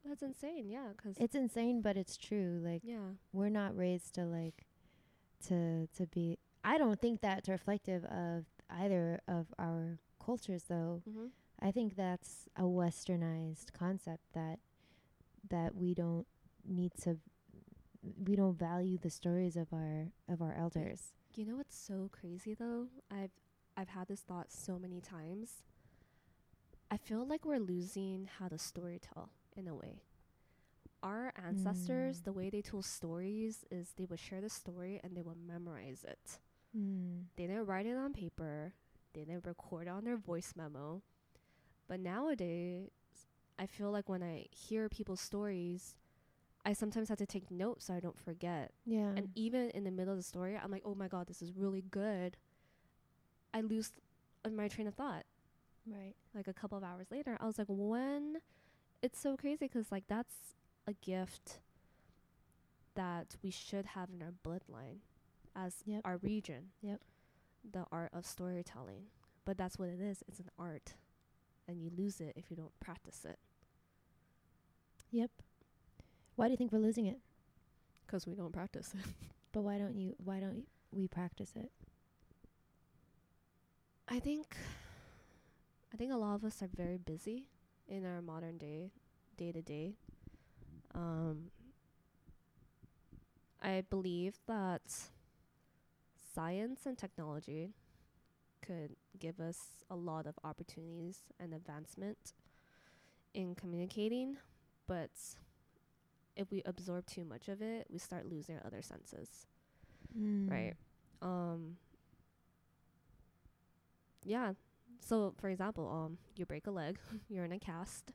That's 0.05 0.21
insane. 0.21 0.69
Yeah, 0.69 0.89
'cause 0.97 1.15
It's 1.17 1.35
insane, 1.35 1.81
but 1.81 1.95
it's 1.95 2.17
true. 2.17 2.59
Like 2.63 2.81
yeah, 2.83 3.13
we're 3.31 3.49
not 3.49 3.75
raised 3.77 4.15
to 4.15 4.25
like 4.25 4.65
to 5.47 5.87
to 5.95 6.07
be. 6.07 6.37
I 6.63 6.77
don't 6.77 6.99
think 6.99 7.21
that's 7.21 7.47
reflective 7.49 8.03
of 8.05 8.45
either 8.69 9.21
of 9.27 9.53
our 9.59 9.99
cultures, 10.23 10.63
though. 10.67 11.01
mm-hmm. 11.07 11.27
I 11.59 11.71
think 11.71 11.95
that's 11.95 12.49
a 12.57 12.63
westernized 12.63 13.71
concept 13.73 14.23
that 14.33 14.59
that 15.49 15.75
we 15.75 15.93
don't 15.93 16.25
need 16.67 16.91
to. 17.03 17.17
We 18.25 18.35
don't 18.35 18.57
value 18.57 18.97
the 18.97 19.09
stories 19.09 19.55
of 19.55 19.71
our 19.73 20.07
of 20.27 20.41
our 20.41 20.53
elders. 20.53 21.13
You 21.35 21.45
know 21.45 21.55
what's 21.55 21.77
so 21.77 22.09
crazy 22.11 22.53
though? 22.53 22.87
I've 23.09 23.31
I've 23.77 23.89
had 23.89 24.07
this 24.07 24.21
thought 24.21 24.51
so 24.51 24.77
many 24.77 25.01
times. 25.01 25.63
I 26.91 26.97
feel 26.97 27.25
like 27.25 27.45
we're 27.45 27.59
losing 27.59 28.29
how 28.39 28.47
to 28.49 28.57
story 28.57 28.99
tell 29.01 29.29
in 29.55 29.67
a 29.67 29.73
way. 29.75 30.03
Our 31.01 31.33
ancestors, 31.35 32.21
Mm. 32.21 32.23
the 32.23 32.33
way 32.33 32.49
they 32.49 32.61
told 32.61 32.85
stories 32.85 33.65
is 33.71 33.93
they 33.93 34.05
would 34.05 34.19
share 34.19 34.41
the 34.41 34.49
story 34.49 34.99
and 35.03 35.15
they 35.17 35.21
would 35.21 35.37
memorize 35.37 36.03
it. 36.03 36.39
Mm. 36.77 37.25
They 37.35 37.47
didn't 37.47 37.65
write 37.65 37.85
it 37.87 37.97
on 37.97 38.13
paper. 38.13 38.73
They 39.13 39.25
didn't 39.25 39.45
record 39.45 39.87
it 39.87 39.89
on 39.89 40.05
their 40.05 40.17
voice 40.17 40.53
memo. 40.55 41.01
But 41.87 41.99
nowadays, 41.99 42.89
I 43.59 43.65
feel 43.65 43.91
like 43.91 44.07
when 44.07 44.23
I 44.23 44.45
hear 44.51 44.87
people's 44.87 45.19
stories, 45.19 45.95
I 46.65 46.73
sometimes 46.73 47.09
have 47.09 47.17
to 47.17 47.25
take 47.25 47.51
notes 47.51 47.85
so 47.85 47.93
I 47.93 47.99
don't 47.99 48.17
forget. 48.17 48.71
Yeah. 48.85 49.11
And 49.17 49.29
even 49.35 49.69
in 49.71 49.83
the 49.83 49.91
middle 49.91 50.13
of 50.13 50.17
the 50.19 50.23
story, 50.23 50.57
I'm 50.61 50.71
like, 50.71 50.83
oh 50.85 50.95
my 50.95 51.07
god, 51.07 51.27
this 51.27 51.41
is 51.41 51.51
really 51.55 51.83
good. 51.91 52.37
I 53.53 53.61
lose 53.61 53.91
my 54.49 54.67
train 54.67 54.87
of 54.87 54.95
thought. 54.95 55.23
right. 55.85 56.13
Like 56.33 56.47
a 56.47 56.53
couple 56.53 56.77
of 56.77 56.83
hours 56.83 57.07
later, 57.11 57.37
I 57.39 57.45
was 57.45 57.57
like, 57.57 57.67
when? 57.69 58.37
It's 59.01 59.19
so 59.19 59.35
crazy 59.35 59.57
because 59.59 59.91
like 59.91 60.05
that's 60.07 60.35
a 60.87 60.93
gift 60.93 61.59
that 62.95 63.35
we 63.43 63.49
should 63.51 63.85
have 63.87 64.09
in 64.09 64.21
our 64.21 64.33
bloodline 64.45 64.99
as 65.55 65.75
Yep. 65.85 66.01
our 66.05 66.17
region. 66.17 66.71
Yep. 66.81 67.01
The 67.71 67.85
art 67.91 68.11
of 68.13 68.25
storytelling. 68.25 69.07
But 69.45 69.57
that's 69.57 69.77
what 69.77 69.89
it 69.89 69.99
is. 69.99 70.23
It's 70.27 70.39
an 70.39 70.49
art. 70.57 70.93
And 71.67 71.81
you 71.81 71.89
lose 71.95 72.21
it 72.21 72.33
if 72.37 72.49
you 72.49 72.55
don't 72.57 72.77
practice 72.79 73.25
it. 73.25 73.37
Yep. 75.11 75.31
Why 76.35 76.47
do 76.47 76.51
you 76.51 76.57
think 76.57 76.71
we're 76.71 76.79
losing 76.79 77.05
it? 77.07 77.19
'Cause 78.07 78.27
we 78.27 78.35
don't 78.35 78.53
practice 78.53 78.93
it. 78.95 79.01
But 79.53 79.61
why 79.63 79.77
don't 79.79 79.95
you? 79.95 80.15
Why 80.23 80.39
don't 80.39 80.67
we 80.91 81.07
practice 81.07 81.53
it? 81.55 81.71
I 84.07 84.19
think 84.19 84.55
I 85.93 85.97
think 85.97 86.11
a 86.11 86.17
lot 86.17 86.35
of 86.35 86.43
us 86.43 86.61
are 86.61 86.67
very 86.75 86.97
busy 86.97 87.45
in 87.87 88.05
our 88.05 88.21
modern 88.21 88.57
day 88.57 88.91
day 89.37 89.51
to 89.51 89.61
day. 89.61 89.95
Um 90.93 91.51
I 93.61 93.81
believe 93.89 94.39
that 94.47 94.81
science 96.33 96.85
and 96.85 96.97
technology 96.97 97.73
could 98.61 98.95
give 99.19 99.39
us 99.39 99.85
a 99.89 99.95
lot 99.95 100.25
of 100.27 100.35
opportunities 100.43 101.21
and 101.39 101.53
advancement 101.53 102.33
in 103.33 103.55
communicating, 103.55 104.37
but 104.87 105.11
if 106.35 106.49
we 106.51 106.61
absorb 106.65 107.05
too 107.05 107.25
much 107.25 107.47
of 107.47 107.61
it, 107.61 107.87
we 107.89 107.97
start 107.99 108.25
losing 108.25 108.55
our 108.57 108.65
other 108.65 108.81
senses, 108.81 109.45
Mm. 110.17 110.49
right? 110.49 110.73
Um 111.21 111.77
yeah. 114.23 114.53
So 114.99 115.33
for 115.39 115.49
example, 115.49 115.89
um 115.89 116.17
you 116.35 116.45
break 116.45 116.67
a 116.67 116.71
leg, 116.71 116.97
you're 117.29 117.45
in 117.45 117.51
a 117.51 117.59
cast, 117.59 118.13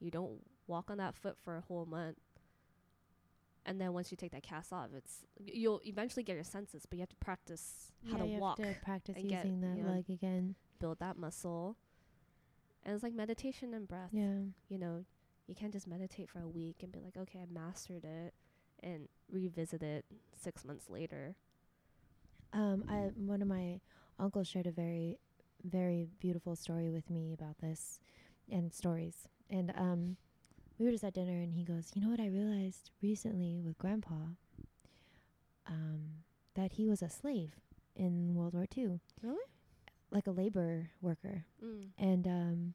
you 0.00 0.10
don't 0.10 0.40
walk 0.66 0.90
on 0.90 0.98
that 0.98 1.14
foot 1.14 1.36
for 1.44 1.56
a 1.56 1.60
whole 1.60 1.86
month. 1.86 2.18
And 3.64 3.80
then 3.80 3.92
once 3.92 4.10
you 4.12 4.16
take 4.16 4.30
that 4.32 4.42
cast 4.44 4.72
off, 4.72 4.88
it's 4.96 5.24
you'll 5.44 5.80
eventually 5.84 6.22
get 6.22 6.34
your 6.34 6.44
senses, 6.44 6.86
but 6.88 6.96
you 6.98 7.02
have 7.02 7.08
to 7.08 7.16
practice 7.16 7.90
how 8.10 8.18
Yeah, 8.18 8.22
to 8.22 8.26
you 8.26 8.32
have 8.34 8.40
walk, 8.40 8.56
to 8.58 8.74
practice 8.82 9.16
and 9.16 9.28
get, 9.28 9.44
using 9.44 9.60
that 9.60 9.76
you 9.76 9.82
know, 9.82 9.90
leg 9.90 10.08
again. 10.08 10.54
build 10.78 10.98
that 11.00 11.16
muscle. 11.16 11.76
And 12.84 12.94
it's 12.94 13.02
like 13.02 13.14
meditation 13.14 13.74
and 13.74 13.88
breath. 13.88 14.10
Yeah. 14.12 14.38
You 14.68 14.78
know, 14.78 15.04
you 15.46 15.54
can't 15.54 15.72
just 15.72 15.86
meditate 15.86 16.28
for 16.30 16.40
a 16.40 16.48
week 16.48 16.76
and 16.82 16.90
be 16.92 16.98
like, 17.00 17.16
okay, 17.16 17.38
I 17.40 17.46
mastered 17.52 18.04
it 18.04 18.34
and 18.82 19.08
revisit 19.30 19.82
it 19.82 20.04
six 20.40 20.64
months 20.64 20.90
later. 20.90 21.34
Um, 22.52 22.84
I 22.88 23.10
one 23.16 23.42
of 23.42 23.48
my 23.48 23.80
uncles 24.18 24.48
shared 24.48 24.66
a 24.66 24.70
very, 24.72 25.18
very 25.64 26.06
beautiful 26.20 26.56
story 26.56 26.90
with 26.90 27.10
me 27.10 27.32
about 27.32 27.58
this, 27.58 28.00
and 28.50 28.72
stories. 28.72 29.28
And 29.50 29.72
um, 29.76 30.16
we 30.78 30.86
were 30.86 30.92
just 30.92 31.04
at 31.04 31.14
dinner, 31.14 31.40
and 31.42 31.52
he 31.54 31.64
goes, 31.64 31.90
"You 31.94 32.02
know 32.02 32.08
what? 32.10 32.20
I 32.20 32.26
realized 32.28 32.90
recently 33.02 33.60
with 33.60 33.78
Grandpa, 33.78 34.14
um, 35.66 36.22
that 36.54 36.72
he 36.72 36.86
was 36.86 37.02
a 37.02 37.10
slave 37.10 37.52
in 37.94 38.34
World 38.34 38.54
War 38.54 38.66
Two, 38.66 39.00
Really? 39.22 39.44
like 40.10 40.26
a 40.26 40.30
labor 40.30 40.90
worker." 41.00 41.44
Mm. 41.64 41.88
and 41.98 42.26
um 42.26 42.74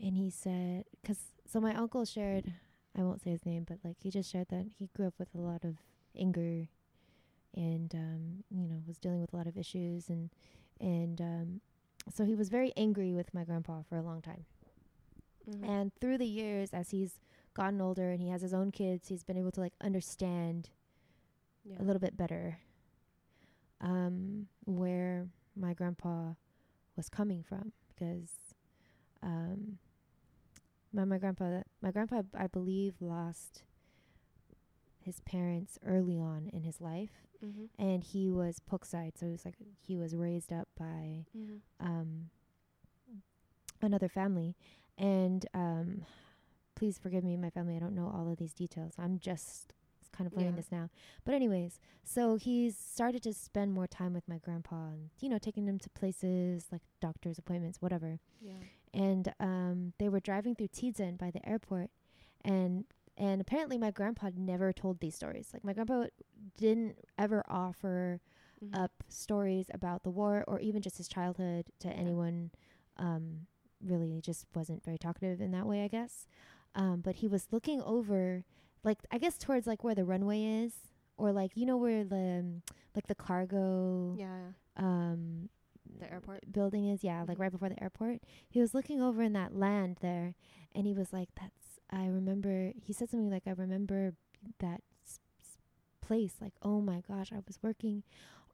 and 0.00 0.16
he 0.16 0.30
said 0.30 0.84
because 1.02 1.18
so 1.46 1.60
my 1.60 1.74
uncle 1.74 2.04
shared 2.04 2.52
i 2.96 3.02
won't 3.02 3.22
say 3.22 3.30
his 3.30 3.44
name 3.46 3.64
but 3.66 3.78
like 3.84 3.96
he 4.02 4.10
just 4.10 4.30
shared 4.30 4.48
that 4.48 4.66
he 4.78 4.88
grew 4.96 5.06
up 5.06 5.14
with 5.18 5.34
a 5.34 5.40
lot 5.40 5.64
of 5.64 5.76
anger 6.18 6.68
and 7.54 7.94
um 7.94 8.44
you 8.50 8.66
know 8.66 8.80
was 8.86 8.98
dealing 8.98 9.20
with 9.20 9.32
a 9.32 9.36
lot 9.36 9.46
of 9.46 9.56
issues 9.56 10.08
and 10.08 10.30
and 10.80 11.20
um 11.20 11.60
so 12.12 12.24
he 12.24 12.34
was 12.34 12.48
very 12.48 12.72
angry 12.76 13.12
with 13.12 13.32
my 13.34 13.44
grandpa 13.44 13.82
for 13.88 13.96
a 13.96 14.02
long 14.02 14.20
time 14.22 14.44
Mhm. 15.48 15.68
and 15.68 15.92
through 16.00 16.18
the 16.18 16.26
years 16.26 16.70
as 16.74 16.90
he's 16.90 17.18
gotten 17.54 17.80
older 17.80 18.10
and 18.10 18.20
he 18.20 18.28
has 18.28 18.42
his 18.42 18.52
own 18.52 18.70
kids 18.70 19.08
he's 19.08 19.24
been 19.24 19.38
able 19.38 19.50
to 19.52 19.60
like 19.60 19.72
understand 19.80 20.68
yeah. 21.64 21.76
a 21.80 21.82
little 21.82 21.98
bit 21.98 22.14
better 22.16 22.58
um, 23.80 24.46
where 24.66 25.26
my 25.56 25.72
grandpa 25.72 26.34
was 26.96 27.08
coming 27.08 27.42
from 27.42 27.72
because 27.88 28.30
um, 29.22 29.78
my 30.92 31.04
my 31.04 31.18
grandpa 31.18 31.62
my 31.82 31.90
grandpa 31.90 32.22
I 32.34 32.46
believe 32.46 32.94
lost 33.00 33.62
his 35.02 35.20
parents 35.20 35.78
early 35.86 36.18
on 36.18 36.48
in 36.52 36.62
his 36.62 36.80
life 36.80 37.26
Mm-hmm. 37.44 37.64
and 37.82 38.04
he 38.04 38.28
was 38.28 38.60
Pukside 38.70 39.16
so 39.16 39.24
he 39.24 39.32
was 39.32 39.46
like 39.46 39.54
he 39.80 39.96
was 39.96 40.14
raised 40.14 40.52
up 40.52 40.68
by 40.78 41.24
Mm-hmm. 41.34 41.56
um, 41.80 42.28
another 43.82 44.08
family. 44.08 44.54
And 44.98 45.46
um, 45.54 46.02
please 46.74 46.98
forgive 46.98 47.24
me, 47.24 47.36
my 47.38 47.48
family. 47.48 47.76
I 47.76 47.78
don't 47.78 47.94
know 47.94 48.12
all 48.14 48.30
of 48.30 48.36
these 48.36 48.52
details. 48.52 48.92
I'm 48.98 49.18
just 49.18 49.72
kind 50.12 50.26
of 50.26 50.34
learning 50.36 50.50
Yeah. 50.52 50.56
this 50.56 50.70
now. 50.70 50.90
But 51.24 51.34
anyways, 51.34 51.80
so 52.04 52.36
he's 52.36 52.76
started 52.76 53.22
to 53.22 53.32
spend 53.32 53.72
more 53.72 53.86
time 53.86 54.12
with 54.12 54.28
my 54.28 54.36
grandpa, 54.36 54.88
and 54.88 55.08
you 55.20 55.30
know, 55.30 55.38
taking 55.38 55.66
him 55.66 55.78
to 55.78 55.88
places 55.90 56.66
like 56.70 56.82
doctor's 57.00 57.38
appointments, 57.38 57.80
whatever. 57.80 58.18
Yeah. 58.42 58.52
And 58.92 59.32
um, 59.40 59.92
they 59.98 60.08
were 60.08 60.20
driving 60.20 60.54
through 60.54 60.68
Tiyan 60.68 61.16
by 61.18 61.30
the 61.30 61.46
airport, 61.48 61.90
and 62.44 62.84
and 63.16 63.40
apparently 63.40 63.76
my 63.78 63.90
grandpa 63.90 64.30
never 64.36 64.72
told 64.72 65.00
these 65.00 65.14
stories. 65.14 65.50
Like 65.52 65.62
my 65.64 65.72
grandpa 65.72 66.06
didn't 66.56 66.96
ever 67.18 67.44
offer 67.48 68.20
Mhm. 68.62 68.74
up 68.74 68.92
stories 69.08 69.66
about 69.72 70.02
the 70.02 70.10
war 70.10 70.44
or 70.46 70.58
even 70.60 70.82
just 70.82 70.98
his 70.98 71.08
childhood 71.08 71.70
to 71.80 71.88
Yeah. 71.88 71.94
anyone 71.94 72.50
um 72.98 73.46
really 73.82 74.10
he 74.12 74.20
just 74.20 74.44
wasn't 74.54 74.84
very 74.84 74.98
talkative 74.98 75.40
in 75.40 75.50
that 75.52 75.64
way 75.66 75.82
i 75.82 75.88
guess 75.88 76.26
um 76.74 77.00
but 77.00 77.16
he 77.16 77.26
was 77.26 77.46
looking 77.50 77.80
over 77.82 78.44
like 78.84 78.98
i 79.10 79.16
guess 79.16 79.38
towards 79.38 79.66
like 79.66 79.82
where 79.82 79.94
the 79.94 80.04
runway 80.04 80.42
is 80.44 80.74
or 81.16 81.32
like 81.32 81.56
you 81.56 81.64
know 81.64 81.78
where 81.78 82.04
the 82.04 82.60
like 82.94 83.06
the 83.06 83.14
cargo 83.14 84.14
Yeah. 84.18 84.52
um 84.76 85.48
The 86.00 86.12
airport. 86.12 86.52
building 86.52 86.88
is 86.88 87.02
yeah 87.04 87.24
like 87.26 87.38
right 87.38 87.52
before 87.52 87.68
the 87.68 87.82
airport 87.82 88.18
he 88.48 88.60
was 88.60 88.74
looking 88.74 89.00
over 89.00 89.22
in 89.22 89.32
that 89.34 89.54
land 89.54 89.98
there 90.00 90.34
and 90.74 90.86
he 90.86 90.92
was 90.94 91.12
like 91.12 91.28
that's 91.40 91.80
i 91.90 92.06
remember 92.06 92.72
he 92.82 92.92
said 92.92 93.08
something 93.10 93.30
like 93.30 93.44
i 93.46 93.50
remember 93.50 94.14
that 94.58 94.80
s- 95.04 95.18
s- 95.40 95.58
place 96.00 96.34
like 96.40 96.52
oh 96.62 96.80
my 96.80 97.02
gosh 97.06 97.32
i 97.32 97.40
was 97.46 97.58
working 97.62 98.02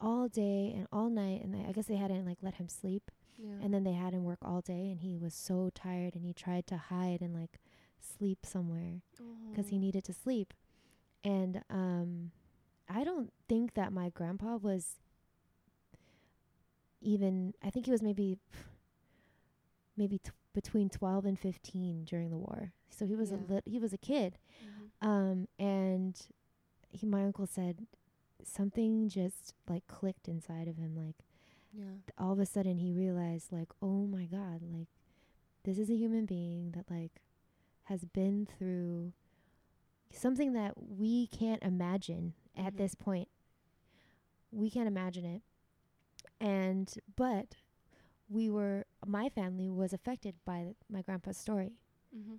all 0.01 0.29
day 0.29 0.73
and 0.77 0.87
all 0.93 1.09
night 1.09 1.43
and 1.43 1.55
I, 1.57 1.69
I 1.69 1.73
guess 1.73 1.87
they 1.87 1.97
hadn't 1.97 2.27
like 2.27 2.39
let 2.43 2.55
him 2.55 2.69
sleep 2.69 3.11
Yeah. 3.39 3.55
and 3.63 3.73
then 3.73 3.85
they 3.85 3.93
had 3.95 4.13
him 4.13 4.25
work 4.25 4.39
all 4.43 4.61
day 4.61 4.91
and 4.91 5.01
he 5.01 5.17
was 5.17 5.35
so 5.35 5.71
tired 5.75 6.15
and 6.15 6.25
he 6.25 6.33
tried 6.35 6.67
to 6.69 6.77
hide 6.77 7.21
and 7.23 7.33
like 7.35 7.61
sleep 8.01 8.41
somewhere 8.45 9.01
because 9.51 9.69
he 9.71 9.77
Oh. 9.77 9.81
needed 9.81 10.05
to 10.05 10.13
sleep 10.13 10.53
and 11.25 11.63
um 11.71 12.31
i 12.89 13.03
don't 13.05 13.33
think 13.49 13.75
that 13.75 13.93
my 13.93 14.11
grandpa 14.11 14.57
was 14.57 14.97
even 17.07 17.55
i 17.63 17.71
think 17.71 17.87
he 17.87 17.93
was 17.93 18.03
maybe 18.03 18.39
maybe 19.97 20.19
t- 20.19 20.31
between 20.53 20.89
12 20.89 21.25
and 21.27 21.39
15 21.39 22.05
during 22.05 22.31
the 22.31 22.37
war 22.37 22.73
so 22.91 23.07
he 23.07 23.15
was 23.17 23.31
Yeah. 23.31 23.37
a 23.39 23.53
lit- 23.53 23.69
he 23.69 23.79
was 23.79 23.93
a 23.93 23.99
kid 23.99 24.39
Mhm. 24.63 25.07
um 25.07 25.49
and 25.59 26.29
he 26.91 27.07
my 27.07 27.25
uncle 27.25 27.47
said 27.47 27.87
something 28.43 29.09
just 29.09 29.55
like 29.69 29.87
clicked 29.87 30.29
inside 30.29 30.69
of 30.69 30.77
him 30.77 30.95
like 30.97 31.25
Yeah. 31.73 31.97
all 32.19 32.33
of 32.33 32.39
a 32.39 32.47
sudden 32.47 32.79
he 32.79 32.93
realized 32.93 33.53
like 33.53 33.71
oh 33.83 34.07
my 34.07 34.27
god 34.27 34.63
like 34.63 34.89
this 35.65 35.79
is 35.79 35.91
a 35.91 35.97
human 35.97 36.27
being 36.27 36.73
that 36.73 36.91
like 36.91 37.23
has 37.85 38.05
been 38.05 38.47
through 38.47 39.13
something 40.11 40.53
that 40.55 40.75
we 40.83 41.27
can't 41.27 41.63
imagine 41.63 42.35
at 42.57 42.75
Mhm. 42.75 42.77
this 42.79 42.95
point 42.95 43.29
we 44.53 44.71
can't 44.71 44.87
imagine 44.89 45.25
it 45.25 45.43
and 46.41 46.95
but 47.17 47.57
we 48.29 48.51
were 48.51 48.85
my 49.07 49.29
family 49.29 49.69
was 49.71 49.93
affected 49.93 50.35
by 50.45 50.75
my 50.91 51.03
grandpa's 51.03 51.37
story 51.39 51.73
Mm-hmm. 52.17 52.37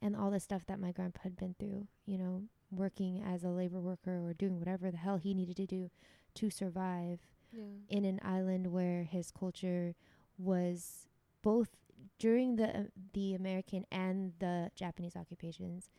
and 0.00 0.16
all 0.16 0.30
the 0.30 0.40
stuff 0.40 0.64
that 0.66 0.80
my 0.80 0.90
grandpa 0.92 1.20
had 1.24 1.36
been 1.36 1.54
through, 1.58 1.86
you 2.06 2.16
know, 2.18 2.44
working 2.70 3.22
as 3.22 3.44
a 3.44 3.48
labor 3.50 3.80
worker 3.80 4.18
or 4.26 4.32
doing 4.32 4.58
whatever 4.58 4.90
the 4.90 4.96
hell 4.96 5.16
he 5.18 5.34
needed 5.34 5.56
to 5.56 5.66
do 5.66 5.90
to 6.34 6.50
survive 6.50 7.20
Yeah. 7.52 7.64
in 7.88 8.04
an 8.04 8.20
island 8.22 8.68
where 8.68 9.02
his 9.04 9.30
culture 9.30 9.94
was 10.38 11.08
both 11.42 11.70
during 12.18 12.56
the 12.56 12.68
uh, 12.68 12.82
the 13.12 13.34
American 13.34 13.84
and 13.90 14.32
the 14.38 14.70
Japanese 14.76 15.16
occupations 15.16 15.90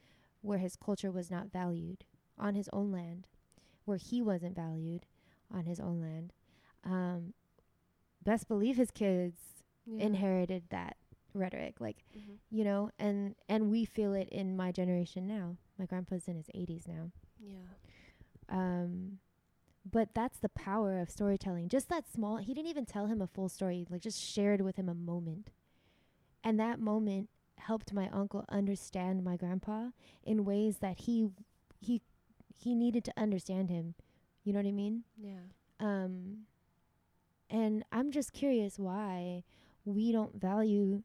where 0.42 0.60
his 0.60 0.76
culture 0.76 1.12
was 1.12 1.30
not 1.30 1.52
valued 1.52 2.06
on 2.38 2.56
his 2.56 2.70
own 2.72 2.92
land, 2.92 3.28
where 3.86 3.98
he 3.98 4.22
wasn't 4.22 4.56
valued 4.56 5.06
on 5.54 5.66
his 5.66 5.80
own 5.80 6.00
land. 6.02 6.32
Um, 6.84 7.34
best 8.24 8.48
believe 8.48 8.78
his 8.78 8.92
kids 8.92 9.38
yeah. 9.86 10.04
inherited 10.06 10.64
that 10.70 10.98
rhetoric 11.34 11.80
like 11.80 11.98
Mm-hmm. 12.18 12.34
you 12.50 12.64
know 12.64 12.90
and 12.98 13.36
and 13.48 13.70
we 13.70 13.86
feel 13.86 14.14
it 14.14 14.28
in 14.30 14.58
my 14.58 14.72
generation 14.72 15.28
now 15.28 15.58
my 15.78 15.86
grandpa's 15.86 16.28
in 16.28 16.36
his 16.36 16.48
80s 16.56 16.88
now 16.88 17.12
Yeah. 17.40 17.54
um 18.50 19.20
but 19.90 20.10
that's 20.14 20.40
the 20.40 20.50
power 20.50 21.00
of 21.00 21.10
storytelling 21.10 21.70
just 21.70 21.88
that 21.90 22.06
small 22.12 22.38
he 22.38 22.54
didn't 22.54 22.70
even 22.70 22.86
tell 22.86 23.06
him 23.08 23.22
a 23.22 23.28
full 23.28 23.48
story 23.50 23.86
like 23.90 24.02
just 24.02 24.20
shared 24.22 24.62
with 24.62 24.76
him 24.76 24.90
a 24.90 24.94
moment 24.96 25.50
and 26.44 26.60
that 26.60 26.80
moment 26.80 27.30
helped 27.58 27.94
my 27.94 28.10
uncle 28.12 28.44
understand 28.50 29.24
my 29.24 29.38
grandpa 29.38 29.90
in 30.24 30.44
ways 30.46 30.78
that 30.80 31.02
he 31.02 31.30
he 31.80 32.02
he 32.58 32.74
needed 32.76 33.04
to 33.06 33.14
understand 33.18 33.70
him 33.70 33.94
you 34.44 34.52
know 34.52 34.60
what 34.60 34.68
i 34.68 34.72
mean 34.72 35.04
Yeah. 35.18 35.42
um 35.80 36.40
and 37.50 37.84
i'm 37.92 38.12
just 38.12 38.34
curious 38.34 38.80
why 38.80 39.44
we 39.86 40.12
don't 40.12 40.40
value 40.40 41.04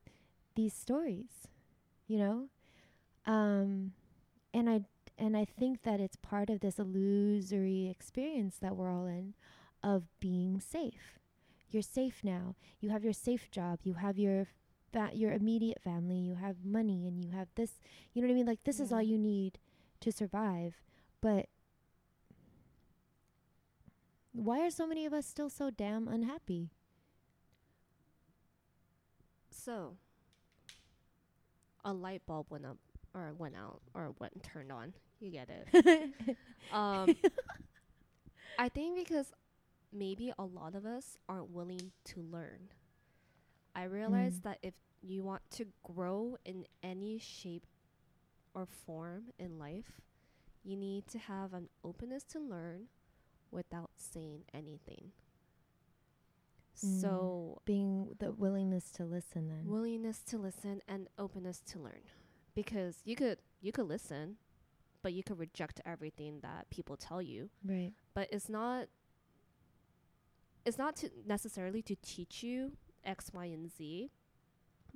these 0.57 0.75
stories 0.75 1.49
you 2.07 2.19
know? 2.19 2.49
Um 3.27 3.93
and 4.53 4.69
i 4.71 4.83
and 5.19 5.37
i 5.37 5.45
think 5.45 5.83
that 5.83 6.01
it's 6.01 6.17
part 6.17 6.51
of 6.51 6.61
this 6.61 6.79
illusory 6.79 7.89
experience 7.89 8.57
that 8.61 8.77
we're 8.77 8.91
all 8.91 9.07
in 9.07 9.35
of 9.83 10.05
being 10.21 10.61
safe. 10.61 11.19
You're 11.71 11.83
safe 11.83 12.21
now. 12.25 12.57
You 12.81 12.91
have 12.91 13.05
your 13.05 13.13
safe 13.13 13.51
job. 13.51 13.81
You 13.83 13.95
have 13.95 14.19
your 14.19 14.47
fa- 14.93 15.11
your 15.13 15.33
immediate 15.33 15.81
family. 15.83 16.19
You 16.19 16.37
have 16.37 16.65
money 16.65 17.07
and 17.07 17.23
you 17.25 17.31
have 17.33 17.49
this 17.57 17.81
you 18.13 18.23
know 18.23 18.29
what 18.29 18.33
i 18.35 18.37
mean? 18.37 18.47
Like 18.47 18.65
this 18.65 18.81
is 18.81 18.93
all 18.93 19.03
you 19.03 19.19
need 19.19 19.59
to 20.01 20.13
survive. 20.13 20.75
But 21.21 21.49
why 24.35 24.61
are 24.61 24.71
so 24.71 24.87
many 24.87 25.07
of 25.07 25.13
us 25.15 25.27
still 25.27 25.51
so 25.51 25.71
damn 25.71 26.09
unhappy 26.09 26.71
So, 29.51 29.97
a 31.85 31.93
light 31.93 32.23
bulb 32.27 32.47
went 32.51 32.67
up 32.67 32.79
or 33.15 33.35
went 33.39 33.57
out 33.57 33.81
or 33.95 34.15
went 34.19 34.43
turned 34.43 34.73
on 34.73 34.95
You 35.21 35.31
get 35.31 35.49
it. 35.51 36.37
um, 36.71 37.17
I 38.59 38.69
think 38.69 38.97
because 38.97 39.33
maybe 39.93 40.33
a 40.39 40.45
lot 40.45 40.75
of 40.75 40.87
us 40.87 41.17
aren't 41.29 41.51
willing 41.51 41.93
to 42.07 42.21
learn. 42.23 42.71
I 43.75 43.85
realize 43.85 44.39
Mm. 44.39 44.43
that 44.43 44.59
if 44.63 44.75
you 45.03 45.23
want 45.25 45.43
to 45.53 45.67
grow 45.83 46.37
in 46.45 46.67
any 46.83 47.19
shape 47.19 47.67
or 48.55 48.67
form 48.67 49.33
in 49.39 49.59
life, 49.59 50.01
you 50.65 50.77
need 50.77 51.07
to 51.09 51.19
have 51.19 51.53
an 51.55 51.69
openness 51.85 52.25
to 52.25 52.41
learn 52.41 52.89
without 53.55 53.91
saying 53.97 54.43
anything. 54.53 55.13
Mm. 56.85 57.01
So, 57.01 57.63
Being 57.65 58.17
the 58.19 58.33
willingness 58.33 58.91
to 58.93 59.05
listen 59.05 59.49
then. 59.49 59.63
willingness 59.67 60.19
to 60.27 60.39
listen 60.39 60.83
and 60.89 61.09
openness 61.19 61.61
to 61.71 61.79
learn 61.79 62.01
because 62.55 62.97
you 63.05 63.15
could 63.17 63.39
you 63.61 63.71
could 63.73 63.87
listen 63.87 64.37
but 65.03 65.13
you 65.13 65.23
could 65.23 65.39
reject 65.39 65.81
everything 65.87 66.41
that 66.43 66.69
people 66.71 66.97
tell 66.97 67.21
you 67.23 67.49
right. 67.65 67.93
but 68.15 68.29
it's 68.33 68.49
not 68.49 68.87
it's 70.65 70.79
not 70.79 70.97
to 70.97 71.11
necessarily 71.27 71.83
to 71.83 71.95
teach 72.03 72.43
you 72.43 72.73
x 73.05 73.31
y 73.33 73.45
and 73.47 73.71
z 73.71 74.11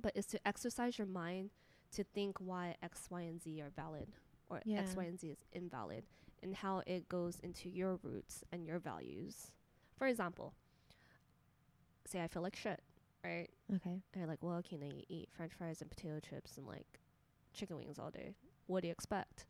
but 0.01 0.11
it's 0.15 0.27
to 0.27 0.39
exercise 0.47 0.97
your 0.97 1.07
mind 1.07 1.49
to 1.93 2.03
think 2.03 2.37
why 2.39 2.75
x 2.83 3.07
y 3.09 3.21
and 3.21 3.41
z 3.41 3.61
are 3.61 3.71
valid 3.75 4.07
or 4.49 4.57
x 4.57 4.63
Yeah. 4.65 4.85
y 4.97 5.03
and 5.03 5.19
z 5.19 5.29
is 5.31 5.37
invalid 5.53 6.03
and 6.43 6.55
how 6.55 6.81
it 6.87 7.07
goes 7.09 7.39
into 7.41 7.69
your 7.69 7.99
roots 8.03 8.43
and 8.51 8.65
your 8.65 8.79
values 8.79 9.51
for 9.97 10.07
example 10.07 10.53
say 12.05 12.21
i 12.21 12.27
feel 12.27 12.41
like 12.41 12.55
shit 12.55 12.81
right 13.23 13.49
Okay. 13.75 13.89
and 13.91 14.01
you're 14.15 14.25
like, 14.25 14.41
well, 14.41 14.63
can 14.67 14.81
I 14.81 15.03
eat 15.09 15.29
French 15.37 15.51
fries 15.53 15.81
and 15.81 15.91
potato 15.91 16.19
chips 16.19 16.57
and 16.57 16.65
like 16.65 16.87
chicken 17.53 17.77
wings 17.77 17.99
all 17.99 18.09
day? 18.09 18.33
What 18.65 18.81
do 18.81 18.87
you 18.87 18.91
expect? 18.91 19.45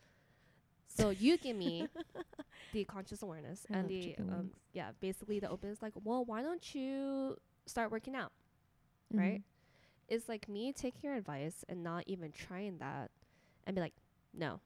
So 0.87 1.11
you 1.11 1.37
give 1.37 1.55
me 1.55 1.87
the 2.73 2.83
conscious 2.83 3.21
awareness 3.21 3.65
I 3.73 3.77
and 3.77 3.87
the 3.87 4.15
um, 4.19 4.49
yeah, 4.73 4.89
basically 4.99 5.39
the 5.39 5.49
openness. 5.49 5.81
Like, 5.81 5.93
well, 6.03 6.25
why 6.25 6.41
don't 6.41 6.75
you 6.75 7.37
start 7.65 7.91
working 7.91 8.13
out? 8.15 8.33
Right? 9.13 9.39
Mhm. 9.39 9.43
It's 10.09 10.27
like 10.27 10.49
me 10.49 10.73
taking 10.73 10.99
your 11.03 11.13
advice 11.15 11.63
and 11.69 11.81
not 11.81 12.03
even 12.07 12.33
trying 12.33 12.79
that, 12.79 13.11
and 13.65 13.73
be 13.75 13.81
like, 13.81 13.93
no. 14.33 14.59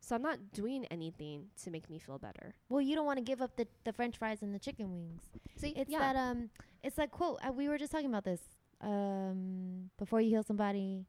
So 0.00 0.14
I'm 0.14 0.22
not 0.22 0.52
doing 0.52 0.84
anything 0.86 1.46
to 1.64 1.70
make 1.70 1.90
me 1.90 1.98
feel 1.98 2.18
better. 2.18 2.54
Well, 2.68 2.80
you 2.80 2.94
don't 2.94 3.06
want 3.06 3.18
to 3.18 3.24
give 3.24 3.42
up 3.42 3.56
the, 3.56 3.66
the 3.84 3.92
French 3.92 4.16
fries 4.18 4.42
and 4.42 4.54
the 4.54 4.58
chicken 4.58 4.92
wings. 4.92 5.22
See, 5.56 5.70
It's 5.70 5.90
yeah, 5.90 5.98
that 5.98 6.16
um, 6.16 6.50
it's 6.82 6.96
that 6.96 7.10
quote. 7.10 7.38
Uh, 7.46 7.52
we 7.52 7.68
were 7.68 7.78
just 7.78 7.90
talking 7.92 8.06
about 8.08 8.24
this. 8.24 8.40
Um, 8.80 9.90
before 9.98 10.20
you 10.20 10.30
heal 10.30 10.42
somebody, 10.42 11.06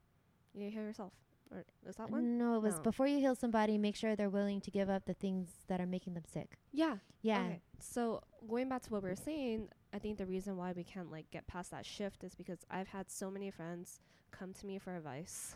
you 0.54 0.70
heal 0.72 0.84
yourself. 0.84 1.14
Or 1.52 1.64
is 1.88 1.96
that 1.96 2.10
one? 2.10 2.38
no, 2.38 2.56
it 2.56 2.62
was 2.62 2.76
No. 2.76 2.82
before 2.82 3.08
you 3.08 3.20
heal 3.20 3.36
somebody. 3.36 3.78
Make 3.78 3.96
sure 3.96 4.16
they're 4.16 4.30
willing 4.30 4.60
to 4.62 4.72
give 4.72 4.90
up 4.90 5.06
the 5.06 5.14
things 5.14 5.50
that 5.68 5.80
are 5.80 5.86
making 5.86 6.14
them 6.14 6.24
sick. 6.26 6.58
Yeah, 6.74 6.98
Yeah. 7.22 7.42
Okay. 7.42 7.62
So 7.80 8.22
going 8.50 8.68
back 8.68 8.82
to 8.84 8.90
what 8.92 9.04
we 9.04 9.10
were 9.10 9.16
saying, 9.16 9.70
I 9.94 10.00
think 10.00 10.18
the 10.18 10.26
reason 10.26 10.58
why 10.58 10.74
we 10.76 10.84
can't 10.84 11.10
like 11.12 11.30
get 11.32 11.46
past 11.48 11.72
that 11.72 11.86
shift 11.86 12.24
is 12.24 12.36
because 12.36 12.60
I've 12.70 12.90
had 12.90 13.10
so 13.10 13.30
many 13.32 13.50
friends 13.52 14.02
come 14.32 14.54
to 14.56 14.66
me 14.66 14.78
for 14.80 14.96
advice. 14.96 15.56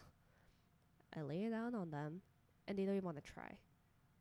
I 1.16 1.22
lay 1.24 1.44
it 1.44 1.54
out 1.54 1.74
on 1.76 1.92
them, 1.92 2.22
and 2.72 2.80
they 2.80 2.86
don't 2.86 2.96
even 2.96 3.06
want 3.06 3.18
to 3.24 3.32
try. 3.34 3.60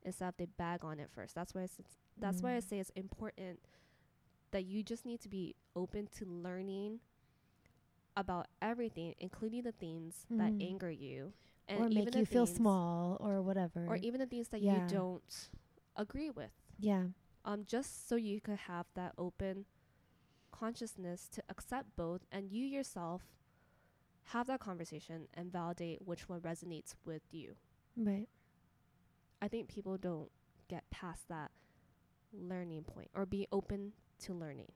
Instead, 0.03 0.29
of 0.29 0.37
they 0.37 0.47
bag 0.47 0.85
on 0.85 1.01
it 1.01 1.11
first. 1.11 1.35
That's 1.35 1.55
why 1.55 1.63
I 1.63 1.65
s- 1.65 1.81
that's 2.19 2.43
why 2.43 2.55
I 2.57 2.59
Mm. 2.59 2.63
say 2.69 2.79
it's 2.81 2.91
important 2.91 3.61
that 4.51 4.65
you 4.65 4.83
just 4.83 5.05
need 5.07 5.21
to 5.21 5.29
be 5.29 5.55
open 5.77 6.07
to 6.19 6.25
learning 6.27 7.01
about 8.17 8.47
everything, 8.61 9.15
including 9.19 9.63
the 9.63 9.73
things 9.73 10.27
that 10.31 10.53
Mhm. 10.53 10.61
anger 10.61 10.91
you, 10.91 11.33
and 11.69 11.81
or 11.81 11.89
make 11.89 12.15
you 12.15 12.27
feel 12.27 12.47
small 12.47 13.17
or 13.21 13.41
whatever. 13.43 13.87
or 13.89 13.97
even 13.97 14.21
the 14.21 14.27
things 14.27 14.49
that 14.49 14.61
Yeah. 14.61 14.83
you 14.85 14.89
don't 14.89 15.51
agree 15.97 16.31
with 16.31 16.53
yeah. 16.79 17.09
um, 17.45 17.65
just 17.65 18.09
so 18.09 18.17
you 18.17 18.41
could 18.41 18.59
have 18.59 18.87
that 18.95 19.13
open 19.19 19.67
consciousness 20.51 21.29
to 21.29 21.43
accept 21.49 21.95
both 21.97 22.25
and 22.33 22.51
you 22.51 22.65
yourself 22.67 23.23
have 24.25 24.47
that 24.47 24.61
conversation 24.61 25.29
and 25.35 25.53
validate 25.53 26.03
which 26.07 26.29
one 26.29 26.41
resonates 26.41 26.95
with 27.05 27.23
you. 27.33 27.57
Right. 27.97 28.29
I 29.43 29.49
think 29.49 29.69
people 29.69 29.97
don't 29.97 30.31
get 30.69 30.89
past 30.91 31.29
that 31.29 31.51
learning 32.33 32.85
point 32.85 33.11
or 33.15 33.27
be 33.27 33.47
open 33.53 33.93
to 34.21 34.35
learning. 34.35 34.69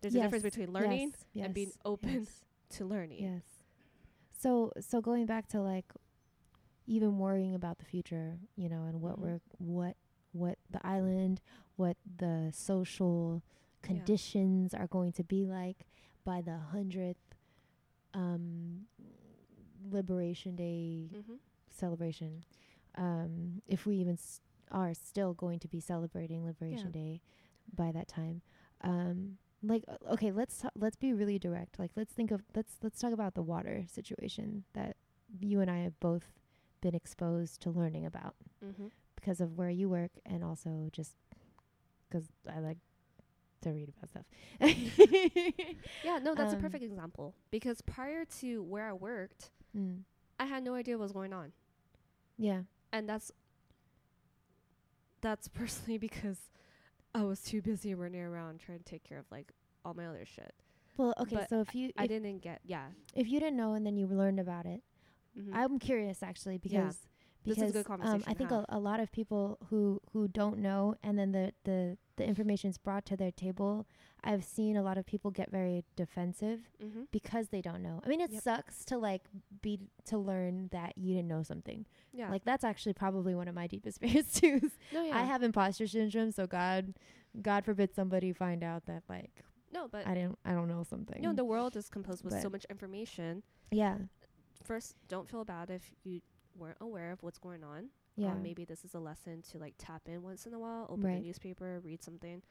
There's 0.00 0.14
a 0.14 0.20
difference 0.20 0.42
between 0.44 0.72
learning 0.72 1.14
yes, 1.32 1.44
and 1.46 1.54
being 1.54 1.72
open 1.84 2.10
yes. 2.20 2.44
to 2.76 2.84
learning. 2.84 3.22
Yes. 3.22 3.42
So 4.38 4.72
so 4.80 5.00
going 5.00 5.26
back 5.26 5.48
to 5.48 5.60
like 5.60 5.86
even 6.86 7.18
worrying 7.18 7.54
about 7.54 7.78
the 7.78 7.84
future, 7.84 8.38
you 8.56 8.68
know, 8.68 8.84
and 8.84 9.00
what 9.00 9.16
Mhm. 9.16 9.22
we're 9.22 9.40
what 9.58 9.96
what 10.32 10.58
the 10.70 10.84
island, 10.86 11.40
what 11.76 11.96
the 12.18 12.50
social 12.52 13.42
Yeah. 13.82 13.86
conditions 13.88 14.74
are 14.74 14.86
going 14.88 15.12
to 15.12 15.24
be 15.24 15.46
like 15.46 15.86
by 16.24 16.42
the 16.42 16.58
hundredth 16.58 17.18
um 18.12 18.86
liberation 19.90 20.56
day 20.56 21.08
Mm-hmm. 21.14 21.34
Celebration. 21.76 22.44
Um 22.96 23.62
if 23.66 23.86
we 23.86 23.96
even 23.96 24.14
s- 24.14 24.40
are 24.70 24.94
still 24.94 25.34
going 25.34 25.58
to 25.60 25.68
be 25.68 25.80
celebrating 25.80 26.44
liberation 26.44 26.90
Yeah. 26.94 27.00
day 27.02 27.20
by 27.74 27.92
that 27.92 28.08
time. 28.08 28.42
Um 28.82 29.38
like 29.62 29.84
uh, 29.88 30.12
okay 30.12 30.30
let's 30.32 30.58
ta- 30.60 30.70
let's 30.76 30.96
be 30.96 31.12
really 31.14 31.38
direct 31.38 31.78
like 31.78 31.90
let's 31.96 32.12
think 32.12 32.30
of 32.30 32.42
let's 32.54 32.74
let's 32.82 33.00
talk 33.00 33.12
about 33.12 33.34
the 33.34 33.42
water 33.42 33.84
situation 33.88 34.64
that 34.74 34.96
you 35.40 35.60
and 35.60 35.70
I 35.70 35.78
have 35.78 35.98
both 36.00 36.32
been 36.80 36.94
exposed 36.94 37.60
to 37.62 37.70
learning 37.70 38.04
about 38.06 38.34
Mm-hmm. 38.64 38.88
because 39.16 39.40
of 39.40 39.56
where 39.58 39.70
you 39.70 39.88
work 39.88 40.10
and 40.26 40.44
also 40.44 40.88
just 40.92 41.14
'cause 42.10 42.28
I 42.48 42.60
like 42.60 42.78
to 43.62 43.70
read 43.72 43.88
about 43.88 44.10
stuff. 44.10 44.26
Yeah, 46.04 46.18
no, 46.22 46.34
that's 46.34 46.52
a 46.52 46.56
Um, 46.56 46.62
perfect 46.62 46.84
example 46.84 47.34
because 47.50 47.80
prior 47.82 48.24
to 48.40 48.62
where 48.62 48.86
I 48.88 48.92
worked, 48.92 49.50
Mm. 49.76 50.02
I 50.38 50.44
had 50.44 50.62
no 50.62 50.74
idea 50.74 50.96
what 50.98 51.02
was 51.04 51.12
going 51.12 51.32
on. 51.32 51.52
Yeah. 52.38 52.62
and 52.92 53.08
that's 53.08 53.30
that's 55.20 55.48
personally 55.60 55.98
because 55.98 56.38
I 57.14 57.22
was 57.22 57.40
too 57.40 57.62
busy 57.62 57.94
running 57.94 58.20
around 58.20 58.60
trying 58.60 58.78
to 58.78 58.84
take 58.84 59.04
care 59.04 59.18
of 59.18 59.26
like 59.30 59.52
all 59.84 59.94
my 59.94 60.06
other 60.06 60.24
shit. 60.26 60.52
Well, 60.96 61.14
okay, 61.18 61.36
But 61.36 61.48
so 61.48 61.60
if 61.60 61.74
you 61.74 61.90
I 61.96 62.06
didn't 62.06 62.38
get 62.42 62.60
yeah. 62.64 62.86
if 63.14 63.28
you 63.28 63.40
didn't 63.40 63.56
know 63.56 63.74
and 63.74 63.84
then 63.86 63.96
you 63.96 64.06
learned 64.06 64.40
about 64.40 64.66
it, 64.66 64.82
Mhm. 65.38 65.50
I'm 65.52 65.78
curious 65.78 66.22
actually 66.22 66.60
Yeah. 66.62 66.92
Because 67.44 67.58
This 67.58 67.64
is 67.64 67.70
a 67.70 67.78
good 67.78 67.86
conversation 67.86 68.16
um, 68.16 68.24
I 68.26 68.34
think 68.34 68.50
a, 68.50 68.64
a 68.68 68.78
lot 68.78 69.00
of 69.00 69.12
people 69.12 69.58
who 69.70 70.00
who 70.12 70.28
don't 70.28 70.58
know 70.58 70.94
and 71.02 71.18
then 71.18 71.32
the 71.32 71.52
the 71.64 71.98
the 72.16 72.24
information's 72.24 72.78
brought 72.78 73.04
to 73.06 73.16
their 73.16 73.32
table. 73.32 73.86
I've 74.22 74.44
seen 74.44 74.76
a 74.76 74.82
lot 74.82 74.98
of 74.98 75.04
people 75.04 75.30
get 75.30 75.50
very 75.50 75.84
defensive 75.96 76.60
mm-hmm. 76.82 77.02
because 77.10 77.48
they 77.48 77.60
don't 77.60 77.82
know. 77.82 78.00
I 78.04 78.08
mean, 78.08 78.20
it 78.20 78.30
Yep. 78.30 78.42
sucks 78.42 78.84
to 78.86 78.98
like 78.98 79.22
be 79.62 79.80
to 80.06 80.16
learn 80.18 80.68
that 80.72 80.96
you 80.96 81.14
didn't 81.14 81.28
know 81.28 81.42
something. 81.42 81.84
Yeah. 82.12 82.30
Like 82.30 82.44
that's 82.44 82.64
actually 82.64 82.94
probably 82.94 83.34
one 83.34 83.48
of 83.48 83.54
my 83.54 83.66
deepest 83.66 84.00
fears 84.00 84.32
too. 84.32 84.60
no, 84.92 85.02
yeah. 85.02 85.18
I 85.18 85.22
have 85.22 85.42
imposter 85.42 85.86
syndrome, 85.86 86.30
so 86.30 86.46
God, 86.46 86.94
God 87.42 87.64
forbid 87.64 87.94
somebody 87.94 88.32
find 88.32 88.62
out 88.62 88.86
that 88.86 89.02
like 89.08 89.44
no, 89.72 89.88
but 89.88 90.06
I 90.06 90.14
didn't 90.14 90.38
I 90.44 90.52
don't 90.52 90.68
know 90.68 90.84
something. 90.88 91.20
know 91.20 91.32
the 91.32 91.44
world 91.44 91.76
is 91.76 91.88
composed 91.88 92.24
with 92.24 92.40
so 92.40 92.48
much 92.48 92.64
information. 92.70 93.42
yeah, 93.70 93.96
First, 94.62 94.94
don't 95.08 95.28
feel 95.28 95.44
bad 95.44 95.68
if 95.68 95.92
you 96.04 96.20
weren't 96.56 96.78
aware 96.80 97.10
of 97.12 97.22
what's 97.22 97.38
going 97.38 97.64
on. 97.64 97.88
yeah, 98.16 98.32
Um, 98.32 98.42
maybe 98.42 98.64
this 98.64 98.84
is 98.84 98.94
a 98.94 99.00
lesson 99.00 99.42
to 99.52 99.58
like 99.58 99.74
tap 99.78 100.02
in 100.06 100.22
once 100.22 100.46
in 100.46 100.54
a 100.54 100.58
while, 100.58 100.86
open 100.88 101.04
Right. 101.06 101.18
a 101.18 101.20
newspaper, 101.20 101.80
read 101.84 102.02
something, 102.02 102.42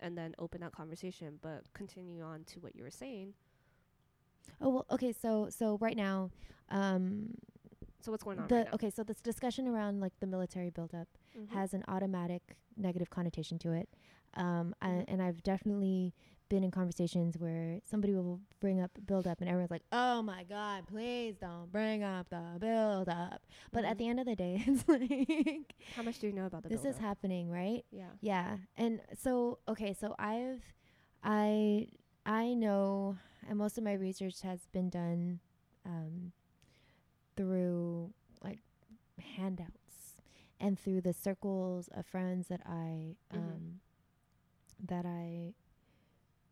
and 0.00 0.16
then 0.18 0.34
open 0.38 0.60
that 0.60 0.72
conversation. 0.72 1.38
But 1.40 1.72
continue 1.72 2.22
on 2.22 2.44
to 2.44 2.60
what 2.60 2.74
you 2.76 2.82
were 2.82 2.90
saying. 2.90 3.34
Oh 4.60 4.70
well, 4.70 4.86
okay. 4.90 5.12
So 5.12 5.48
so 5.50 5.78
right 5.80 5.96
now, 5.96 6.30
um, 6.70 7.34
So 8.00 8.10
what's 8.12 8.24
going 8.24 8.38
on 8.38 8.48
the 8.48 8.54
right 8.56 8.74
okay. 8.74 8.90
So 8.90 9.02
this 9.04 9.20
discussion 9.20 9.68
around 9.68 10.00
like 10.00 10.12
the 10.20 10.26
military 10.26 10.70
buildup 10.70 11.08
Mhm. 11.36 11.48
has 11.52 11.74
an 11.74 11.84
automatic 11.88 12.56
negative 12.76 13.10
connotation 13.10 13.58
to 13.60 13.72
it, 13.72 13.88
um, 14.34 14.74
I, 14.80 14.88
Mhm. 14.88 15.04
and 15.08 15.22
I've 15.22 15.42
definitely 15.42 16.14
been 16.48 16.64
in 16.64 16.70
conversations 16.70 17.36
where 17.38 17.80
somebody 17.84 18.14
will 18.14 18.40
bring 18.60 18.80
up 18.80 18.90
build 19.06 19.26
up 19.26 19.40
and 19.40 19.48
everyone's 19.48 19.70
like, 19.70 19.84
"Oh 19.92 20.22
my 20.22 20.44
god, 20.44 20.86
please 20.86 21.36
don't 21.40 21.70
bring 21.70 22.02
up 22.02 22.28
the 22.30 22.56
build 22.58 23.08
up." 23.08 23.42
But 23.72 23.84
at 23.84 23.94
Mhm. 23.94 23.98
the 23.98 24.08
end 24.08 24.20
of 24.20 24.26
the 24.26 24.36
day, 24.36 24.62
it's 24.66 24.88
like 24.88 25.74
How 25.96 26.02
much 26.02 26.18
do 26.18 26.26
you 26.26 26.32
know 26.32 26.46
about 26.46 26.62
the 26.62 26.68
this 26.68 26.80
is 26.80 26.84
buildup? 26.84 27.02
happening, 27.02 27.50
right? 27.50 27.84
Yeah. 27.90 28.10
Yeah. 28.20 28.56
And 28.76 29.00
so 29.14 29.58
okay, 29.68 29.92
so 29.94 30.14
I've 30.18 30.62
I 31.22 31.88
I 32.26 32.54
know 32.54 33.16
and 33.48 33.58
most 33.58 33.78
of 33.78 33.84
my 33.84 33.92
research 33.94 34.40
has 34.42 34.66
been 34.72 34.90
done 34.90 35.40
um 35.86 36.32
through 37.36 38.12
like 38.42 38.58
handouts 39.36 40.16
and 40.60 40.78
through 40.78 41.00
the 41.00 41.12
circles 41.12 41.88
of 41.94 42.06
friends 42.06 42.48
that 42.48 42.60
I 42.66 43.16
um 43.32 43.40
Mhm. 43.40 43.78
that 44.88 45.06
I 45.06 45.54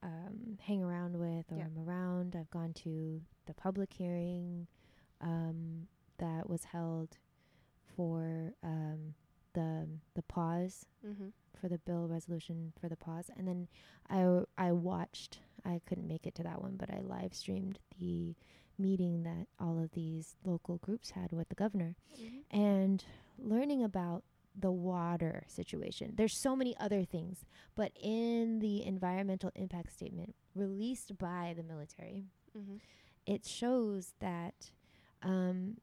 um 0.03 0.59
hang 0.63 0.83
around 0.83 1.17
with 1.19 1.51
or 1.53 1.57
Yeah. 1.59 1.65
I'm 1.65 1.79
around. 1.89 2.37
I've 2.37 2.51
gone 2.51 2.73
to 2.85 3.21
the 3.47 3.55
public 3.55 3.93
hearing 3.93 4.67
um 5.21 5.87
that 6.19 6.49
was 6.49 6.65
held 6.65 7.19
for 7.97 8.53
um, 8.63 9.15
the 9.55 9.87
the 10.15 10.23
pause 10.23 10.87
Mm-hmm. 11.07 11.29
for 11.61 11.69
the 11.69 11.79
bill 11.79 12.09
resolution 12.09 12.73
for 12.81 12.89
the 12.89 12.97
pause, 12.97 13.31
and 13.37 13.47
then 13.49 13.69
I 14.11 14.21
w- 14.23 14.47
I 14.59 14.73
watched. 14.73 15.39
I 15.65 15.81
couldn't 15.87 16.07
make 16.07 16.27
it 16.27 16.35
to 16.37 16.43
that 16.45 16.61
one, 16.63 16.77
but 16.77 16.91
I 16.91 17.01
live 17.01 17.33
streamed 17.35 17.79
the 17.99 18.35
meeting 18.79 19.23
that 19.25 19.47
all 19.59 19.79
of 19.83 19.93
these 19.93 20.37
local 20.45 20.77
groups 20.79 21.11
had 21.13 21.33
with 21.33 21.49
the 21.49 21.55
governor 21.55 21.97
Mm-hmm. 22.21 22.57
and 22.57 23.05
learning 23.39 23.83
about 23.83 24.23
the 24.59 24.71
water 24.71 25.45
situation. 25.49 26.15
There's 26.17 26.37
so 26.37 26.57
many 26.57 26.77
other 26.79 27.05
things, 27.05 27.45
but 27.75 27.93
in 28.01 28.59
the 28.61 28.85
environmental 28.85 29.51
impact 29.55 29.93
statement 29.93 30.35
released 30.55 31.19
by 31.19 31.55
the 31.57 31.63
military, 31.63 32.25
Mm-hmm. 32.57 32.77
it 33.27 33.45
shows 33.45 34.15
that 34.21 34.71
um, 35.23 35.77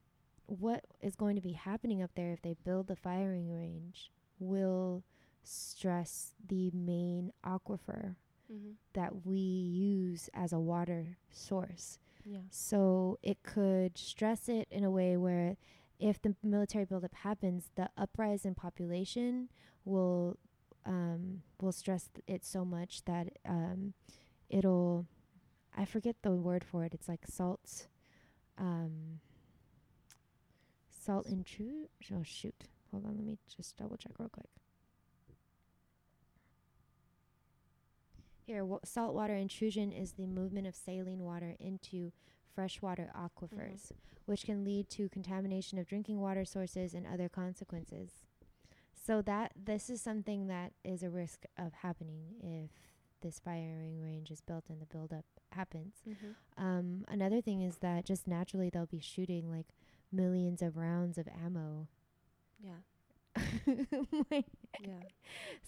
what 0.48 0.86
is 1.02 1.16
going 1.16 1.36
to 1.36 1.42
be 1.42 1.52
happening 1.52 2.02
up 2.02 2.10
there 2.16 2.32
if 2.34 2.42
they 2.42 2.56
build 2.66 2.88
the 2.88 2.96
firing 2.96 3.54
range 3.54 4.12
will 4.40 5.04
stress 5.44 6.34
the 6.48 6.72
main 6.74 7.32
aquifer 7.46 8.16
Mm-hmm. 8.52 8.72
that 8.94 9.26
we 9.26 9.38
use 9.38 10.30
as 10.34 10.52
a 10.52 10.60
water 10.60 11.18
source. 11.32 11.98
Yeah. 12.26 12.40
So 12.50 13.18
it 13.24 13.42
could 13.42 13.98
stress 13.98 14.50
it 14.50 14.68
in 14.70 14.84
a 14.84 14.92
way 14.92 15.16
where 15.18 15.56
if 16.04 16.22
the 16.22 16.36
military 16.44 16.84
buildup 16.84 17.16
happens, 17.16 17.70
the 17.76 17.90
uprise 17.98 18.44
in 18.44 18.56
population 18.56 19.48
will 19.86 20.38
um, 20.86 21.44
will 21.62 21.72
stress 21.72 22.10
th- 22.14 22.26
it 22.28 22.44
so 22.44 22.66
much 22.66 23.06
that 23.06 23.30
um, 23.48 23.94
it'll 24.50 25.08
I 25.76 25.86
forget 25.86 26.18
the 26.22 26.32
word 26.32 26.66
for 26.66 26.84
it. 26.84 26.94
It's 26.94 27.08
like 27.08 27.22
salt 27.26 27.88
um, 28.58 29.22
salt 30.90 31.26
intrude. 31.26 31.88
Oh 32.14 32.22
shoot! 32.24 32.66
Hold 32.92 33.06
on, 33.06 33.16
let 33.16 33.26
me 33.26 33.38
just 33.56 33.78
double 33.78 33.96
check 33.96 34.12
real 34.20 34.28
quick. 34.28 34.50
Here, 38.46 38.66
wa- 38.66 38.80
saltwater 38.84 39.36
intrusion 39.36 39.94
is 39.94 40.12
the 40.12 40.28
movement 40.28 40.68
of 40.68 40.76
saline 40.76 41.20
water 41.20 41.56
into 41.62 42.12
freshwater 42.54 43.12
aquifers, 43.18 43.92
which 44.26 44.46
can 44.46 44.64
lead 44.64 44.90
to 44.92 45.10
contamination 45.10 45.78
of 45.78 45.88
drinking 45.88 46.20
water 46.20 46.46
sources 46.46 46.94
and 46.94 47.06
other 47.06 47.30
consequences. 47.30 48.12
So 48.94 49.22
that 49.24 49.52
this 49.62 49.90
is 49.90 50.02
something 50.02 50.48
that 50.48 50.74
is 50.84 51.04
a 51.04 51.10
risk 51.10 51.44
of 51.58 51.74
happening 51.74 52.36
if 52.42 52.70
this 53.22 53.40
firing 53.40 54.02
range 54.02 54.32
is 54.32 54.42
built 54.42 54.66
and 54.70 54.82
the 54.82 54.86
buildup 54.86 55.26
happens. 55.52 55.96
Mm-hmm. 56.08 56.64
Um, 56.64 57.06
another 57.08 57.42
thing 57.42 57.62
is 57.62 57.78
that 57.78 58.06
just 58.06 58.28
naturally 58.28 58.70
they'll 58.70 58.86
be 58.86 59.00
shooting 59.00 59.50
like 59.52 59.68
millions 60.12 60.62
of 60.62 60.78
rounds 60.78 61.18
of 61.18 61.28
ammo. 61.44 61.88
Yeah. 62.64 62.82
Like, 64.32 64.46
Yeah. 64.80 65.00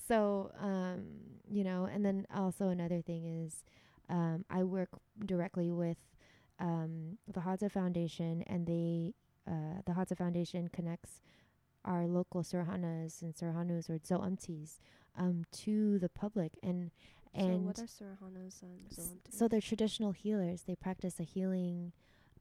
so 0.07 0.51
um 0.59 1.03
you 1.49 1.63
know 1.63 1.85
and 1.85 2.05
then 2.05 2.25
also 2.35 2.69
another 2.69 3.01
thing 3.01 3.25
is 3.45 3.63
um 4.09 4.45
i 4.49 4.63
work 4.63 4.89
directly 5.25 5.71
with 5.71 5.97
um 6.59 7.17
the 7.31 7.41
Haya 7.41 7.69
Foundation 7.69 8.43
and 8.47 8.65
they 8.67 9.13
uh 9.47 9.81
the 9.85 9.93
Haya 9.93 10.15
Foundation 10.15 10.69
connects 10.69 11.21
our 11.83 12.07
local 12.07 12.41
suruhanas 12.41 13.21
and 13.21 13.35
suruhanus 13.35 13.89
or 13.89 13.99
zoamtis 13.99 14.79
um 15.17 15.43
to 15.51 15.99
the 15.99 16.09
public 16.09 16.53
and 16.63 16.91
and 17.33 17.53
so 17.53 17.57
what 17.57 17.79
are 17.79 17.83
Suruhanas 17.83 18.61
and 18.61 18.89
Zoamtis? 18.89 19.33
so 19.37 19.47
they're 19.47 19.61
traditional 19.61 20.11
healers 20.11 20.63
they 20.63 20.75
practice 20.75 21.19
a 21.19 21.23
healing 21.23 21.91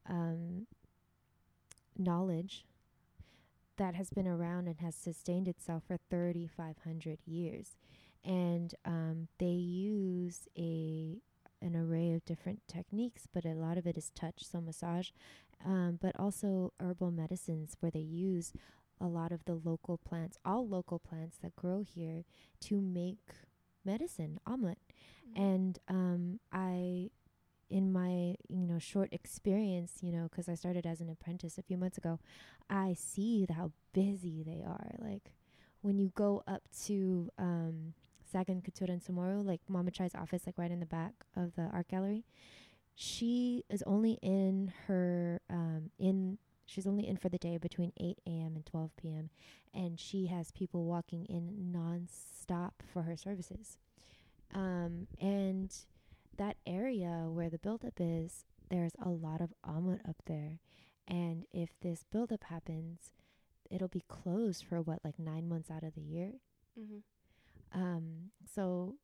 um 0.09 0.67
knowledge 1.97 2.65
that 3.77 3.95
has 3.95 4.09
been 4.09 4.27
around 4.27 4.67
and 4.67 4.79
has 4.79 4.95
sustained 4.95 5.47
itself 5.47 5.83
for 5.87 5.97
3500 6.09 7.19
years 7.25 7.75
and 8.23 8.73
um, 8.85 9.27
they 9.37 9.45
use 9.47 10.47
a 10.57 11.17
an 11.65 11.75
array 11.75 12.13
of 12.13 12.23
different 12.25 12.61
techniques 12.67 13.27
but 13.33 13.45
a 13.45 13.53
lot 13.53 13.77
of 13.77 13.85
it 13.87 13.97
is 13.97 14.11
touch 14.11 14.43
so 14.45 14.61
massage 14.61 15.09
um, 15.65 15.97
but 16.01 16.15
also 16.19 16.71
herbal 16.79 17.11
medicines 17.11 17.75
where 17.79 17.91
they 17.91 17.99
use 17.99 18.53
a 19.01 19.07
lot 19.07 19.31
of 19.31 19.43
the 19.45 19.55
local 19.55 19.97
plants 19.97 20.37
all 20.45 20.67
local 20.67 20.99
plants 20.99 21.37
that 21.41 21.55
grow 21.55 21.81
here 21.81 22.23
to 22.61 22.79
make 22.81 23.33
medicine 23.83 24.39
åmot 24.47 24.77
Mhm. 25.27 25.37
and 25.37 25.79
um, 25.87 26.39
I, 26.51 27.09
in 27.69 27.91
my 27.91 28.35
you 28.47 28.67
know 28.67 28.79
short 28.79 29.11
experience, 29.11 29.97
you 30.01 30.11
know, 30.11 30.27
because 30.29 30.47
I 30.47 30.55
started 30.55 30.85
as 30.85 31.01
an 31.01 31.09
apprentice 31.09 31.57
a 31.57 31.63
few 31.63 31.77
months 31.77 31.97
ago, 31.97 32.19
I 32.69 32.93
see 32.93 33.45
how 33.49 33.71
busy 33.93 34.43
they 34.43 34.63
are. 34.63 34.91
Like 34.99 35.33
when 35.81 35.97
you 35.99 36.11
go 36.15 36.43
up 36.47 36.63
to 36.85 37.29
um, 37.39 37.93
Sagan 38.35 38.61
Kotturan 38.61 39.01
Chamoru, 39.01 39.45
like 39.45 39.61
Mama 39.69 39.91
Chai's 39.91 40.13
office, 40.13 40.45
like 40.45 40.57
right 40.57 40.71
in 40.71 40.81
the 40.81 40.85
back 40.85 41.13
of 41.37 41.55
the 41.55 41.69
art 41.71 41.87
gallery, 41.87 42.25
she 42.95 43.63
is 43.69 43.81
only 43.87 44.19
in 44.21 44.73
her 44.87 45.41
um, 45.49 45.91
in. 45.97 46.37
She's 46.67 46.87
only 46.87 47.07
in 47.07 47.17
for 47.17 47.29
the 47.29 47.37
day 47.37 47.57
between 47.57 47.93
8 47.95 48.17
a.m. 48.25 48.53
and 48.55 48.65
12 48.65 48.89
p.m. 48.97 49.29
And 49.71 49.99
she 49.99 50.25
has 50.25 50.49
people 50.49 50.85
walking 50.85 51.25
in 51.25 51.71
non-stop 51.71 52.81
for 52.91 53.03
her 53.03 53.15
services 53.15 53.77
um, 54.53 55.07
and 55.19 55.73
that 56.37 56.57
area 56.65 57.25
where 57.29 57.49
the 57.49 57.57
buildup 57.57 57.93
is, 57.99 58.45
there's 58.69 58.93
a 59.03 59.09
lot 59.09 59.41
of 59.41 59.53
åmot 59.65 60.07
up 60.07 60.17
there. 60.25 60.59
And 61.07 61.45
if 61.53 61.69
this 61.81 62.05
buildup 62.11 62.45
happens, 62.45 63.11
it'll 63.69 63.87
be 63.87 64.03
closed 64.07 64.63
for 64.67 64.81
what, 64.81 64.99
like 65.03 65.19
nine 65.19 65.47
months 65.47 65.69
out 65.69 65.83
of 65.83 65.93
the 65.93 66.01
year. 66.01 66.33
Mm-hmm. 66.79 66.99
Um, 67.75 68.31
so 68.53 68.95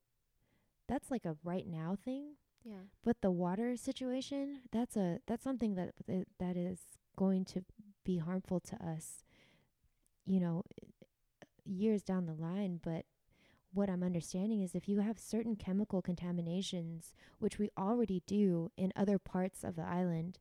that's 0.87 1.11
like 1.11 1.25
a 1.25 1.35
right 1.43 1.67
now 1.67 1.97
thing. 2.03 2.35
Yeah. 2.63 2.85
But 3.03 3.21
the 3.21 3.31
water 3.31 3.75
situation, 3.75 4.61
that's 4.71 4.95
a 4.95 5.19
that's 5.27 5.43
something 5.43 5.75
that 5.75 5.91
that 6.39 6.55
is 6.55 6.79
going 7.17 7.45
to 7.45 7.63
be 8.03 8.17
harmful 8.17 8.59
to 8.61 8.75
us, 8.75 9.23
you 10.25 10.39
know, 10.39 10.63
years 11.65 12.01
down 12.01 12.25
the 12.25 12.33
line. 12.33 12.79
But 12.81 13.05
what 13.73 13.89
I'm 13.89 14.03
understanding 14.03 14.61
is 14.61 14.75
if 14.75 14.87
you 14.87 14.99
have 14.99 15.19
certain 15.19 15.55
chemical 15.55 16.01
contaminations, 16.01 17.13
which 17.39 17.59
we 17.59 17.69
already 17.77 18.21
do 18.25 18.71
in 18.77 18.93
other 18.95 19.17
parts 19.19 19.63
of 19.63 19.75
the 19.75 19.83
island, 19.83 20.39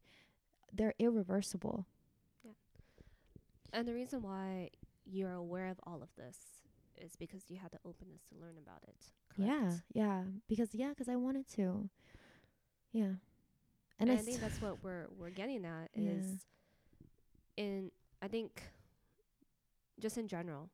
they're 0.72 0.94
irreversible. 0.98 1.86
Yeah. 2.44 2.52
And 3.72 3.88
the 3.88 3.94
reason 3.94 4.22
why 4.22 4.70
you're 5.04 5.32
aware 5.32 5.68
of 5.68 5.80
all 5.84 6.02
of 6.02 6.10
this 6.16 6.36
is 7.00 7.16
because 7.16 7.44
you 7.48 7.58
had 7.58 7.70
the 7.72 7.78
openness 7.84 8.22
to 8.30 8.34
learn 8.40 8.56
about 8.58 8.82
it. 8.86 8.96
Yeah, 9.36 9.60
correct? 9.60 9.82
yeah, 9.92 10.22
because 10.48 10.70
yeah, 10.74 10.90
because 10.90 11.08
I 11.08 11.16
wanted 11.16 11.48
to. 11.56 11.88
Yeah, 12.92 13.04
And, 13.04 13.18
and, 14.00 14.10
I, 14.10 14.14
I, 14.14 14.16
think 14.18 14.40
that's 14.40 14.60
what 14.60 14.82
we're 14.82 15.06
we're 15.18 15.30
getting 15.30 15.64
at 15.64 15.90
Yeah. 15.94 16.10
is 16.10 16.46
in 17.56 17.90
I 18.20 18.28
think 18.28 18.62
just 20.00 20.18
in 20.18 20.26
general, 20.28 20.70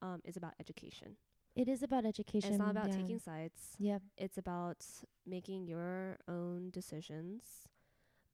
um, 0.00 0.20
it's 0.24 0.36
about 0.36 0.54
education. 0.60 1.16
it 1.54 1.68
is 1.68 1.82
about 1.82 2.04
education. 2.06 2.50
it's 2.50 2.58
not 2.58 2.70
about 2.70 2.88
yeah. 2.88 2.96
taking 2.96 3.18
sides. 3.18 3.76
Yep. 3.78 4.02
It's 4.16 4.38
about 4.38 4.84
making 5.26 5.66
your 5.66 6.18
own 6.28 6.70
decisions, 6.70 7.42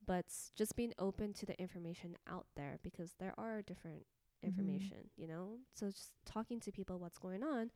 but 0.07 0.27
just 0.57 0.77
being 0.77 0.93
open 0.99 1.33
to 1.35 1.47
the 1.47 1.59
information 1.61 2.17
out 2.31 2.47
there 2.57 2.79
because 2.83 3.15
there 3.19 3.35
are 3.37 3.63
different 3.63 4.05
Mhm. 4.45 4.47
information, 4.49 5.11
you 5.17 5.27
know? 5.27 5.59
So 5.75 5.87
just 5.91 6.13
talking 6.25 6.61
to 6.61 6.73
people 6.73 6.99
what's 6.99 7.19
going 7.19 7.43
on. 7.43 7.71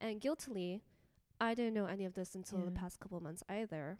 And 0.00 0.20
guiltily, 0.20 0.82
I 1.40 1.54
didn't 1.54 1.74
know 1.74 1.86
any 1.86 2.04
of 2.04 2.14
this 2.14 2.34
until 2.34 2.64
the 2.64 2.70
past 2.70 3.00
couple 3.00 3.20
months 3.20 3.42
either. 3.48 3.98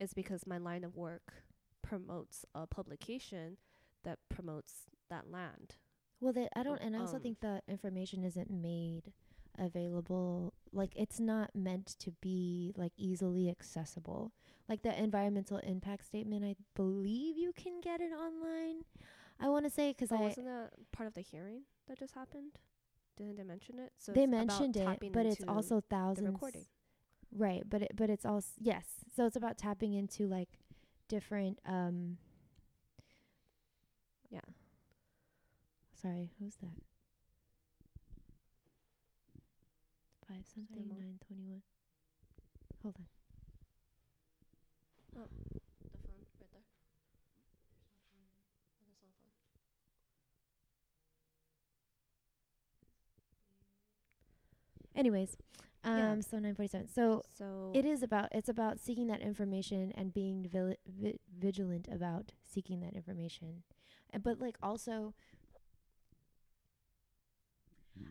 It's 0.00 0.14
because 0.14 0.46
my 0.46 0.58
line 0.58 0.84
of 0.84 0.96
work 0.96 1.44
promotes 1.82 2.44
a 2.54 2.66
publication 2.66 3.58
that 4.04 4.18
promotes 4.28 4.84
that 5.10 5.30
land. 5.30 5.76
Well, 6.20 6.32
they, 6.32 6.48
I 6.56 6.62
don't, 6.62 6.80
and 6.80 6.96
I 6.96 7.00
also 7.00 7.16
um, 7.16 7.22
think 7.22 7.40
that 7.40 7.64
information 7.68 8.24
isn't 8.24 8.50
made 8.50 9.12
available. 9.58 10.52
Like, 10.72 10.92
it's 10.96 11.20
not 11.20 11.54
meant 11.54 11.96
to 12.00 12.12
be 12.20 12.72
like 12.76 12.92
easily 12.96 13.48
accessible. 13.50 14.32
Like 14.68 14.82
the 14.82 14.98
environmental 14.98 15.58
impact 15.58 16.06
statement, 16.06 16.44
I 16.44 16.56
believe 16.74 17.36
you 17.36 17.52
can 17.52 17.80
get 17.80 18.00
it 18.00 18.12
online. 18.12 18.84
I 19.40 19.48
want 19.48 19.64
to 19.64 19.70
say 19.70 19.90
because 19.92 20.12
I 20.12 20.16
wasn't 20.16 20.46
that 20.46 20.70
part 20.92 21.06
of 21.06 21.14
the 21.14 21.20
hearing 21.20 21.62
that 21.88 21.98
just 21.98 22.14
happened? 22.14 22.52
Didn't 23.16 23.36
they 23.36 23.44
mention 23.44 23.78
it? 23.78 23.92
So 23.98 24.12
they 24.12 24.26
mentioned 24.26 24.76
it, 24.76 25.12
but 25.12 25.26
it's 25.26 25.44
also 25.46 25.82
thousands. 25.88 26.28
recording. 26.32 26.66
Right, 27.36 27.62
but 27.68 27.82
it, 27.82 27.92
but 27.96 28.10
it's 28.10 28.24
also 28.24 28.48
yes. 28.60 28.84
So 29.14 29.26
it's 29.26 29.36
about 29.36 29.58
tapping 29.58 29.92
into 29.94 30.26
like 30.26 30.48
different 31.08 31.58
um. 31.66 32.18
Yeah. 34.30 34.40
Sorry, 36.00 36.30
who's 36.40 36.56
that? 36.56 36.82
Five 40.28 40.44
something 40.54 40.88
nine 40.88 41.18
twenty 41.26 41.44
one. 41.44 41.62
Hold 42.82 42.96
on. 42.98 43.06
The 45.14 45.18
phone 45.98 46.08
right 46.10 46.28
there. 46.40 46.62
Oh, 48.14 48.26
that's 49.02 49.20
not 49.22 49.32
phone. 54.80 54.83
Anyways, 54.94 55.36
um, 55.82 55.98
Yeah. 55.98 56.20
so 56.20 56.38
nine 56.38 56.54
forty 56.54 56.68
seven. 56.68 56.86
So 56.88 57.22
So 57.28 57.72
it 57.74 57.84
is 57.84 58.02
about 58.02 58.28
it's 58.32 58.48
about 58.48 58.78
seeking 58.78 59.06
that 59.08 59.20
information 59.20 59.92
and 59.92 60.12
being 60.14 60.48
vil- 60.48 60.76
vi- 60.86 61.18
vigilant 61.36 61.88
about 61.88 62.32
seeking 62.42 62.80
that 62.80 62.94
information, 62.94 63.64
Uh, 64.12 64.18
but 64.18 64.38
like 64.40 64.56
also, 64.62 65.14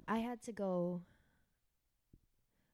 I 0.07 0.19
had 0.19 0.41
to 0.43 0.51
go. 0.51 1.01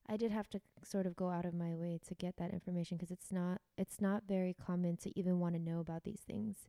I 0.07 0.17
did 0.17 0.31
have 0.31 0.49
to 0.49 0.61
sort 0.83 1.05
of 1.05 1.15
go 1.15 1.29
out 1.29 1.45
of 1.45 1.53
my 1.53 1.75
way 1.75 1.99
to 2.07 2.15
get 2.15 2.37
that 2.37 2.51
information 2.51 2.97
because 2.97 3.11
it's 3.11 3.31
not 3.31 3.61
it's 3.77 4.01
not 4.01 4.23
very 4.23 4.53
common 4.55 4.97
to 4.97 5.17
even 5.19 5.39
want 5.39 5.53
to 5.53 5.59
know 5.61 5.79
about 5.79 6.03
these 6.03 6.21
things. 6.21 6.67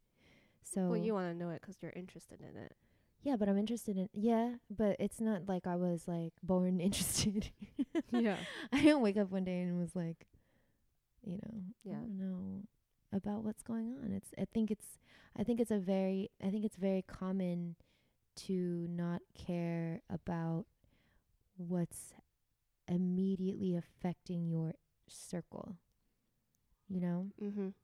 So 0.63 0.91
well, 0.91 0.97
you 0.99 1.15
want 1.15 1.29
to 1.33 1.35
know 1.35 1.49
it 1.51 1.63
'cause 1.63 1.79
you're 1.81 1.93
interested 1.97 2.43
in 2.43 2.55
it. 2.59 2.77
Yeah, 3.23 3.37
but 3.37 3.49
I'm 3.49 3.59
interested 3.59 3.97
in 3.97 4.09
yeah, 4.13 4.55
but 4.71 4.97
it's 4.99 5.21
not 5.21 5.49
like 5.49 5.67
I 5.67 5.77
was 5.77 6.07
like 6.09 6.33
born 6.43 6.81
interested. 6.89 7.51
yeah. 8.13 8.37
I 8.73 8.81
didn't 8.83 9.01
wake 9.03 9.17
up 9.17 9.31
one 9.31 9.45
day 9.45 9.61
and 9.61 9.79
was 9.79 9.95
like, 9.95 10.27
you 11.25 11.35
know, 11.37 11.63
Yeah. 11.85 11.93
I 11.93 11.97
don't 11.97 12.19
know 12.19 12.63
about 13.13 13.45
what's 13.45 13.63
going 13.63 13.95
on. 14.03 14.13
It's 14.13 14.31
I 14.39 14.45
think 14.47 14.71
it's 14.71 14.99
I 15.37 15.45
think 15.45 15.61
it's 15.61 15.71
a 15.71 15.79
very 15.79 16.31
I 16.43 16.49
think 16.51 16.65
it's 16.65 16.77
very 16.77 17.03
common 17.03 17.77
to 18.47 18.87
not 18.89 19.21
care 19.35 20.01
about 20.09 20.65
what's 21.57 22.15
immediately 22.89 23.77
affecting 23.77 24.49
your 24.49 24.75
circle. 25.09 25.77
You 26.89 27.01
know? 27.01 27.27
Mhm. 27.43 27.75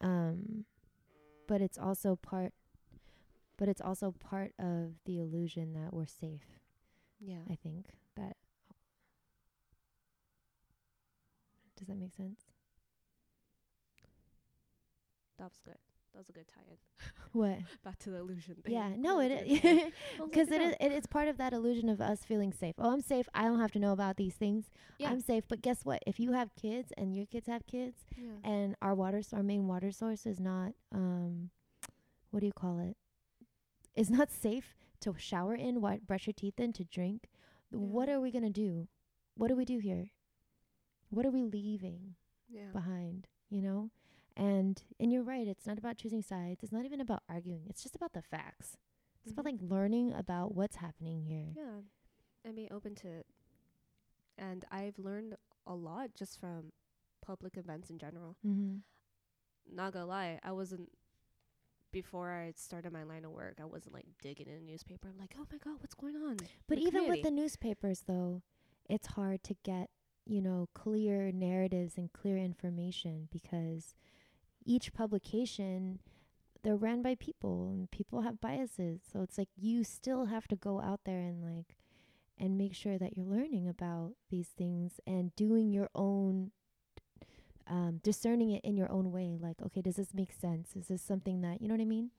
Um 0.00 0.64
but 1.46 1.60
it's 1.62 1.78
also 1.78 2.14
part 2.16 2.52
but 3.58 3.68
it's 3.68 3.80
also 3.82 4.14
part 4.18 4.52
of 4.58 4.92
the 5.04 5.18
illusion 5.18 5.74
that 5.74 5.92
we're 5.92 6.06
safe. 6.06 6.46
Yeah. 7.20 7.42
I 7.50 7.56
think 7.56 7.86
that 8.16 8.36
Does 11.76 11.86
that 11.88 11.96
make 11.98 12.14
sense? 12.14 12.40
that 15.38 15.44
was 15.44 15.60
good. 15.64 15.76
That 16.12 16.18
was 16.18 16.28
a 16.28 16.32
good 16.32 16.46
tie-in. 16.48 16.76
What? 17.32 17.58
Back 17.84 17.98
to 18.00 18.10
the 18.10 18.16
illusion 18.16 18.56
thing. 18.64 18.74
Yeah, 18.74 18.90
no, 18.96 19.20
it 19.20 19.30
was 19.30 19.42
a 19.42 19.44
good 19.44 19.62
tie-in. 19.62 19.78
is 19.78 19.92
I 20.20 20.24
because 20.24 20.50
like, 20.50 20.60
it 20.60 20.62
it 20.62 20.68
is 20.68 20.74
it 20.80 20.92
is 20.92 21.06
part 21.06 21.28
of 21.28 21.36
that 21.36 21.52
illusion 21.52 21.88
of 21.88 22.00
us 22.00 22.24
feeling 22.24 22.52
safe. 22.52 22.74
Oh, 22.78 22.90
I'm 22.90 23.02
safe. 23.02 23.28
I 23.34 23.42
don't 23.44 23.60
have 23.60 23.70
to 23.72 23.78
know 23.78 23.92
about 23.92 24.16
these 24.16 24.34
things. 24.34 24.70
Yeah. 24.98 25.10
I'm 25.10 25.20
safe. 25.20 25.44
But 25.48 25.62
guess 25.62 25.84
what? 25.84 26.02
If 26.06 26.18
you 26.18 26.32
have 26.32 26.50
kids 26.60 26.92
and 26.96 27.14
your 27.14 27.26
kids 27.26 27.46
have 27.46 27.66
kids, 27.66 27.98
yeah. 28.16 28.50
and 28.50 28.74
our 28.82 28.94
water, 28.94 29.22
our 29.32 29.42
main 29.42 29.68
water 29.68 29.92
source 29.92 30.26
is 30.26 30.40
not 30.40 30.72
um, 30.92 31.50
what 32.30 32.40
do 32.40 32.46
you 32.46 32.52
call 32.52 32.78
it? 32.80 32.96
Is 33.98 34.10
not 34.10 34.30
safe 34.30 34.76
to 35.00 35.14
shower 35.18 35.54
in, 35.54 35.80
wa- 35.80 35.96
brush 36.06 36.26
your 36.28 36.34
teeth 36.34 36.58
in, 36.60 36.72
to 36.74 36.84
drink. 36.84 37.28
What 37.70 38.08
are 38.08 38.20
we 38.20 38.30
gonna 38.30 38.50
do? 38.50 38.88
What 39.36 39.48
do 39.48 39.56
we 39.56 39.64
do 39.64 39.78
here? 39.78 40.10
What 41.10 41.26
are 41.26 41.30
we 41.30 41.42
leaving? 41.42 42.14
yeah. 42.50 42.70
behind, 42.72 43.26
you 43.50 43.60
know? 43.60 43.90
And 44.36 44.80
and 45.00 45.12
you're 45.12 45.22
right, 45.24 45.46
it's 45.48 45.66
not 45.66 45.78
about 45.78 45.98
choosing 45.98 46.22
sides. 46.22 46.62
It's 46.62 46.72
not 46.72 46.84
even 46.86 47.00
about 47.00 47.22
arguing. 47.28 47.64
It's 47.68 47.82
just 47.82 47.96
about 47.96 48.12
the 48.14 48.22
facts. 48.22 48.76
It's 49.24 49.32
about 49.32 49.44
Mhm. 49.46 49.52
like 49.52 49.70
learning 49.70 50.12
about 50.14 50.54
what's 50.54 50.76
happening 50.76 51.22
here. 51.24 51.52
Yeah, 51.56 51.80
and 52.44 52.54
being 52.56 52.72
open 52.72 52.94
to 53.02 53.08
it. 53.08 53.26
And 54.38 54.64
I've 54.70 54.98
learned 54.98 55.36
a 55.66 55.74
lot 55.74 56.14
just 56.14 56.38
from 56.40 56.72
public 57.20 57.56
events 57.56 57.90
in 57.90 57.98
general. 57.98 58.36
Mm-hmm. 58.46 58.76
Not 59.74 59.92
gonna 59.92 60.06
lie, 60.06 60.38
I 60.42 60.52
wasn't 60.52 60.88
before 61.92 62.30
I 62.30 62.52
started 62.56 62.92
my 62.92 63.02
line 63.02 63.24
of 63.24 63.32
work. 63.32 63.58
I 63.60 63.64
wasn't 63.64 63.94
like 63.94 64.06
digging 64.22 64.46
in 64.46 64.54
a 64.54 64.60
newspaper. 64.60 65.08
I'm 65.08 65.18
like, 65.18 65.34
oh 65.38 65.46
my 65.50 65.58
god, 65.58 65.80
what's 65.80 65.94
going 65.94 66.16
on? 66.16 66.38
But 66.68 66.78
even 66.78 67.08
with 67.08 67.22
the 67.22 67.30
newspapers 67.30 68.04
though, 68.06 68.42
it's 68.88 69.08
hard 69.08 69.42
to 69.44 69.56
get, 69.64 69.90
you 70.24 70.40
know, 70.40 70.68
clear 70.74 71.30
narratives 71.32 71.96
and 71.96 72.12
clear 72.12 72.36
information 72.36 73.28
because 73.30 73.94
each 74.64 74.92
publication 74.92 76.00
they're 76.62 76.76
ran 76.76 77.02
by 77.02 77.14
people 77.14 77.68
and 77.68 77.90
people 77.90 78.22
have 78.22 78.40
biases. 78.40 79.00
So 79.10 79.22
it's 79.22 79.38
like 79.38 79.48
you 79.56 79.84
still 79.84 80.26
have 80.26 80.48
to 80.48 80.56
go 80.56 80.80
out 80.80 81.00
there 81.04 81.20
and 81.20 81.42
like 81.42 81.76
and 82.36 82.56
make 82.56 82.74
sure 82.74 82.98
that 82.98 83.16
you're 83.16 83.26
learning 83.26 83.68
about 83.68 84.12
these 84.30 84.48
things 84.48 85.00
and 85.06 85.34
doing 85.34 85.72
your 85.72 85.88
own 85.94 86.52
um 87.68 88.00
discerning 88.02 88.50
it 88.50 88.64
in 88.64 88.76
your 88.76 88.90
own 88.90 89.12
way 89.12 89.36
like 89.40 89.56
okay 89.62 89.80
does 89.82 89.96
this 89.96 90.14
make 90.14 90.32
sense 90.32 90.74
is 90.76 90.88
this 90.88 91.02
something 91.02 91.40
that 91.42 91.60
you 91.60 91.68
know 91.68 91.74
what 91.74 91.80
i 91.80 91.84
mean 91.84 92.10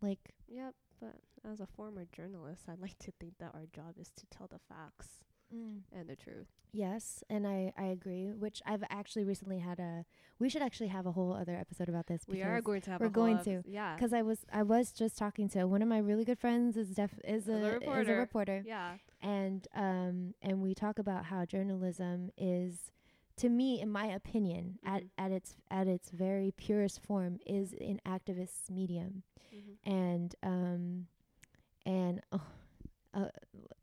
like 0.00 0.34
Yep, 0.48 0.74
but 1.00 1.16
as 1.50 1.60
a 1.60 1.66
former 1.66 2.04
journalist, 2.12 2.62
I 2.68 2.74
like 2.80 2.96
to 3.00 3.10
think 3.20 3.34
that 3.40 3.50
our 3.54 3.66
job 3.74 3.94
is 4.00 4.10
to 4.16 4.26
tell 4.26 4.46
the 4.46 4.60
facts 4.68 5.08
and 5.50 6.08
the 6.08 6.14
truth. 6.16 6.46
Yes, 6.72 7.24
and 7.30 7.46
I 7.46 7.72
I 7.76 7.84
agree. 7.86 8.30
Which 8.32 8.62
I've 8.66 8.84
actually 8.90 9.24
recently 9.24 9.58
had 9.58 9.78
a. 9.80 10.04
We 10.38 10.48
should 10.48 10.62
actually 10.62 10.88
have 10.88 11.04
a 11.06 11.12
whole 11.12 11.32
other 11.32 11.54
episode 11.56 11.88
about 11.88 12.06
this. 12.06 12.22
We 12.28 12.42
are 12.42 12.60
going 12.60 12.80
to 12.82 12.90
have 12.90 13.00
we're 13.00 13.06
a 13.06 13.08
whole 13.08 13.14
going 13.24 13.36
episode- 13.36 13.64
to, 13.64 13.70
Yeah. 13.70 13.94
because 13.96 14.12
I 14.12 14.22
was 14.22 14.44
I 14.52 14.62
was 14.62 14.92
just 14.92 15.16
talking 15.18 15.48
to 15.50 15.66
one 15.66 15.82
of 15.82 15.88
my 15.88 15.98
really 15.98 16.24
good 16.24 16.38
friends 16.38 16.76
is 16.76 16.90
def 16.90 17.18
is 17.24 17.48
a 17.48 17.52
a 17.52 17.56
is 17.56 17.64
a 17.64 17.70
reporter. 17.80 18.18
reporter, 18.18 18.62
Yeah. 18.66 18.98
and 19.22 19.66
um 19.74 20.34
and 20.42 20.60
we 20.62 20.74
talk 20.74 20.98
about 21.00 21.24
how 21.26 21.44
journalism 21.44 22.30
is, 22.38 22.92
to 23.36 23.48
me, 23.48 23.80
in 23.80 23.90
my 23.90 24.06
opinion, 24.06 24.78
Mhm. 24.84 24.88
at 24.96 25.02
at 25.18 25.30
its 25.32 25.56
at 25.70 25.86
its 25.86 26.10
very 26.10 26.50
purest 26.52 27.00
form, 27.00 27.38
is 27.46 27.72
an 27.74 28.00
activist 28.06 28.70
medium, 28.70 29.22
Mm-hmm. 29.54 29.90
and 29.90 30.34
um 30.42 31.06
and 31.84 32.20
oh, 32.32 32.42
uh, 33.14 33.28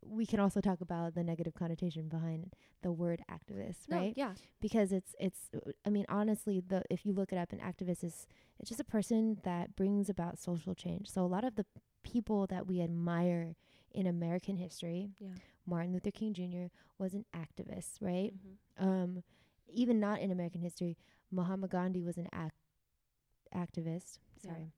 we 0.02 0.26
can 0.26 0.38
also 0.40 0.60
talk 0.60 0.80
about 0.80 1.14
the 1.14 1.24
negative 1.24 1.54
connotation 1.54 2.08
behind 2.08 2.52
the 2.82 2.92
word 2.92 3.22
activist, 3.30 3.88
No, 3.88 3.98
right? 3.98 4.12
yeah. 4.16 4.34
because 4.60 4.92
it's 4.92 5.14
it's 5.18 5.50
I 5.84 5.90
mean 5.90 6.04
honestly 6.08 6.60
the 6.60 6.82
if 6.90 7.04
you 7.06 7.12
look 7.12 7.32
it 7.32 7.38
up 7.38 7.52
an 7.52 7.58
activist 7.60 8.04
is 8.04 8.26
it's 8.60 8.68
just 8.68 8.80
a 8.80 8.84
person 8.84 9.38
that 9.42 9.74
brings 9.74 10.08
about 10.08 10.38
social 10.38 10.74
change. 10.74 11.08
So 11.10 11.24
a 11.24 11.26
lot 11.36 11.44
of 11.44 11.54
the 11.56 11.66
people 12.02 12.46
that 12.48 12.66
we 12.66 12.80
admire 12.82 13.56
in 13.90 14.06
American 14.06 14.56
history, 14.56 15.10
Yeah. 15.18 15.28
Martin 15.66 15.92
Luther 15.92 16.10
King 16.10 16.34
Jr. 16.34 16.66
was 16.98 17.14
an 17.14 17.24
activist, 17.34 18.02
right? 18.02 18.32
Mm-hmm. 18.34 18.88
Um 18.88 19.22
even 19.72 20.00
not 20.00 20.20
in 20.20 20.30
American 20.30 20.60
history, 20.60 20.96
Mahatma 21.30 21.68
Gandhi 21.68 22.02
was 22.02 22.16
an 22.16 22.28
act 22.32 22.56
activist. 23.54 24.18
Yeah. 24.42 24.50
Sorry. 24.50 24.72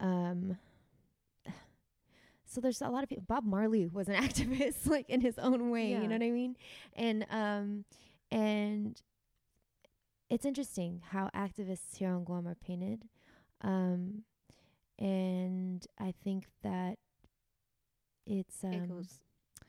Um 0.00 0.56
so 2.46 2.60
there's 2.60 2.80
a 2.82 2.88
lot 2.88 3.02
of 3.02 3.08
people 3.08 3.24
Bob 3.26 3.44
Marley 3.44 3.86
was 3.86 4.08
an 4.08 4.14
activist 4.22 4.86
like 4.86 5.08
in 5.08 5.20
his 5.20 5.38
own 5.38 5.70
way, 5.70 5.90
Yeah. 5.90 6.02
you 6.02 6.08
know 6.08 6.16
what 6.16 6.24
I 6.24 6.30
mean? 6.30 6.56
And 6.94 7.26
um 7.30 7.84
and 8.30 9.00
it's 10.28 10.44
interesting 10.44 11.02
how 11.10 11.28
activists 11.34 11.96
here 11.96 12.10
on 12.10 12.24
Guam 12.24 12.46
are 12.48 12.54
painted. 12.54 13.04
Um 13.60 14.22
and 14.98 15.86
I 15.98 16.12
think 16.24 16.46
that 16.62 16.98
it's 18.26 18.62
um 18.64 18.72
it 18.72 18.88
goes, 18.88 19.20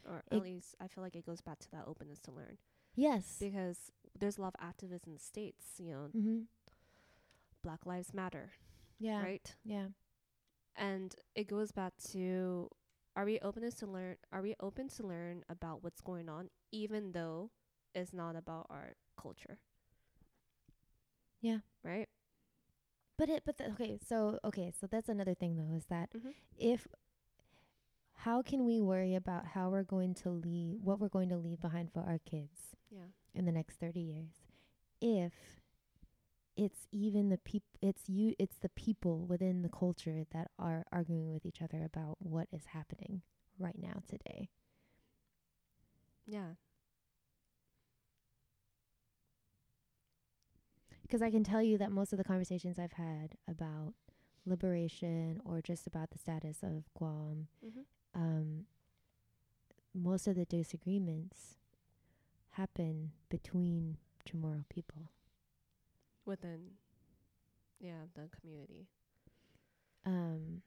or 0.10 0.24
it- 0.32 0.36
at 0.38 0.42
least 0.44 0.76
I 0.80 0.88
feel 0.88 1.04
like 1.04 1.16
it 1.16 1.26
goes 1.26 1.42
back 1.42 1.60
to 1.60 1.72
that 1.72 1.86
openness 1.88 2.20
to 2.22 2.32
learn 2.32 2.58
yes. 2.96 3.38
because 3.40 3.92
there's 4.18 4.38
a 4.38 4.42
lot 4.42 4.54
of 4.60 4.66
activists 4.66 5.08
in 5.08 5.14
the 5.14 5.20
states. 5.20 5.66
You 5.80 5.92
know, 5.92 6.10
Mhm. 6.16 6.48
Black 7.64 7.86
Lives 7.86 8.14
Matter, 8.14 8.52
Yeah. 9.00 9.22
right? 9.22 9.56
Yeah. 9.64 9.88
And 10.76 11.16
it 11.36 11.48
goes 11.48 11.72
back 11.72 11.94
to 12.12 12.70
are 13.16 13.26
we 13.26 13.40
openness 13.40 13.76
to 13.76 13.88
learn? 13.88 14.18
Are 14.32 14.42
we 14.42 14.56
open 14.62 14.88
to 14.90 15.04
learn 15.06 15.44
about 15.50 15.84
what's 15.84 16.02
going 16.02 16.30
on, 16.30 16.50
even 16.72 17.12
though 17.12 17.52
it's 17.94 18.14
not 18.14 18.36
about 18.36 18.68
our 18.70 18.96
culture? 19.18 19.60
Yeah. 21.42 21.60
Right. 21.84 22.08
But 23.18 23.30
it, 23.30 23.44
but 23.46 23.58
the, 23.58 23.70
okay, 23.72 23.98
so 24.08 24.40
okay, 24.44 24.72
so 24.80 24.88
that's 24.88 25.10
another 25.10 25.36
thing 25.36 25.56
though, 25.56 25.76
is 25.76 25.86
that 25.88 26.10
Mhm. 26.16 26.34
if 26.58 26.88
how 28.24 28.42
can 28.42 28.66
we 28.66 28.80
worry 28.82 29.16
about 29.16 29.46
how 29.48 29.70
we're 29.70 29.84
going 29.84 30.14
to 30.16 30.30
leave, 30.30 30.80
what 30.84 31.00
we're 31.00 31.10
going 31.10 31.30
to 31.30 31.38
leave 31.38 31.60
behind 31.62 31.92
for 31.92 32.02
our 32.02 32.20
kids 32.20 32.76
Yeah. 32.90 33.06
in 33.34 33.46
the 33.46 33.52
next 33.52 33.76
thirty 33.80 34.00
years, 34.02 34.34
if 35.02 35.34
it's 36.58 36.88
even 36.92 37.30
the 37.30 37.38
peop, 37.38 37.64
it's 37.82 38.08
you, 38.10 38.36
it's 38.38 38.58
the 38.58 38.70
people 38.70 39.26
within 39.26 39.62
the 39.64 39.70
culture 39.70 40.24
that 40.32 40.52
are 40.60 40.86
arguing 40.92 41.32
with 41.32 41.46
each 41.46 41.62
other 41.62 41.84
about 41.84 42.18
what 42.20 42.48
is 42.52 42.66
happening 42.68 43.22
right 43.58 43.78
now 43.82 44.02
today. 44.08 44.50
Yeah. 46.28 46.54
because 51.04 51.22
I 51.22 51.30
can 51.32 51.44
tell 51.44 51.62
you 51.62 51.78
that 51.78 51.92
most 51.92 52.14
of 52.14 52.18
the 52.18 52.24
conversations 52.24 52.80
I've 52.80 52.94
had 52.94 53.36
about 53.46 53.96
liberation 54.46 55.42
or 55.44 55.62
just 55.62 55.86
about 55.86 56.12
the 56.12 56.18
status 56.18 56.60
of 56.64 56.86
Guam, 56.98 57.48
Mm-hmm. 57.66 57.82
Um, 58.14 58.66
most 59.94 60.28
of 60.28 60.36
the 60.36 60.46
disagreements 60.46 61.56
happen 62.52 63.12
between 63.30 63.98
Chamorro 64.28 64.64
people. 64.70 65.10
Within, 66.26 66.72
yeah, 67.80 68.06
the 68.16 68.30
community. 68.40 68.88
Um, 70.06 70.62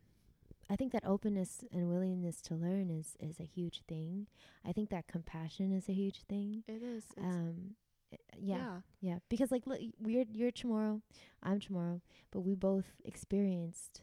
I 0.71 0.77
think 0.77 0.93
that 0.93 1.05
openness 1.07 1.63
and 1.73 1.89
willingness 1.89 2.41
to 2.43 2.55
learn 2.55 2.91
is 2.91 3.17
is 3.21 3.39
a 3.39 3.45
huge 3.45 3.83
thing. 3.87 4.27
I 4.65 4.73
think 4.73 4.91
that 4.91 5.07
compassion 5.07 5.73
is 5.73 5.89
a 5.89 5.93
huge 5.93 6.23
thing. 6.29 6.65
It 6.67 6.83
is. 6.83 7.05
Um, 7.19 7.75
i- 8.13 8.17
yeah, 8.39 8.57
yeah. 8.57 8.81
yeah, 9.01 9.19
because 9.29 9.51
like 9.51 9.67
look, 9.67 9.81
we're 10.01 10.25
you're 10.33 10.51
Chamorro, 10.53 11.03
I'm 11.43 11.61
Chamorro, 11.61 12.01
but 12.31 12.41
we 12.41 12.55
both 12.55 12.87
experienced, 13.05 14.03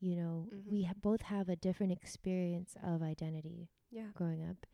you 0.00 0.14
know, 0.16 0.48
we 0.66 0.82
Mhm. 0.82 0.86
ha- 0.86 0.94
both 1.00 1.22
have 1.22 1.48
a 1.48 1.56
different 1.56 1.92
experience 1.92 2.76
of 2.82 3.02
identity 3.02 3.68
Yeah. 3.90 4.10
growing 4.14 4.42
up. 4.44 4.66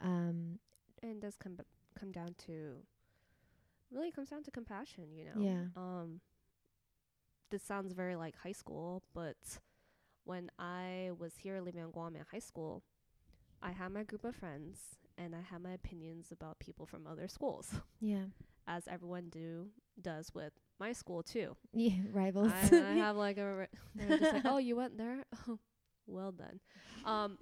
Um, 0.00 0.58
and 1.02 1.20
does 1.20 1.36
come 1.36 1.56
b- 1.56 1.64
come 1.94 2.10
down 2.12 2.34
to 2.46 2.84
really 3.90 4.10
comes 4.10 4.30
down 4.30 4.42
to 4.42 4.50
compassion 4.50 5.12
you 5.14 5.24
know 5.24 5.40
Yeah. 5.40 5.68
um 5.76 6.20
this 7.50 7.62
sounds 7.62 7.92
very 7.92 8.16
like 8.16 8.34
high 8.36 8.52
school 8.52 9.02
but 9.14 9.60
when 10.24 10.50
i 10.58 11.10
was 11.18 11.36
here 11.36 11.60
living 11.60 11.82
in 11.82 11.90
guam 11.92 12.16
in 12.16 12.22
high 12.32 12.40
school 12.40 12.82
i 13.62 13.70
had 13.70 13.92
my 13.92 14.02
group 14.02 14.24
of 14.24 14.34
friends 14.34 14.98
and 15.16 15.34
i 15.36 15.40
had 15.40 15.62
my 15.62 15.70
opinions 15.72 16.32
about 16.32 16.58
people 16.58 16.86
from 16.86 17.06
other 17.06 17.28
schools 17.28 17.80
yeah, 18.00 18.24
as 18.66 18.88
everyone 18.88 19.28
do 19.28 19.70
does 20.00 20.34
with 20.34 20.54
my 20.80 20.92
school 20.92 21.22
too 21.22 21.56
yeah, 21.72 21.92
rivals. 22.12 22.52
I, 22.52 22.76
I 22.76 22.94
have 22.96 23.16
like 23.16 23.38
a 23.38 23.68
they're 23.94 24.18
just 24.18 24.32
like 24.32 24.44
oh 24.44 24.58
you 24.58 24.76
went 24.76 24.98
there 24.98 25.24
oh 25.48 25.58
well 26.06 26.32
done 26.32 26.60
um 27.04 27.38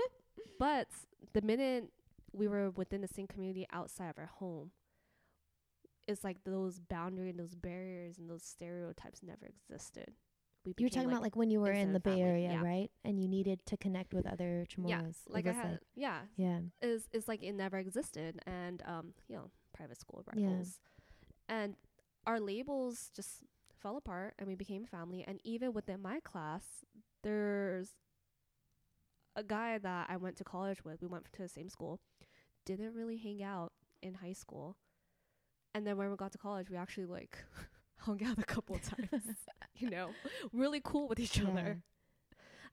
but 0.58 0.88
the 1.32 1.42
minute 1.42 1.90
we 2.32 2.46
were 2.48 2.70
within 2.70 3.00
the 3.00 3.08
same 3.08 3.26
community 3.26 3.66
outside 3.72 4.08
of 4.10 4.18
our 4.18 4.30
home 4.38 4.70
it's 6.08 6.24
like 6.24 6.38
those 6.44 6.78
boundary 6.80 7.30
and 7.30 7.38
those 7.38 7.54
barriers 7.54 8.18
and 8.18 8.28
those 8.28 8.42
stereotypes 8.42 9.20
never 9.22 9.46
existed 9.46 10.12
we 10.64 10.74
you 10.78 10.86
were 10.86 10.90
talking 10.90 11.08
about 11.10 11.22
like 11.22 11.34
when 11.34 11.50
you 11.50 11.60
were 11.60 11.72
in 11.72 11.92
the 11.92 11.98
Bay 11.98 12.10
family, 12.10 12.22
Area, 12.22 12.52
yeah. 12.52 12.62
right? 12.62 12.88
And 13.04 13.20
you 13.20 13.26
needed 13.26 13.66
to 13.66 13.76
connect 13.76 14.14
with 14.14 14.28
other 14.28 14.64
Chamorros. 14.70 14.88
yeah 14.88 15.00
like 15.34 15.46
i 15.48 15.52
had 15.52 15.80
yeah 15.96 16.20
yeah, 16.36 16.60
is 16.80 17.08
is 17.12 17.26
like 17.26 17.42
it 17.42 17.52
never 17.54 17.78
existed 17.78 18.40
and 18.46 18.80
um 18.86 19.12
you 19.28 19.34
know 19.34 19.50
private 19.76 19.98
school 19.98 20.24
Yeah. 20.34 20.46
rivals 20.46 20.78
and 21.48 21.74
our 22.26 22.38
labels 22.40 23.10
just 23.14 23.42
fell 23.80 23.96
apart 23.96 24.34
and 24.38 24.46
we 24.48 24.54
became 24.54 24.84
family 24.84 25.24
and 25.26 25.40
even 25.44 25.72
within 25.72 26.00
my 26.00 26.20
class 26.20 26.64
there's 27.22 27.90
a 29.34 29.42
guy 29.42 29.78
that 29.78 30.06
I 30.08 30.16
went 30.16 30.36
to 30.36 30.44
college 30.44 30.84
with 30.84 31.00
we 31.02 31.08
went 31.08 31.24
to 31.32 31.42
the 31.42 31.48
same 31.48 31.68
school 31.68 32.00
didn't 32.64 32.94
really 32.94 33.16
hang 33.16 33.42
out 33.42 33.72
in 34.02 34.14
high 34.14 34.34
school 34.34 34.76
and 35.74 35.86
then 35.86 35.96
when 35.96 36.10
we 36.10 36.16
got 36.16 36.32
to 36.32 36.38
college 36.38 36.70
we 36.70 36.76
actually 36.76 37.06
like 37.06 37.38
hung 37.98 38.22
out 38.24 38.38
a 38.38 38.44
couple 38.44 38.76
of 38.76 38.82
times 38.82 39.22
you 39.74 39.90
know 39.90 40.10
really 40.52 40.80
cool 40.84 41.08
with 41.08 41.18
each 41.18 41.38
Yeah. 41.38 41.48
other 41.48 41.82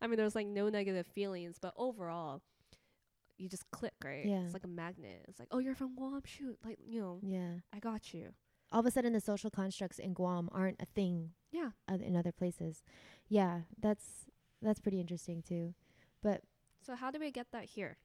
I 0.02 0.08
mean, 0.08 0.16
there's 0.16 0.34
like 0.34 0.48
no 0.48 0.70
negative 0.70 1.06
feelings, 1.08 1.58
but 1.62 1.74
overall, 1.76 2.42
you 3.38 3.50
just 3.50 3.70
click, 3.70 3.92
right? 4.02 4.24
Yeah. 4.26 4.44
It's 4.46 4.54
like 4.54 4.64
a 4.64 4.68
magnet. 4.70 5.26
It's 5.28 5.40
like, 5.40 5.50
oh, 5.52 5.60
you're 5.60 5.76
from 5.76 5.94
Guam, 5.94 6.22
shoot, 6.24 6.58
like 6.64 6.78
you 6.88 7.02
know, 7.02 7.20
yeah. 7.22 7.56
I 7.76 7.80
got 7.80 8.14
you. 8.14 8.30
All 8.72 8.80
of 8.82 8.86
a 8.86 8.92
sudden, 8.92 9.14
the 9.14 9.20
social 9.22 9.50
constructs 9.50 9.98
in 10.00 10.14
Guam 10.14 10.48
aren't 10.52 10.82
a 10.82 10.86
thing 10.86 11.32
Yeah, 11.52 11.72
in 11.88 12.16
other 12.16 12.32
places. 12.32 12.84
Yeah, 13.28 13.62
that's 13.80 14.26
that's 14.62 14.80
pretty 14.80 15.00
interesting 15.00 15.42
too. 15.42 15.74
But 16.22 16.42
So 16.82 16.96
how 16.96 17.12
do 17.12 17.20
we 17.20 17.32
get 17.32 17.48
that 17.52 17.66
here? 17.66 17.98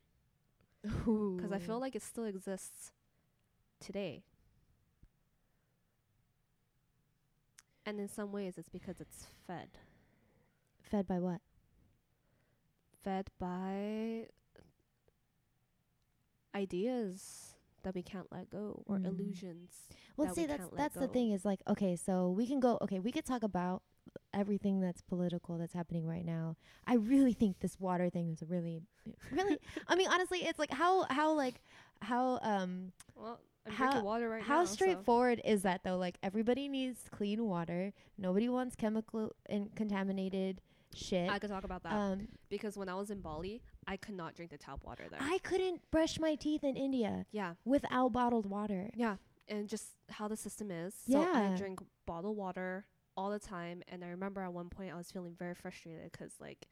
Because 0.82 1.52
I 1.52 1.58
feel 1.58 1.78
like 1.80 1.94
it 1.96 2.02
still 2.02 2.24
exists 2.24 2.92
today. 3.80 4.24
And 7.86 8.00
in 8.00 8.08
some 8.08 8.32
ways, 8.32 8.56
it's 8.56 8.68
because 8.68 9.00
it's 9.00 9.26
fed, 9.46 9.68
fed 10.82 11.06
by 11.06 11.18
what? 11.18 11.40
fed 13.02 13.28
by 13.38 14.28
ideas 16.54 17.53
that 17.84 17.94
we 17.94 18.02
can't 18.02 18.26
let 18.32 18.50
go 18.50 18.82
or 18.86 18.98
Mm. 18.98 19.06
illusions. 19.06 19.70
Well, 20.16 20.26
that 20.28 20.34
see, 20.34 20.42
we 20.42 20.46
that's 20.48 20.68
that's 20.76 20.94
the 20.96 21.08
thing 21.08 21.30
is 21.30 21.44
like, 21.44 21.60
okay, 21.68 21.96
so 21.96 22.30
we 22.30 22.46
can 22.46 22.60
go. 22.60 22.78
Okay, 22.82 22.98
we 23.00 23.12
could 23.12 23.24
talk 23.24 23.42
about 23.42 23.82
everything 24.32 24.80
that's 24.80 25.00
political 25.00 25.56
that's 25.58 25.72
happening 25.72 26.06
right 26.06 26.24
now. 26.24 26.56
I 26.86 26.94
really 26.94 27.32
think 27.32 27.60
this 27.60 27.78
water 27.80 28.10
thing 28.10 28.28
is 28.30 28.42
really, 28.46 28.82
really. 29.32 29.58
I 29.88 29.96
mean, 29.96 30.08
honestly, 30.08 30.40
it's 30.44 30.58
like 30.58 30.70
how 30.72 31.04
how 31.10 31.32
like 31.32 31.60
how 32.02 32.38
um 32.42 32.92
Well, 33.16 33.40
I'm 33.66 33.72
How- 33.72 34.02
water 34.02 34.28
right 34.28 34.42
how 34.42 34.58
now. 34.58 34.64
so- 34.66 34.74
straightforward 34.74 35.40
is 35.44 35.62
that 35.62 35.84
though? 35.84 35.96
Like 35.96 36.18
everybody 36.22 36.68
needs 36.68 37.08
clean 37.10 37.44
water. 37.46 37.92
Nobody 38.18 38.48
wants 38.48 38.76
chemical 38.76 39.32
and 39.46 39.74
contaminated 39.74 40.60
shit. 40.94 41.30
I 41.30 41.38
could 41.38 41.50
talk 41.50 41.64
about 41.64 41.82
that 41.84 41.92
um, 41.94 42.28
because 42.50 42.76
when 42.76 42.88
I 42.90 42.94
was 42.94 43.10
in 43.10 43.20
Bali, 43.20 43.62
I 43.86 43.96
could 43.96 44.14
not 44.14 44.34
drink 44.34 44.50
the 44.50 44.58
tap 44.58 44.80
water 44.84 45.04
there. 45.10 45.20
I 45.22 45.38
couldn't 45.38 45.90
brush 45.90 46.18
my 46.18 46.34
teeth 46.34 46.64
in 46.64 46.76
India 46.76 47.26
yeah, 47.32 47.54
without 47.64 48.12
bottled 48.12 48.46
water. 48.46 48.90
yeah, 48.94 49.16
and 49.48 49.68
just 49.68 49.88
how 50.10 50.28
the 50.28 50.36
system 50.36 50.70
is. 50.70 50.94
So 51.10 51.20
Yeah. 51.20 51.52
I 51.52 51.56
drink 51.56 51.80
bottled 52.06 52.36
water 52.36 52.86
all 53.16 53.30
the 53.30 53.38
time, 53.38 53.82
and 53.88 54.04
I 54.04 54.08
remember 54.08 54.40
at 54.40 54.52
one 54.52 54.68
point 54.70 54.92
I 54.92 54.96
was 54.96 55.10
feeling 55.10 55.34
very 55.38 55.54
frustrated 55.54 56.10
because 56.12 56.32
like 56.40 56.66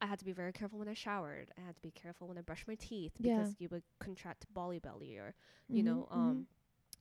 I 0.00 0.06
had 0.06 0.18
to 0.18 0.24
be 0.24 0.32
very 0.32 0.52
careful 0.52 0.78
when 0.78 0.88
I 0.88 0.94
showered. 0.94 1.50
I 1.58 1.62
had 1.66 1.74
to 1.76 1.82
be 1.82 1.90
careful 1.90 2.28
when 2.28 2.36
I 2.38 2.42
brushed 2.42 2.68
my 2.68 2.74
teeth 2.76 3.12
Yeah. 3.18 3.38
because 3.38 3.56
you 3.58 3.68
would 3.70 3.82
contract 3.98 4.46
Bali 4.52 4.78
belly 4.78 5.16
or 5.18 5.34
you 5.68 5.82
know 5.82 6.08
Mhm, 6.12 6.16
um. 6.16 6.46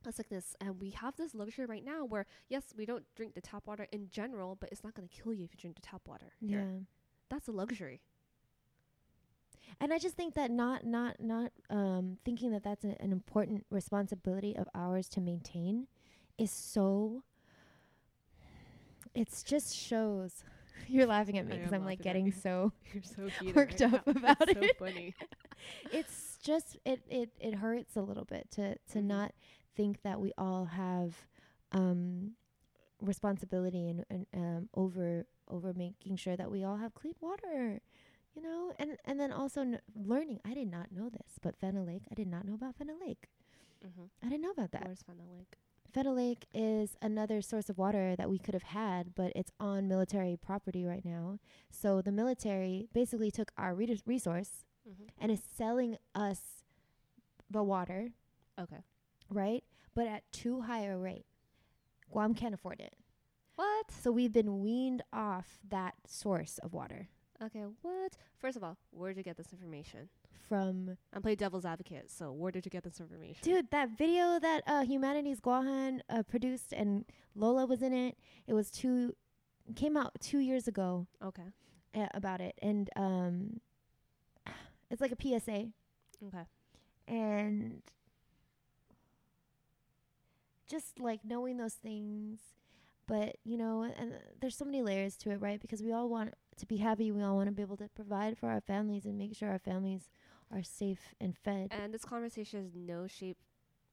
A 0.07 0.11
sickness, 0.11 0.55
and 0.61 0.79
we 0.79 0.91
have 0.91 1.15
this 1.15 1.33
luxury 1.33 1.65
right 1.65 1.83
now 1.83 2.05
where 2.05 2.27
yes, 2.47 2.73
we 2.77 2.85
don't 2.85 3.05
drink 3.15 3.33
the 3.33 3.41
tap 3.41 3.65
water 3.65 3.87
in 3.91 4.07
general, 4.09 4.55
but 4.55 4.69
it's 4.71 4.83
not 4.83 4.93
going 4.93 5.07
to 5.07 5.15
kill 5.23 5.33
you 5.33 5.45
if 5.45 5.51
you 5.53 5.57
drink 5.59 5.75
the 5.77 5.81
tap 5.81 6.01
water. 6.07 6.33
here. 6.39 6.59
yeah. 6.59 6.79
that's 7.27 7.47
a 7.47 7.51
luxury. 7.51 8.01
And 9.79 9.93
I 9.93 9.97
just 9.99 10.15
think 10.15 10.35
that 10.35 10.51
not 10.51 10.85
not 10.85 11.19
not 11.19 11.51
um 11.69 12.17
thinking 12.25 12.51
that 12.51 12.63
that's 12.63 12.83
a, 12.85 12.95
an 13.01 13.11
important 13.11 13.65
responsibility 13.69 14.55
of 14.55 14.67
ours 14.75 15.07
to 15.09 15.21
maintain 15.21 15.87
is 16.37 16.51
so 16.51 17.23
it's 19.13 19.43
just 19.43 19.75
shows 19.75 20.43
you're 20.87 21.05
laughing 21.05 21.37
at 21.37 21.45
me 21.47 21.55
because 21.57 21.71
I'm 21.73 21.85
like 21.85 22.01
getting 22.01 22.31
so 22.31 22.71
You're 22.93 23.03
so 23.03 23.29
Worked 23.55 23.81
right 23.81 23.81
up 23.81 24.01
now. 24.05 24.05
about 24.07 24.49
It's 24.49 24.49
it. 24.49 24.57
So 24.57 24.69
funny. 24.77 25.15
it's 25.89 26.37
just 26.43 26.77
it 26.85 27.01
it 27.09 27.29
it 27.39 27.55
hurts 27.55 27.95
a 27.95 28.01
little 28.01 28.25
bit 28.25 28.49
to 28.51 28.75
to 28.91 29.01
Mhm. 29.01 29.07
not 29.07 29.33
think 29.75 30.01
that 30.03 30.19
we 30.19 30.31
all 30.37 30.65
have 30.65 31.15
um 31.71 32.31
responsibility 33.01 33.89
and, 33.89 34.05
and 34.09 34.25
um 34.35 34.69
over 34.75 35.25
over 35.49 35.73
making 35.73 36.15
sure 36.15 36.35
that 36.35 36.51
we 36.51 36.63
all 36.63 36.77
have 36.77 36.93
clean 36.93 37.13
water 37.21 37.79
you 38.35 38.41
know 38.41 38.73
and 38.77 38.97
and 39.05 39.19
then 39.19 39.31
also 39.31 39.61
n- 39.61 39.79
learning 39.95 40.39
i 40.45 40.53
did 40.53 40.69
not 40.69 40.91
know 40.91 41.09
this 41.09 41.39
but 41.41 41.59
Fena 41.59 41.85
Lake 41.85 42.03
i 42.11 42.15
did 42.15 42.27
not 42.27 42.45
know 42.45 42.53
about 42.53 42.77
Fena 42.77 42.99
Lake 42.99 43.27
Mm-hmm. 43.85 44.05
i 44.25 44.29
didn't 44.29 44.41
know 44.41 44.49
about 44.51 44.71
that 44.71 44.83
Where's 44.85 45.03
Lake? 45.07 45.57
Fena 45.95 46.15
Lake 46.15 46.45
is 46.53 46.97
another 47.01 47.41
source 47.41 47.69
of 47.69 47.77
water 47.77 48.15
that 48.17 48.29
we 48.29 48.39
could 48.39 48.53
have 48.55 48.63
had 48.63 49.13
but 49.15 49.31
it's 49.35 49.51
on 49.59 49.87
military 49.87 50.35
property 50.35 50.83
right 50.83 51.05
now 51.05 51.37
so 51.69 52.01
the 52.01 52.11
military 52.11 52.87
basically 52.93 53.29
took 53.31 53.51
our 53.57 53.73
re- 53.75 53.99
resource 54.05 54.65
Mm-hmm. 54.87 55.05
and 55.19 55.31
is 55.31 55.41
selling 55.57 55.97
us 56.13 56.39
the 57.49 57.63
water 57.63 58.09
Okay. 58.59 58.83
right? 59.31 59.63
But 59.95 60.05
at 60.07 60.31
too 60.31 60.61
high 60.61 60.83
a 60.83 60.95
rate. 60.95 61.25
Guam 62.11 62.35
can't 62.35 62.53
afford 62.53 62.79
it. 62.79 62.95
What? 63.55 63.89
So 63.89 64.11
we've 64.11 64.31
been 64.31 64.61
weaned 64.61 65.01
off 65.11 65.57
that 65.69 65.95
source 66.05 66.59
of 66.59 66.71
water 66.73 67.07
Okay. 67.43 67.63
What? 67.81 68.17
First 68.39 68.55
of 68.57 68.63
all, 68.63 68.77
where 68.91 69.09
did 69.11 69.17
you 69.17 69.23
get 69.23 69.37
this 69.37 69.51
information? 69.53 70.09
from 70.47 70.95
I'm 71.11 71.23
playing 71.23 71.37
devil's 71.37 71.65
advocate, 71.65 72.11
so 72.11 72.31
where 72.31 72.51
did 72.51 72.65
you 72.65 72.69
get 72.69 72.83
this 72.83 72.99
information? 72.99 73.39
dude 73.41 73.71
that 73.71 73.97
video 73.97 74.37
that 74.39 74.61
uh 74.67 74.83
Humanities 74.83 75.39
Guåhan 75.41 76.01
uh, 76.07 76.21
produced 76.21 76.71
and 76.71 77.03
Lola 77.33 77.65
was 77.65 77.81
in 77.81 77.93
it. 77.93 78.15
It 78.45 78.53
was 78.53 78.69
two 78.69 79.15
came 79.75 79.97
out 79.97 80.11
2 80.21 80.37
years 80.37 80.67
ago 80.67 81.07
Okay. 81.23 81.47
uh, 81.95 82.05
about 82.13 82.41
it 82.41 82.53
and 82.61 82.91
um 82.95 83.59
it's 84.91 85.01
like 85.01 85.11
a 85.11 85.17
PSA 85.19 85.69
Okay. 86.27 86.43
and 87.07 87.81
just 90.69 90.99
like 90.99 91.21
knowing 91.25 91.57
those 91.57 91.73
things 91.73 92.39
but 93.07 93.37
you 93.43 93.57
know 93.57 93.81
and 93.81 94.13
there's 94.39 94.55
so 94.55 94.65
many 94.65 94.83
layers 94.83 95.15
to 95.17 95.31
it 95.31 95.41
right 95.41 95.59
because 95.59 95.81
we 95.81 95.91
all 95.91 96.07
want 96.09 96.33
to 96.57 96.65
be 96.65 96.77
happy 96.77 97.11
we 97.11 97.21
all 97.21 97.35
want 97.35 97.47
to 97.47 97.51
be 97.51 97.61
able 97.61 97.77
to 97.77 97.87
provide 97.89 98.37
for 98.37 98.49
our 98.49 98.61
families 98.61 99.05
and 99.05 99.17
make 99.17 99.35
sure 99.35 99.49
our 99.49 99.59
families 99.59 100.09
are 100.51 100.63
safe 100.63 101.13
and 101.19 101.35
fed 101.37 101.71
And 101.71 101.93
this 101.93 102.05
conversation 102.05 102.63
is 102.65 102.75
no 102.75 103.07
shape 103.07 103.37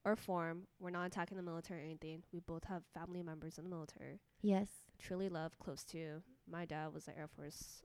or 0.05 0.17
form. 0.17 0.67
We're 0.81 0.91
not 0.91 1.07
attacking 1.07 1.37
the 1.37 1.43
military 1.43 1.81
or 1.81 1.85
anything. 1.85 2.23
We 2.33 2.41
both 2.41 2.65
have 2.65 2.83
family 2.93 3.23
members 3.23 3.57
in 3.59 3.65
the 3.65 3.71
military. 3.71 4.21
yes 4.43 4.69
Truly 4.99 5.29
love, 5.29 5.59
close 5.59 5.85
to. 5.85 6.23
My 6.51 6.65
dad 6.65 6.93
was 6.93 7.09
an 7.09 7.15
Air 7.19 7.29
Force 7.29 7.83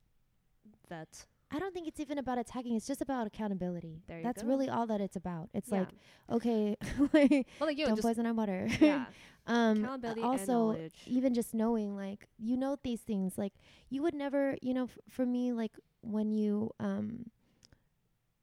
vet. 0.89 1.25
I 1.51 1.59
don't 1.59 1.73
think 1.73 1.87
it's 1.87 1.99
even 1.99 2.17
about 2.17 2.37
attacking 2.37 2.75
it's 2.75 2.87
just 2.87 3.01
about 3.01 3.27
accountability 3.27 4.01
There 4.07 4.17
you 4.17 4.23
that's 4.23 4.43
go. 4.43 4.49
really 4.49 4.69
all 4.69 4.85
that 4.87 5.01
it's 5.01 5.15
about 5.15 5.49
it's 5.53 5.69
yeah. 5.71 5.79
like 5.79 5.89
okay 6.29 6.75
like, 7.13 7.47
well, 7.59 7.67
like 7.67 7.77
know, 7.77 7.85
don't 7.95 8.01
poison 8.01 8.25
our 8.25 8.33
water 8.33 8.67
yeah, 8.79 9.05
um 9.47 9.77
accountability 9.83 10.21
and 10.21 10.31
also 10.39 10.77
even 11.05 11.33
just 11.33 11.53
knowing 11.53 11.95
like 11.95 12.27
you 12.37 12.57
know 12.57 12.77
these 12.83 13.01
things 13.01 13.37
like 13.37 13.53
you 13.89 14.01
would 14.01 14.13
never 14.13 14.57
you 14.61 14.73
know 14.73 14.83
f- 14.85 14.97
for 15.09 15.25
me 15.25 15.53
like 15.53 15.71
when 16.01 16.31
you 16.31 16.71
um 16.79 17.25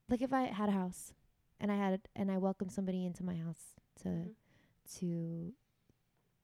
like 0.09 0.21
if 0.23 0.33
I 0.33 0.43
had 0.45 0.69
a 0.69 0.73
house 0.73 1.13
and 1.61 1.71
I 1.73 1.77
had 1.77 2.01
and 2.15 2.31
I 2.31 2.39
welcomed 2.39 2.73
somebody 2.73 3.05
into 3.07 3.25
my 3.25 3.37
house 3.37 3.75
to 4.03 4.09
Mhm. 4.09 4.35
to 4.99 5.53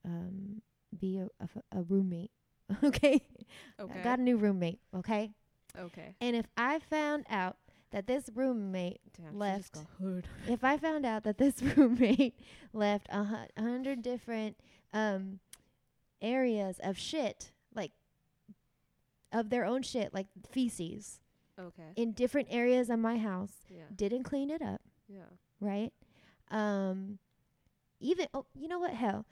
um 0.05 0.63
be 0.99 1.19
a, 1.19 1.25
a, 1.25 1.45
f- 1.45 1.63
a 1.73 1.83
roommate. 1.83 2.31
okay? 2.85 3.23
Okay. 3.79 4.01
I 4.01 4.03
got 4.03 4.19
a 4.19 4.23
new 4.23 4.37
roommate, 4.37 4.81
okay? 4.95 5.33
Okay. 5.81 6.15
And 6.21 6.37
if 6.37 6.47
I 6.57 6.79
found 6.79 7.27
out 7.31 7.57
that 7.91 8.07
this 8.07 8.31
roommate 8.35 9.01
Damn, 9.17 9.39
left. 9.39 9.79
if 10.49 10.63
I 10.65 10.77
found 10.77 11.05
out 11.05 11.25
that 11.25 11.39
this 11.39 11.61
roommate 11.77 12.39
left 12.73 13.09
a 13.11 13.25
hu- 13.25 13.63
hundred 13.63 14.03
different 14.03 14.57
um 14.93 15.41
areas 16.23 16.79
of 16.83 16.99
shit, 16.99 17.53
like 17.75 17.93
of 19.33 19.51
their 19.51 19.65
own 19.65 19.83
shit, 19.83 20.13
like 20.13 20.27
feces, 20.51 21.21
Okay. 21.59 21.93
in 21.97 22.13
different 22.13 22.49
areas 22.51 22.91
of 22.91 22.99
my 22.99 23.19
house, 23.19 23.53
Yeah. 23.69 23.85
didn't 23.95 24.23
clean 24.25 24.51
it 24.51 24.63
up, 24.63 24.81
Yeah. 25.09 25.27
right? 25.61 25.93
Um, 26.51 27.19
even 28.01 28.27
oh, 28.35 28.47
you 28.55 28.67
know 28.67 28.79
what? 28.79 28.95
Hell, 28.95 29.27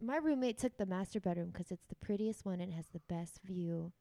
my 0.00 0.16
roommate 0.16 0.58
took 0.58 0.76
the 0.76 0.86
master 0.86 1.20
bedroom 1.20 1.52
'cause 1.52 1.70
it's 1.70 1.86
the 1.86 1.94
prettiest 1.94 2.44
one 2.44 2.60
and 2.60 2.72
has 2.74 2.88
the 2.88 3.00
best 3.00 3.40
view 3.42 3.92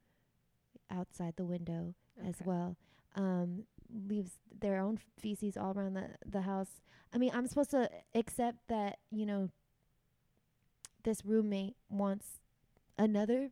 outside 0.91 1.35
the 1.35 1.45
window 1.45 1.93
as 2.23 2.35
well. 2.45 2.77
Um, 3.15 3.63
leaves 4.07 4.31
their 4.59 4.79
own 4.79 4.99
feces 5.19 5.55
all 5.57 5.73
around 5.77 5.93
the 5.95 6.09
the 6.25 6.41
house. 6.41 6.81
I 7.13 7.17
mean, 7.17 7.31
I'm 7.33 7.47
supposed 7.47 7.71
to 7.71 7.89
accept 8.13 8.67
that 8.67 8.99
you 9.11 9.25
know 9.25 9.49
this 11.03 11.23
roommate 11.25 11.75
wants 11.89 12.39
another 12.97 13.51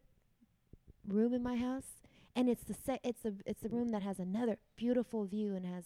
room 1.08 1.34
in 1.34 1.42
my 1.44 1.56
house, 1.56 2.02
and 2.36 2.50
it's 2.50 2.64
the 2.64 2.74
se- 2.74 3.00
it's 3.04 3.22
the 3.22 3.36
it's 3.46 3.62
the 3.62 3.70
room 3.70 3.90
that 3.90 4.02
has 4.04 4.20
another 4.20 4.58
beautiful 4.76 5.26
view 5.26 5.56
and 5.56 5.66
has 5.66 5.86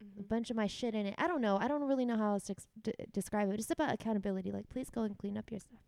a 0.00 0.04
Mhm. 0.22 0.28
bunch 0.28 0.50
of 0.50 0.56
my 0.56 0.66
shit 0.66 0.94
in 0.94 1.06
it. 1.06 1.14
I 1.18 1.26
don't 1.28 1.40
know. 1.40 1.56
I 1.58 1.68
don't 1.68 1.82
really 1.82 2.04
know 2.04 2.16
how 2.16 2.32
else 2.34 2.44
to 2.44 2.52
ex- 2.52 2.68
d- 2.82 2.92
describe 3.12 3.48
it. 3.50 3.58
It's 3.60 3.70
about 3.70 3.92
accountability. 3.92 4.50
Like, 4.52 4.68
please 4.68 4.90
go 4.90 5.02
and 5.02 5.16
clean 5.18 5.36
up 5.36 5.50
your 5.50 5.60
stuff. 5.60 5.80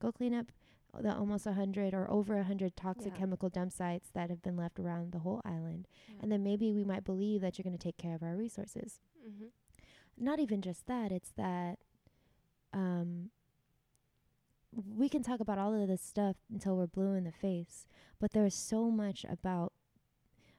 Go 0.00 0.12
clean 0.12 0.34
up 0.34 0.52
the 1.00 1.14
almost 1.14 1.46
a 1.46 1.52
hundred 1.52 1.94
or 1.94 2.10
over 2.10 2.38
a 2.38 2.44
hundred 2.44 2.76
toxic 2.76 3.12
Yeah. 3.12 3.18
chemical 3.20 3.48
dump 3.48 3.72
sites 3.72 4.10
that 4.14 4.30
have 4.30 4.42
been 4.42 4.56
left 4.56 4.78
around 4.78 5.12
the 5.12 5.20
whole 5.20 5.40
island. 5.44 5.86
Yeah. 6.08 6.20
And 6.22 6.32
then 6.32 6.42
maybe 6.42 6.72
we 6.72 6.84
might 6.84 7.04
believe 7.04 7.40
that 7.42 7.58
you're 7.58 7.64
going 7.64 7.76
to 7.76 7.82
take 7.82 7.98
care 7.98 8.14
of 8.14 8.22
our 8.22 8.36
resources. 8.36 9.00
Mm-hmm. 9.26 9.46
Not 10.16 10.40
even 10.40 10.62
just 10.62 10.86
that. 10.86 11.12
It's 11.12 11.30
that 11.36 11.78
um, 12.72 13.30
we 14.72 15.08
can 15.08 15.22
talk 15.22 15.40
about 15.40 15.58
all 15.58 15.80
of 15.80 15.88
this 15.88 16.02
stuff 16.02 16.36
until 16.52 16.76
we're 16.76 16.86
blue 16.86 17.14
in 17.14 17.24
the 17.24 17.32
face, 17.32 17.86
but 18.18 18.32
there's 18.32 18.54
so 18.54 18.90
much 18.90 19.24
about 19.28 19.72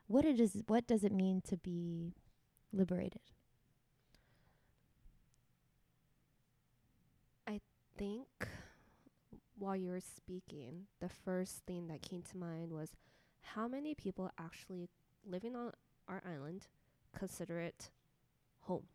what 0.07 0.25
it 0.25 0.39
is. 0.39 0.63
What 0.67 0.87
does 0.87 1.03
it 1.03 1.11
mean 1.11 1.41
to 1.47 1.57
be 1.57 2.13
liberated? 2.71 3.21
I 7.47 7.59
think 7.97 8.27
while 9.59 9.75
you 9.75 9.89
were 9.89 9.99
speaking, 10.01 10.87
the 10.99 11.09
first 11.09 11.65
thing 11.67 11.87
that 11.87 12.01
came 12.01 12.23
to 12.23 12.37
mind 12.37 12.71
was 12.71 12.95
how 13.41 13.67
many 13.67 13.93
people 13.95 14.31
actually 14.39 14.87
living 15.25 15.55
on 15.55 15.71
our 16.07 16.21
island 16.25 16.67
consider 17.17 17.59
it 17.59 17.91
home. 18.61 18.85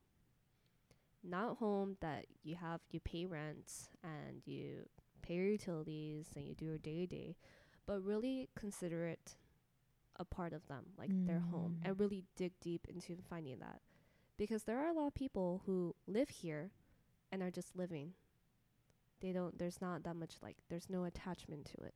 Not 1.23 1.57
home 1.59 1.97
that 2.01 2.27
you 2.43 2.57
have 2.57 2.81
you 2.91 3.01
pay 3.01 3.25
rent 3.27 3.73
and 4.03 4.43
you 4.45 4.87
pay 5.23 5.35
your 5.35 5.47
utilities 5.47 6.27
and 6.37 6.47
you 6.47 6.55
do 6.55 6.67
your 6.67 6.79
day 6.79 7.01
to 7.01 7.07
day, 7.07 7.37
but 7.87 8.03
really 8.05 8.51
consider 8.55 9.07
it 9.07 9.37
a 10.17 10.25
part 10.25 10.53
of 10.53 10.67
them, 10.69 10.85
like 10.99 11.11
their 11.27 11.41
home, 11.41 11.79
Mm. 11.83 11.89
and 11.89 12.01
really 12.01 12.25
dig 12.37 12.53
deep 12.61 12.87
into 12.89 13.17
finding 13.29 13.59
that. 13.59 13.81
Because 14.37 14.65
there 14.65 14.79
are 14.79 14.89
a 14.89 14.93
lot 14.93 15.09
of 15.09 15.15
people 15.15 15.63
who 15.67 15.95
live 16.07 16.29
here 16.29 16.71
and 17.33 17.43
are 17.43 17.51
just 17.51 17.75
living 17.75 18.15
they 19.25 19.33
don't 19.33 19.59
there's 19.59 19.81
not 19.81 20.05
that 20.05 20.15
much 20.15 20.35
like 20.43 20.57
there's 20.69 20.91
no 20.91 21.05
attachment 21.05 21.65
to 21.65 21.83
it 21.83 21.95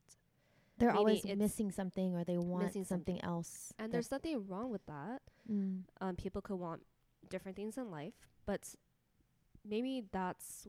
They're 0.78 0.88
Maybe 0.88 0.98
always 0.98 1.24
missing 1.36 1.70
something 1.70 2.14
or 2.16 2.24
they 2.24 2.38
want 2.38 2.64
missing 2.64 2.84
something, 2.84 3.16
something. 3.16 3.28
else. 3.28 3.72
and 3.78 3.92
there's 3.92 4.10
nothing 4.10 4.46
wrong 4.48 4.70
with 4.70 4.84
that 4.86 5.20
mm, 5.50 5.82
um 6.00 6.16
people 6.16 6.40
could 6.40 6.56
want 6.56 6.80
different 7.28 7.56
things 7.56 7.76
in 7.76 7.90
life 7.90 8.14
but 8.46 8.74
maybe 9.68 10.04
that's 10.10 10.66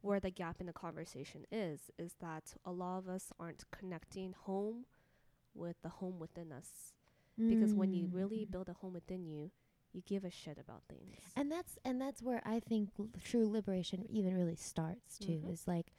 where 0.00 0.18
the 0.18 0.30
gap 0.30 0.56
in 0.60 0.66
the 0.66 0.72
conversation 0.72 1.44
is 1.52 1.90
is 1.96 2.16
that 2.20 2.54
a 2.64 2.72
lot 2.72 2.98
of 2.98 3.08
us 3.08 3.32
aren't 3.38 3.62
connecting 3.70 4.34
home 4.46 4.84
with 5.54 5.76
the 5.82 5.88
home 6.00 6.18
within 6.18 6.50
us 6.50 6.92
because 7.36 7.74
when 7.74 7.92
you 7.92 8.06
really 8.12 8.44
mm. 8.46 8.50
build 8.50 8.68
a 8.68 8.74
home 8.74 8.92
within 8.92 9.24
you 9.26 9.50
you 9.94 10.02
give 10.06 10.24
a 10.24 10.30
shit 10.30 10.58
about 10.58 10.82
things 10.88 11.16
and 11.36 11.50
that's 11.50 11.78
and 11.84 12.00
that's 12.00 12.20
where 12.22 12.42
I 12.44 12.60
think 12.60 12.90
l- 12.98 13.08
true 13.22 13.48
liberation 13.48 14.04
even 14.10 14.34
really 14.36 14.56
starts 14.56 15.18
too. 15.18 15.40
Mhm. 15.44 15.52
Is 15.52 15.66
like 15.68 15.92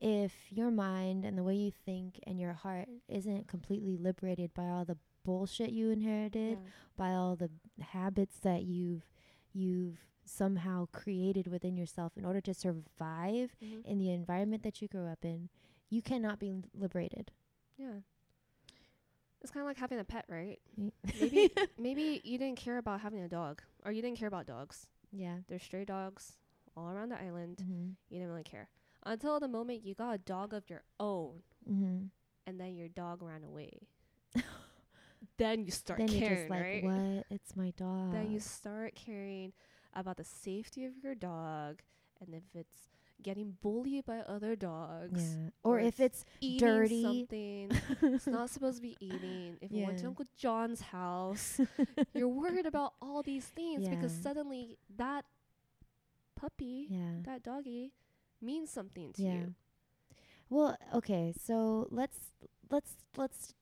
if 0.00 0.32
your 0.52 0.70
mind 0.70 1.24
and 1.24 1.38
the 1.38 1.42
way 1.42 1.54
you 1.56 1.70
think 1.70 2.20
and 2.26 2.38
your 2.38 2.52
heart 2.52 2.88
isn't 3.08 3.48
completely 3.48 3.96
liberated 3.96 4.52
by 4.54 4.68
all 4.68 4.84
the 4.84 4.98
bullshit 5.24 5.70
you 5.70 5.90
inherited, 5.90 6.58
Yeah. 6.58 6.70
by 6.96 7.14
all 7.14 7.36
the 7.36 7.50
habits 7.80 8.38
that 8.40 8.64
you've 8.64 9.10
you've 9.52 9.98
somehow 10.24 10.86
created 10.92 11.46
within 11.46 11.76
yourself 11.76 12.16
in 12.16 12.24
order 12.24 12.40
to 12.40 12.52
survive 12.54 13.54
Mhm. 13.62 13.84
in 13.84 13.98
the 13.98 14.10
environment 14.10 14.62
that 14.64 14.82
you 14.82 14.88
grew 14.88 15.06
up 15.06 15.24
in, 15.24 15.48
you 15.90 16.02
cannot 16.02 16.38
be 16.38 16.62
liberated. 16.74 17.30
yeah 17.76 18.00
it's 19.44 19.52
kind 19.52 19.62
of 19.62 19.68
like 19.68 19.76
having 19.78 19.98
a 20.00 20.04
pet 20.04 20.24
right 20.28 20.58
maybe 21.20 21.50
maybe 21.78 22.20
you 22.24 22.38
didn't 22.38 22.56
care 22.56 22.78
about 22.78 23.00
having 23.00 23.20
a 23.20 23.28
dog 23.28 23.62
or 23.84 23.92
you 23.92 24.02
didn't 24.02 24.18
care 24.18 24.28
about 24.28 24.46
dogs 24.46 24.88
yeah. 25.12 25.36
there's 25.48 25.62
stray 25.62 25.84
dogs 25.84 26.32
all 26.76 26.88
around 26.90 27.10
the 27.10 27.20
island 27.22 27.58
Mm-hmm. 27.62 27.90
you 28.08 28.18
didn't 28.18 28.28
really 28.30 28.42
care 28.42 28.68
until 29.06 29.38
the 29.38 29.46
moment 29.48 29.84
you 29.84 29.94
got 29.94 30.14
a 30.14 30.18
dog 30.18 30.52
of 30.54 30.68
your 30.68 30.82
own 30.98 31.42
Mm-hmm. 31.70 32.06
and 32.46 32.60
then 32.60 32.74
your 32.74 32.88
dog 32.88 33.22
ran 33.22 33.44
away 33.44 33.70
then 35.38 35.64
you 35.64 35.70
start 35.70 35.98
Then 35.98 36.08
caring 36.08 36.36
just 36.36 36.50
like, 36.50 36.60
right 36.62 36.84
what? 36.84 37.26
It's 37.30 37.56
my 37.56 37.70
dog. 37.76 38.12
then 38.12 38.30
you 38.30 38.40
start 38.40 38.94
caring 38.94 39.52
about 39.94 40.16
the 40.16 40.24
safety 40.24 40.84
of 40.84 40.92
your 41.02 41.14
dog 41.14 41.80
and 42.20 42.34
if 42.34 42.42
it's 42.54 42.88
getting 43.24 43.56
bullied 43.62 44.04
by 44.06 44.18
other 44.20 44.54
dogs 44.54 45.24
yeah. 45.34 45.48
Or, 45.64 45.76
or 45.76 45.80
if 45.80 45.98
it's 45.98 46.24
eating 46.40 46.68
dirty. 46.68 47.02
something 47.02 47.72
it's 48.14 48.26
not 48.28 48.50
supposed 48.50 48.76
to 48.76 48.82
be 48.82 48.96
eating 49.00 49.56
if 49.64 49.72
you 49.72 49.86
went 49.86 49.98
to 50.00 50.06
uncle 50.06 50.26
john's 50.36 50.80
house 50.92 51.58
you're 52.14 52.28
worried 52.28 52.66
about 52.66 52.92
all 53.02 53.22
these 53.22 53.46
things 53.46 53.88
because 53.88 54.12
suddenly 54.12 54.78
that 54.96 55.24
puppy, 56.36 56.86
yeah. 56.90 57.22
that 57.24 57.42
doggy, 57.42 57.92
means 58.42 58.70
something 58.70 59.12
to 59.14 59.22
Yeah. 59.22 59.32
you. 59.34 59.54
Well, 60.50 60.76
okay, 60.92 61.32
so 61.32 61.88
let's 61.90 62.18
let's 62.70 62.96
let's 63.16 63.54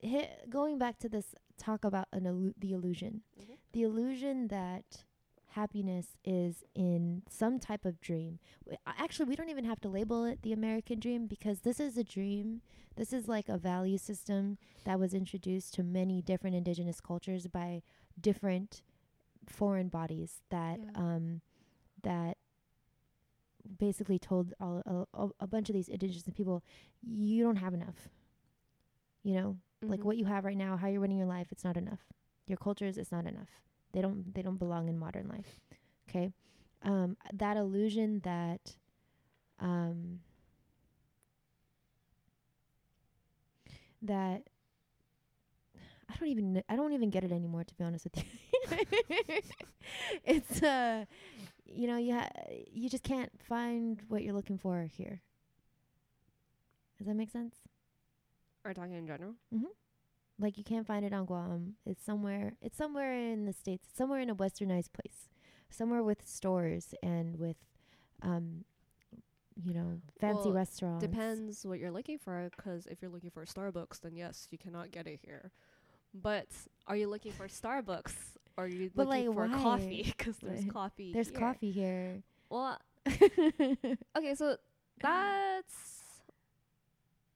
hit 0.00 0.50
going 0.50 0.78
back 0.78 0.98
to 0.98 1.08
this 1.08 1.34
talk 1.58 1.84
about 1.84 2.08
an 2.12 2.24
illu- 2.24 2.54
the 2.58 2.72
illusion. 2.72 3.22
Mhm. 3.40 3.56
The 3.72 3.82
illusion 3.82 4.48
that 4.48 5.04
happiness 5.52 6.16
is 6.24 6.64
in 6.74 7.22
some 7.28 7.58
type 7.58 7.84
of 7.84 8.00
dream. 8.00 8.38
Actually, 8.86 9.26
we 9.28 9.36
don't 9.36 9.48
even 9.50 9.64
have 9.64 9.80
to 9.82 9.88
label 9.88 10.24
it 10.24 10.42
the 10.42 10.52
American 10.52 10.98
dream 11.00 11.26
because 11.26 11.60
this 11.60 11.78
is 11.80 11.96
a 11.96 12.04
dream. 12.04 12.62
This 12.96 13.12
is 13.12 13.28
like 13.28 13.48
a 13.48 13.58
value 13.58 13.98
system 13.98 14.58
that 14.84 14.98
was 14.98 15.14
introduced 15.14 15.74
to 15.74 15.82
many 15.82 16.20
different 16.22 16.56
indigenous 16.56 17.00
cultures 17.00 17.46
by 17.46 17.82
different 18.20 18.82
foreign 19.48 19.88
bodies 19.88 20.40
that 20.50 20.78
Yeah. 20.80 20.90
um 20.94 21.40
that 22.02 22.36
basically 23.78 24.18
told 24.18 24.52
all 24.60 25.06
a, 25.14 25.28
a, 25.40 25.46
bunch 25.46 25.68
of 25.68 25.74
these 25.74 25.88
indigenous 25.88 26.24
people 26.34 26.62
you 27.02 27.42
don't 27.44 27.56
have 27.56 27.74
enough 27.74 28.08
you 29.22 29.34
know 29.34 29.56
like 29.82 30.00
Mhm. 30.00 30.04
what 30.04 30.16
you 30.16 30.24
have 30.26 30.44
right 30.44 30.56
now 30.56 30.76
how 30.76 30.88
you're 30.88 31.00
running 31.00 31.18
your 31.18 31.26
life 31.26 31.48
it's 31.52 31.64
not 31.64 31.76
enough 31.76 32.00
your 32.46 32.56
cultures 32.58 32.98
it's 32.98 33.12
not 33.12 33.26
enough 33.26 33.60
they 33.92 34.00
don't 34.00 34.34
they 34.34 34.42
don't 34.42 34.58
belong 34.58 34.88
in 34.88 34.98
modern 34.98 35.28
life 35.28 35.60
okay 36.08 36.32
um 36.82 37.16
that 37.32 37.56
illusion 37.56 38.20
that 38.24 38.76
um 39.60 40.20
that 44.02 44.42
I 46.10 46.16
don't 46.18 46.28
even 46.28 46.52
kn- 46.54 46.64
I 46.68 46.76
don't 46.76 46.92
even 46.92 47.10
get 47.10 47.24
it 47.24 47.32
anymore 47.32 47.64
to 47.64 47.74
be 47.74 47.84
honest 47.84 48.04
with 48.04 48.16
you. 48.18 49.40
it's 50.24 50.62
uh 50.62 51.04
you 51.64 51.86
know 51.86 51.96
you 51.96 52.14
ha- 52.14 52.30
you 52.70 52.90
just 52.90 53.02
can't 53.04 53.30
find 53.42 54.00
what 54.08 54.22
you're 54.22 54.34
looking 54.34 54.58
for 54.58 54.82
here. 54.90 55.22
Does 56.98 57.06
that 57.06 57.14
make 57.14 57.30
sense? 57.30 57.56
Are 58.64 58.70
we 58.70 58.74
talking 58.74 58.92
in 58.94 59.06
general? 59.06 59.34
Like 60.42 60.58
you 60.58 60.64
can't 60.64 60.86
find 60.86 61.04
it 61.04 61.12
on 61.12 61.24
Guam. 61.24 61.74
It's 61.86 62.04
somewhere. 62.04 62.54
It's 62.60 62.76
somewhere 62.76 63.14
in 63.14 63.44
the 63.46 63.52
states. 63.52 63.86
It's 63.88 63.96
somewhere 63.98 64.20
in 64.20 64.28
a 64.28 64.34
westernized 64.34 64.92
place. 64.92 65.28
Somewhere 65.70 66.02
with 66.02 66.26
stores 66.28 66.94
and 67.02 67.38
with, 67.38 67.56
um, 68.22 68.64
you 69.64 69.72
know, 69.72 70.00
fancy 70.20 70.46
Well, 70.48 70.54
restaurants. 70.54 71.02
Depends 71.04 71.64
what 71.64 71.78
you're 71.78 71.92
looking 71.92 72.18
for. 72.18 72.50
Because 72.56 72.86
if 72.86 73.00
you're 73.00 73.10
looking 73.10 73.30
for 73.30 73.44
Starbucks, 73.44 74.00
then 74.00 74.16
yes, 74.16 74.48
you 74.50 74.58
cannot 74.58 74.90
get 74.90 75.06
it 75.06 75.20
here. 75.24 75.52
But 76.12 76.48
are 76.88 76.96
you 76.96 77.08
looking 77.08 77.32
for 77.32 77.46
Starbucks 77.48 78.12
or 78.58 78.64
are 78.64 78.66
you 78.66 78.90
But, 78.94 79.06
looking 79.06 79.28
like, 79.28 79.34
for 79.36 79.46
why? 79.56 79.62
coffee? 79.62 80.02
Because 80.18 80.36
there's 80.38 80.64
coffee. 80.66 81.12
There's 81.12 81.30
here. 81.30 81.38
coffee 81.38 81.70
here. 81.70 82.22
Well, 82.50 82.78
okay, 83.06 84.34
so 84.34 84.56
that's 85.00 85.74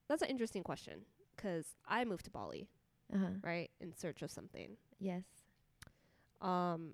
that's 0.09 0.22
an 0.22 0.28
interesting 0.28 0.62
question 0.62 1.00
because 1.34 1.66
I 1.86 2.04
moved 2.04 2.24
to 2.26 2.30
Bali, 2.30 2.68
Uh 3.14 3.18
huh. 3.18 3.26
right, 3.42 3.70
in 3.80 3.94
search 3.94 4.22
of 4.22 4.30
something. 4.30 4.76
Yes. 4.98 5.22
Um, 6.40 6.92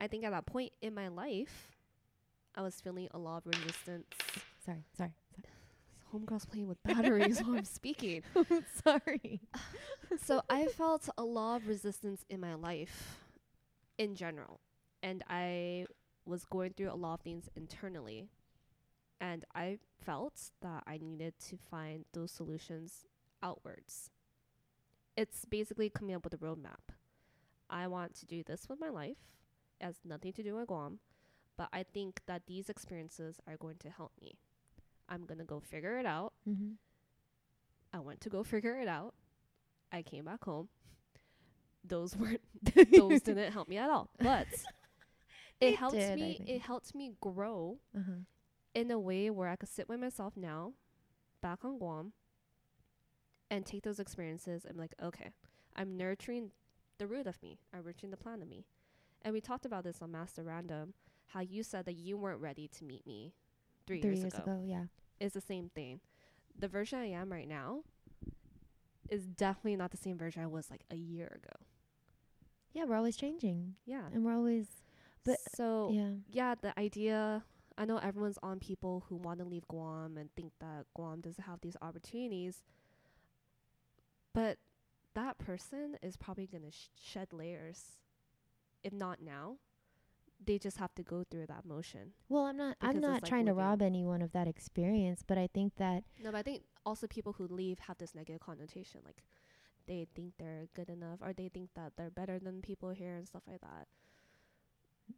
I 0.00 0.06
think 0.06 0.24
at 0.24 0.30
that 0.30 0.46
point 0.46 0.72
in 0.80 0.94
my 0.94 1.08
life, 1.08 1.76
I 2.54 2.62
was 2.62 2.80
feeling 2.80 3.08
a 3.12 3.18
lot 3.18 3.38
of 3.38 3.46
resistance. 3.46 4.06
Sorry. 4.64 4.84
Sorry. 4.96 5.12
Homegirl's 6.12 6.46
playing 6.46 6.68
with 6.68 6.82
batteries 6.82 7.40
while 7.40 7.58
I'm 7.58 7.64
speaking. 7.64 8.22
Sorry. 8.34 8.62
sorry. 8.84 9.40
so 10.24 10.40
I 10.48 10.66
felt 10.66 11.08
a 11.18 11.24
lot 11.24 11.56
of 11.56 11.68
resistance 11.68 12.24
in 12.30 12.40
my 12.40 12.54
life 12.54 13.18
in 13.98 14.14
general. 14.14 14.60
And 15.02 15.24
I 15.28 15.86
was 16.24 16.44
going 16.44 16.72
through 16.74 16.90
a 16.90 16.94
lot 16.94 17.14
of 17.14 17.20
things 17.20 17.48
internally. 17.56 18.28
And 19.20 19.44
I 19.54 19.78
felt 20.04 20.52
that 20.62 20.84
I 20.86 20.98
needed 20.98 21.34
to 21.48 21.56
find 21.70 22.04
those 22.12 22.30
solutions 22.30 23.04
outwards. 23.42 24.10
It's 25.16 25.44
basically 25.44 25.88
coming 25.90 26.14
up 26.14 26.24
with 26.24 26.34
a 26.34 26.38
roadmap. 26.38 26.94
I 27.70 27.86
want 27.88 28.14
to 28.16 28.26
do 28.26 28.42
this 28.42 28.68
with 28.68 28.78
my 28.80 28.90
life. 28.90 29.16
It 29.80 29.84
has 29.84 29.96
nothing 30.04 30.32
to 30.34 30.42
do 30.42 30.54
with 30.56 30.66
Guam. 30.68 30.98
But 31.56 31.68
I 31.72 31.84
think 31.84 32.20
that 32.26 32.42
these 32.46 32.68
experiences 32.68 33.40
are 33.48 33.56
going 33.56 33.76
to 33.78 33.90
help 33.90 34.12
me. 34.20 34.34
I'm 35.08 35.24
going 35.24 35.38
to 35.38 35.44
go 35.44 35.60
figure 35.60 35.98
it 35.98 36.06
out. 36.06 36.32
Mm-hmm. 36.48 36.72
I 37.94 38.00
went 38.00 38.20
to 38.22 38.28
go 38.28 38.42
figure 38.42 38.78
it 38.78 38.88
out. 38.88 39.14
I 39.90 40.02
came 40.02 40.26
back 40.26 40.44
home. 40.44 40.68
Those 41.84 42.16
weren't 42.16 42.40
those 42.92 43.22
didn't 43.22 43.52
help 43.52 43.68
me 43.68 43.76
at 43.78 43.88
all. 43.88 44.10
But 44.18 44.48
it 45.60 45.76
helped 45.76 45.94
did, 45.96 46.18
me 46.18 46.42
it 46.46 46.60
helped 46.60 46.94
me 46.96 47.12
grow 47.20 47.78
Uh 47.96 48.00
huh. 48.04 48.12
in 48.74 48.90
a 48.90 48.98
way 48.98 49.30
where 49.30 49.48
I 49.48 49.54
could 49.54 49.68
sit 49.68 49.88
with 49.88 50.00
myself 50.00 50.36
now, 50.36 50.72
back 51.40 51.64
on 51.64 51.78
Guam, 51.78 52.12
and 53.50 53.64
take 53.64 53.82
those 53.82 54.00
experiences 54.00 54.64
and 54.64 54.74
be 54.74 54.80
like, 54.80 54.94
okay, 55.02 55.30
I'm 55.76 55.96
nurturing 55.96 56.50
the 56.98 57.06
root 57.06 57.26
of 57.26 57.40
me. 57.42 57.58
I'm 57.74 57.84
nurturing 57.84 58.10
the 58.10 58.16
plant 58.16 58.42
of 58.42 58.48
me. 58.48 58.64
And 59.22 59.32
we 59.32 59.40
talked 59.40 59.66
about 59.66 59.84
this 59.84 59.98
on 60.02 60.12
Master 60.12 60.42
Random, 60.42 60.94
how 61.28 61.40
you 61.40 61.62
said 61.62 61.84
that 61.86 61.94
you 61.96 62.16
weren't 62.16 62.40
ready 62.40 62.68
to 62.78 62.84
meet 62.84 63.06
me 63.06 63.32
three, 63.86 64.00
Three 64.00 64.10
years, 64.10 64.20
years 64.20 64.34
ago. 64.34 64.42
ago. 64.42 64.62
Yeah. 64.64 64.84
It's 65.20 65.34
the 65.34 65.40
same 65.40 65.70
thing. 65.74 66.00
The 66.58 66.68
version 66.68 66.98
I 66.98 67.06
am 67.10 67.30
right 67.30 67.48
now 67.48 67.80
is 69.08 69.26
definitely 69.26 69.76
not 69.76 69.90
the 69.90 69.96
same 69.96 70.18
version 70.18 70.42
I 70.42 70.46
was 70.46 70.70
like 70.70 70.82
a 70.90 70.96
year 70.96 71.26
ago. 71.26 71.64
Yeah. 72.72 72.84
We're 72.84 72.96
always 72.96 73.16
changing, 73.16 73.74
Yeah. 73.84 74.02
and 74.12 74.24
we're 74.24 74.34
always. 74.34 74.66
but- 75.24 75.38
so 75.54 75.90
yeah. 75.92 76.10
yeah, 76.30 76.54
the 76.60 76.78
idea 76.78 77.44
I 77.78 77.84
know 77.84 77.98
everyone's 77.98 78.38
on 78.42 78.58
people 78.58 79.04
who 79.08 79.16
want 79.16 79.38
to 79.40 79.44
leave 79.44 79.66
Guam 79.68 80.16
and 80.16 80.30
think 80.34 80.52
that 80.60 80.86
Guam 80.94 81.20
doesn't 81.20 81.44
have 81.44 81.60
these 81.60 81.76
opportunities. 81.82 82.62
But 84.36 84.58
that 85.14 85.38
person 85.38 85.96
is 86.02 86.16
probably 86.18 86.46
going 86.46 86.64
to 86.64 86.70
sh- 86.70 86.88
shed 86.94 87.32
layers. 87.32 87.96
If 88.84 88.92
not 88.92 89.22
now, 89.22 89.56
they 90.44 90.58
just 90.58 90.76
have 90.76 90.94
to 90.96 91.02
go 91.02 91.24
through 91.30 91.46
that 91.46 91.64
motion. 91.64 92.12
Well, 92.28 92.42
I'm 92.44 92.56
not. 92.58 92.76
I'm 92.82 92.90
Because 92.90 93.02
not 93.02 93.22
like 93.22 93.30
trying 93.30 93.46
to 93.46 93.54
rob 93.54 93.80
anyone 93.80 94.20
of 94.20 94.32
that 94.32 94.46
experience, 94.46 95.22
but 95.26 95.38
I 95.38 95.48
think 95.54 95.76
that 95.76 96.04
No, 96.22 96.30
but 96.32 96.36
I 96.38 96.42
think 96.42 96.64
also 96.84 97.06
people 97.06 97.32
who 97.32 97.48
leave 97.48 97.78
have 97.88 97.96
this 97.96 98.14
negative 98.14 98.40
connotation. 98.40 99.00
Like 99.04 99.22
they 99.86 100.06
think 100.14 100.34
they're 100.38 100.68
good 100.74 100.90
enough 100.90 101.20
or 101.22 101.32
they 101.32 101.48
think 101.48 101.70
that 101.74 101.92
they're 101.96 102.10
better 102.10 102.38
than 102.38 102.60
people 102.60 102.90
here 102.90 103.14
and 103.16 103.26
stuff 103.26 103.42
like 103.48 103.62
that. 103.62 103.88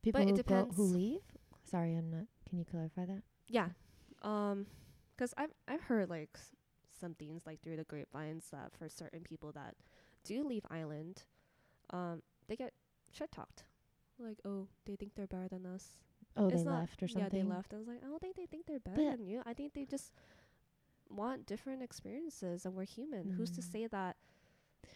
people 0.02 0.20
it 0.20 0.28
who 0.36 0.42
go 0.44 0.68
who 0.76 0.84
leave. 0.84 1.22
Sorry, 1.64 1.94
I'm 1.96 2.08
not. 2.10 2.26
Can 2.48 2.58
you 2.58 2.64
clarify 2.64 3.04
that? 3.06 3.22
Yeah. 3.48 3.70
Um, 4.22 4.66
'cause 5.16 5.34
I've 5.36 5.52
I've 5.66 5.82
heard 5.82 6.08
like 6.08 6.30
s- 6.36 6.54
some 6.98 7.14
things 7.14 7.42
like 7.46 7.60
through 7.62 7.76
the 7.76 7.84
grapevines 7.84 8.46
that 8.52 8.72
for 8.78 8.88
certain 8.88 9.20
people 9.22 9.52
that 9.52 9.74
do 10.24 10.42
leave 10.44 10.64
island, 10.70 11.22
um, 11.90 12.22
they 12.48 12.56
get 12.56 12.72
shit 13.12 13.30
talked. 13.32 13.64
Like, 14.18 14.38
oh, 14.44 14.66
they 14.84 14.96
think 14.96 15.12
they're 15.14 15.26
better 15.26 15.48
than 15.48 15.64
us. 15.66 15.96
Oh, 16.36 16.48
It's 16.48 16.62
they 16.62 16.68
left 16.68 17.02
or 17.02 17.08
something. 17.08 17.22
Yeah, 17.38 17.42
they 17.44 17.48
left. 17.48 17.72
I 17.72 17.78
was 17.78 17.86
like, 17.88 18.02
I 18.04 18.08
don't 18.08 18.20
think 18.20 18.36
they 18.36 18.46
think 18.46 18.66
they're 18.66 18.80
better 18.80 18.96
But- 18.96 19.16
than 19.18 19.26
you. 19.26 19.42
I 19.46 19.54
think 19.54 19.74
they 19.74 19.84
just 19.84 20.12
want 21.08 21.46
different 21.46 21.82
experiences, 21.82 22.66
and 22.66 22.74
we're 22.74 22.84
human. 22.84 23.30
Who's 23.30 23.50
to 23.52 23.60
Mm. 23.60 23.72
say 23.72 23.86
that? 23.86 24.16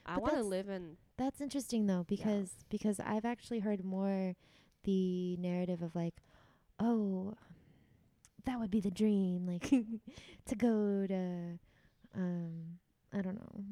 I 0.04 0.18
want 0.18 0.34
to 0.34 0.42
live 0.42 0.68
in. 0.68 0.96
That's 1.16 1.40
interesting 1.40 1.86
though, 1.86 2.04
because 2.08 2.64
because 2.68 2.98
I've 3.00 3.24
actually 3.24 3.60
heard 3.60 3.84
more 3.84 4.34
the 4.84 5.36
narrative 5.36 5.82
of 5.82 5.94
like, 5.94 6.14
oh, 6.80 7.34
that 8.44 8.58
would 8.58 8.70
be 8.70 8.80
the 8.80 8.90
dream, 8.90 9.46
like 9.46 9.70
to 10.46 10.54
go 10.56 11.06
to, 11.06 11.58
um, 12.14 12.78
I 13.12 13.20
don't 13.22 13.34
know, 13.36 13.64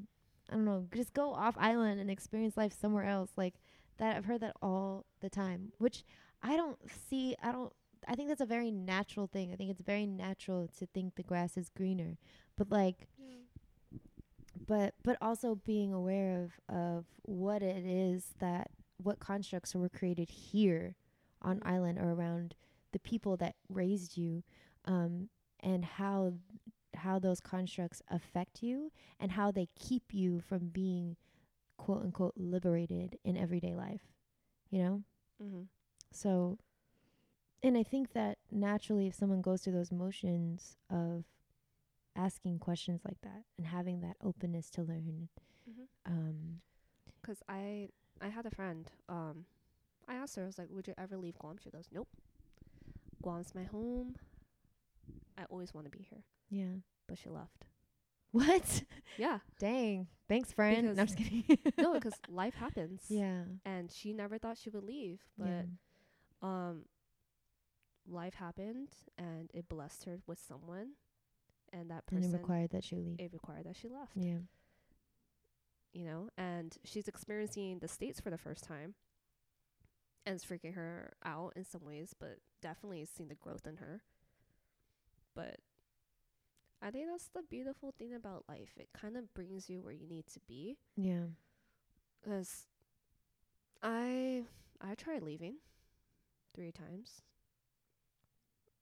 I 0.51 0.55
don't 0.55 0.65
know, 0.65 0.87
just 0.95 1.15
go 1.15 1.33
off 1.33 1.55
island 1.59 2.01
and 2.01 2.11
experience 2.11 2.57
life 2.57 2.73
somewhere 2.79 3.05
else. 3.05 3.31
Like 3.37 3.55
that, 3.99 4.17
I've 4.17 4.25
heard 4.25 4.41
that 4.41 4.57
all 4.63 5.05
the 5.21 5.31
time, 5.31 5.73
which 5.79 6.05
I 6.43 6.57
don't 6.57 6.79
see. 7.09 7.37
I 7.43 7.53
don't. 7.53 7.73
I 8.09 8.15
think 8.15 8.29
that's 8.29 8.41
a 8.41 8.47
very 8.47 8.71
natural 8.71 9.27
thing. 9.27 9.53
I 9.53 9.57
think 9.57 9.71
it's 9.71 9.83
very 9.83 10.07
natural 10.07 10.69
to 10.79 10.87
think 10.87 11.17
the 11.17 11.23
grass 11.23 11.57
is 11.57 11.69
greener, 11.69 12.17
but 12.57 12.71
like 12.71 13.09
but 14.67 14.95
but 15.03 15.17
also 15.21 15.55
being 15.55 15.93
aware 15.93 16.43
of 16.45 16.75
of 16.75 17.05
what 17.23 17.63
it 17.63 17.85
is 17.87 18.35
that 18.39 18.71
what 19.03 19.19
constructs 19.19 19.75
were 19.75 19.89
created 19.89 20.29
here 20.29 20.95
on 21.43 21.59
Mhm. 21.61 21.67
island 21.67 21.99
or 21.99 22.11
around 22.13 22.55
the 22.93 22.99
people 22.99 23.37
that 23.37 23.57
raised 23.69 24.17
you 24.17 24.43
um 24.85 25.29
and 25.61 25.85
how 25.85 26.33
how 26.97 27.19
those 27.19 27.41
constructs 27.41 28.03
affect 28.09 28.63
you 28.63 28.91
and 29.19 29.33
how 29.33 29.51
they 29.51 29.69
keep 29.79 30.13
you 30.13 30.41
from 30.41 30.69
being 30.69 31.17
quote 31.77 32.03
unquote 32.03 32.35
liberated 32.37 33.19
in 33.25 33.37
everyday 33.37 33.75
life 33.75 34.03
you 34.71 34.79
know 34.83 35.03
Mm-hmm. 35.43 35.63
so 36.13 36.59
and 37.63 37.77
i 37.77 37.83
think 37.83 38.13
that 38.13 38.37
naturally 38.51 39.07
if 39.07 39.15
someone 39.15 39.41
goes 39.41 39.63
through 39.63 39.73
those 39.73 39.91
motions 39.93 40.77
of 40.91 41.25
asking 42.17 42.59
questions 42.59 43.01
like 43.05 43.21
that 43.23 43.45
and 43.57 43.67
having 43.69 44.01
that 44.01 44.17
openness 44.23 44.69
to 44.71 44.83
learn 44.83 45.29
Mhm. 45.69 45.89
um 46.07 46.61
'Cause 47.23 47.43
I 47.49 47.89
I 48.21 48.29
had 48.29 48.45
a 48.47 48.51
friend. 48.51 48.91
Um, 49.09 49.47
I 50.09 50.15
asked 50.15 50.37
her. 50.37 50.43
I 50.43 50.47
was 50.47 50.59
like, 50.59 50.69
"Would 50.71 50.87
you 50.89 50.95
ever 50.99 51.17
leave 51.17 51.39
Guam?" 51.39 51.57
She 51.59 51.71
goes, 51.71 51.89
"Nope. 51.93 52.09
Guam's 53.23 53.55
my 53.55 53.65
home. 53.65 54.17
I 55.39 55.45
always 55.45 55.73
want 55.75 55.85
to 55.87 55.91
be 55.91 56.03
here." 56.03 56.25
Yeah 56.51 56.77
But 57.09 57.19
she 57.19 57.29
left. 57.31 57.67
what 58.33 58.83
Yeah. 59.17 59.39
dang 59.59 60.09
thanks 60.29 60.53
friend 60.53 60.85
no, 60.85 60.91
I'm 61.01 61.07
just 61.07 61.17
kidding 61.17 61.45
no, 61.79 61.95
because 61.95 62.21
life 62.29 62.55
happens. 62.55 63.03
yeah 63.09 63.45
And 63.65 63.91
she 63.91 64.13
never 64.13 64.39
thought 64.39 64.59
she 64.59 64.71
would 64.71 64.85
leave, 64.85 65.21
but 65.39 65.47
yeah 65.47 65.63
um, 66.43 66.85
life 68.09 68.35
happened, 68.35 68.89
and 69.19 69.51
it 69.55 69.69
blessed 69.69 70.05
her 70.05 70.19
with 70.27 70.39
someone, 70.39 70.93
and 71.73 71.91
that 71.91 72.07
and 72.11 72.25
person 72.25 72.33
it 72.35 72.39
required 72.39 72.71
that 72.71 72.85
she 72.85 72.97
leave 72.97 73.19
it 73.19 73.33
required 73.33 73.65
that 73.67 73.77
she 73.77 73.89
left. 73.89 74.17
yeah 74.17 74.39
you 75.93 76.05
know, 76.05 76.29
and 76.37 76.77
she's 76.85 77.09
experiencing 77.09 77.79
the 77.79 77.89
states 77.89 78.21
for 78.21 78.31
the 78.31 78.39
first 78.39 78.65
time. 78.65 78.95
And 80.27 80.35
it's 80.37 80.45
freaking 80.45 80.75
her 80.75 81.13
out 81.25 81.55
in 81.57 81.65
some 81.65 81.85
ways, 81.85 82.15
but 82.19 82.39
definitely 82.61 83.05
seeing 83.07 83.29
the 83.29 83.35
growth 83.35 83.67
in 83.67 83.77
her. 83.77 84.03
But 85.35 85.57
I 86.83 86.91
think 86.91 87.09
that's 87.11 87.29
the 87.29 87.43
beautiful 87.43 87.93
thing 87.99 88.15
about 88.15 88.45
life. 88.49 88.71
It 88.77 88.89
kind 88.95 89.17
of 89.17 89.33
brings 89.35 89.69
you 89.69 89.83
where 89.83 89.93
you 89.93 90.07
need 90.09 90.27
to 90.29 90.41
be. 90.49 90.79
yeah 90.97 91.27
'Cause 92.25 92.67
I 93.83 94.45
I 94.81 94.95
tried 94.95 95.23
leaving 95.23 95.57
three 96.55 96.73
times, 96.73 97.23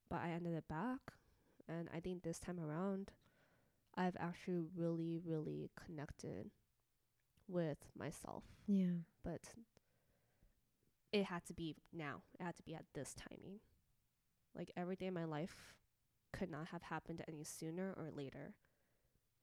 but 0.08 0.20
I 0.20 0.30
ended 0.30 0.54
it 0.54 0.68
back. 0.68 1.00
And 1.68 1.88
I 1.92 2.00
think 2.00 2.22
this 2.22 2.38
time 2.38 2.58
around, 2.58 3.12
I've 3.94 4.16
actually 4.18 4.60
really, 4.74 5.18
really 5.18 5.70
connected 5.76 6.50
with 7.46 7.78
myself. 7.96 8.44
yeah 8.66 9.02
But 9.22 9.54
it 11.12 11.24
had 11.24 11.44
to 11.46 11.54
be 11.54 11.76
now. 11.92 12.22
It 12.38 12.42
had 12.44 12.56
to 12.56 12.62
be 12.62 12.74
at 12.74 12.84
this 12.94 13.14
timing. 13.14 13.60
Like 14.54 14.70
every 14.76 14.96
day 14.96 15.06
in 15.06 15.14
my 15.14 15.24
life 15.24 15.74
could 16.32 16.50
not 16.50 16.68
have 16.68 16.82
happened 16.82 17.22
any 17.28 17.44
sooner 17.44 17.94
or 17.96 18.10
later. 18.10 18.54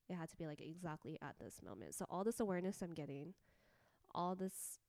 It 0.09 0.15
had 0.15 0.29
to 0.29 0.37
be 0.37 0.45
like 0.45 0.61
exactly 0.61 1.17
at 1.21 1.35
this 1.39 1.61
moment. 1.63 1.95
So 1.95 2.05
all 2.09 2.23
this 2.23 2.39
awareness 2.39 2.81
I'm 2.81 2.93
getting, 2.93 3.33
all 4.13 4.35
this 4.35 4.79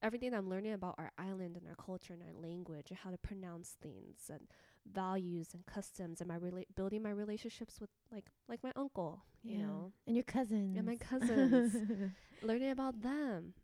everything 0.00 0.32
I'm 0.32 0.48
learning 0.48 0.72
about 0.74 0.94
our 0.98 1.10
island 1.18 1.56
and 1.56 1.66
our 1.68 1.74
culture 1.74 2.12
and 2.12 2.22
our 2.22 2.32
language 2.32 2.86
and 2.90 2.98
how 2.98 3.10
to 3.10 3.18
pronounce 3.18 3.76
things 3.82 4.30
and 4.32 4.42
values 4.86 5.48
and 5.54 5.66
customs 5.66 6.20
and 6.20 6.28
my 6.28 6.38
rela- 6.38 6.64
building 6.76 7.02
my 7.02 7.10
relationships 7.10 7.80
with 7.80 7.90
like 8.12 8.26
like 8.48 8.62
my 8.62 8.70
uncle, 8.76 9.24
you 9.42 9.58
Yeah. 9.58 9.66
know, 9.66 9.92
And 10.06 10.14
your 10.14 10.22
cousins. 10.22 10.76
and 10.76 10.86
my 10.86 10.94
cousins, 10.96 11.74
learning 12.42 12.70
about 12.70 13.02
them. 13.02 13.54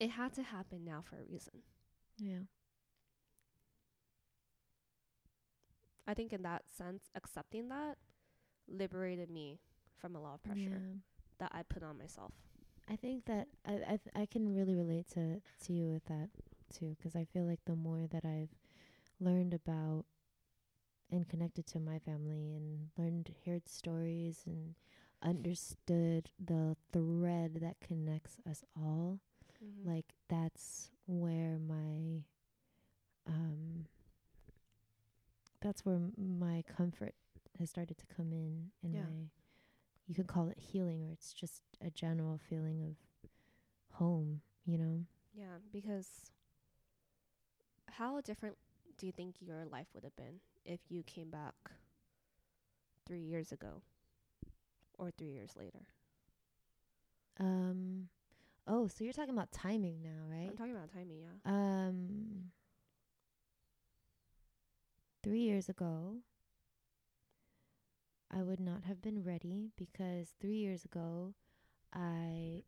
It 0.00 0.10
had 0.10 0.32
to 0.34 0.42
happen 0.42 0.84
now 0.84 1.00
for 1.02 1.16
a 1.20 1.24
reason. 1.24 1.62
yeah. 2.18 2.40
I 6.08 6.14
think 6.14 6.32
in 6.32 6.42
that 6.42 6.64
sense, 6.76 7.04
accepting 7.14 7.68
that 7.68 7.98
liberated 8.66 9.30
me 9.30 9.60
from 9.98 10.16
a 10.16 10.20
lot 10.20 10.34
of 10.34 10.42
pressure 10.42 10.82
Yeah. 10.82 10.94
that 11.38 11.52
I 11.54 11.62
put 11.62 11.82
on 11.84 11.98
myself. 11.98 12.32
I 12.88 12.96
think 12.96 13.26
that 13.26 13.48
I 13.66 13.74
I, 13.74 13.96
th- 13.98 14.14
I 14.16 14.26
can 14.26 14.54
really 14.54 14.74
relate 14.74 15.08
to 15.10 15.40
to 15.66 15.72
you 15.72 15.90
with 15.90 16.04
that 16.06 16.30
too, 16.72 16.96
'cause 17.02 17.14
I 17.14 17.24
feel 17.26 17.44
like 17.44 17.64
the 17.64 17.76
more 17.76 18.06
that 18.08 18.24
I've 18.24 18.54
learned 19.20 19.54
about 19.54 20.06
and 21.10 21.28
connected 21.28 21.66
to 21.66 21.80
my 21.80 21.98
family 21.98 22.54
and 22.54 22.90
learned 22.98 23.34
heard 23.46 23.68
stories 23.68 24.44
and 24.46 24.74
understood 25.22 26.30
the 26.38 26.76
thread 26.92 27.54
that 27.60 27.80
connects 27.80 28.38
us 28.48 28.64
all, 28.76 29.20
Mm-hmm. 29.64 29.88
like 29.88 30.14
that's 30.28 30.90
where 31.06 31.58
my 31.58 32.22
um 33.26 33.86
that's 35.60 35.84
where 35.84 35.98
my 36.16 36.62
comfort 36.76 37.14
has 37.58 37.68
started 37.70 37.98
to 37.98 38.06
come 38.06 38.32
in 38.32 38.70
and 38.82 38.94
Yeah. 38.94 39.02
my 39.02 39.30
you 40.06 40.14
could 40.14 40.26
call 40.26 40.48
it 40.48 40.58
healing 40.58 41.02
or 41.04 41.12
it's 41.12 41.32
just 41.32 41.62
a 41.84 41.90
general 41.90 42.38
feeling 42.48 42.82
of 42.82 42.96
home 43.92 44.40
you 44.64 44.78
know 44.78 45.04
Yeah, 45.34 45.58
because 45.72 46.30
how 47.86 48.20
different 48.20 48.56
do 48.96 49.06
you 49.06 49.12
think 49.12 49.36
your 49.40 49.64
life 49.64 49.86
would 49.94 50.04
have 50.04 50.16
been 50.16 50.40
if 50.64 50.80
you 50.88 51.02
came 51.02 51.30
back 51.30 51.54
three 53.06 53.20
years 53.20 53.52
ago 53.52 53.82
or 54.98 55.10
three 55.10 55.30
years 55.30 55.56
later? 55.56 55.86
um 57.40 58.08
oh 58.66 58.88
so 58.88 59.04
you're 59.04 59.12
talking 59.12 59.32
about 59.34 59.50
timing 59.52 60.02
now 60.02 60.26
right 60.28 60.48
I'm 60.50 60.56
talking 60.56 60.74
about 60.74 60.92
timing, 60.92 61.20
yeah. 61.20 61.38
um 61.44 62.50
3 65.22 65.40
years 65.40 65.68
ago 65.68 66.22
I 68.30 68.42
would 68.42 68.60
not 68.60 68.84
have 68.84 69.00
been 69.02 69.22
ready 69.22 69.70
because 69.76 70.34
3 70.40 70.56
years 70.56 70.84
ago 70.84 71.34
I 71.92 72.62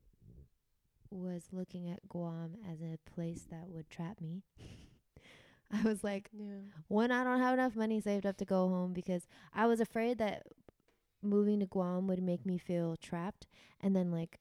was 1.11 1.49
looking 1.53 1.89
at 1.91 2.09
Guam 2.09 2.57
as 2.71 2.81
a 2.81 2.99
place 3.15 3.47
that 3.51 3.69
would 3.69 3.91
trap 3.91 4.21
me. 4.21 4.43
I 5.71 5.83
was 5.83 6.03
like, 6.03 6.31
Yeah. 6.33 6.63
one, 6.89 7.11
I 7.11 7.25
don't 7.25 7.41
have 7.41 7.55
enough 7.55 7.77
money 7.77 8.01
saved 8.01 8.27
up 8.27 8.37
to 8.39 8.45
go 8.45 8.69
home 8.69 8.93
because 8.93 9.27
I 9.55 9.67
was 9.67 9.81
afraid 9.81 10.19
that 10.19 10.43
moving 11.23 11.61
to 11.61 11.67
Guam 11.67 12.07
would 12.09 12.23
make 12.23 12.47
me 12.47 12.59
feel 12.59 12.97
trapped 12.97 13.47
and 13.81 13.95
then 13.95 14.11
like 14.11 14.39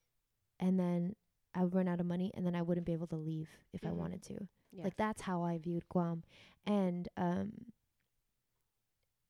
and 0.60 0.80
then 0.80 1.16
I 1.55 1.64
would 1.64 1.76
run 1.76 1.88
out 1.88 1.99
of 1.99 2.05
money 2.05 2.32
and 2.36 2.45
then 2.45 2.55
I 2.55 2.62
wouldn't 2.62 2.86
be 2.86 2.93
able 2.93 3.07
to 3.07 3.16
leave 3.18 3.49
if 3.74 3.86
I 3.86 3.91
Mhm. 3.91 3.97
wanted 3.97 4.22
to. 4.24 4.47
Yeah. 4.72 4.84
Like 4.84 4.97
that's 4.97 5.22
how 5.24 5.43
I 5.43 5.57
viewed 5.57 5.88
Guam. 5.89 6.24
And 6.66 7.07
um 7.18 7.51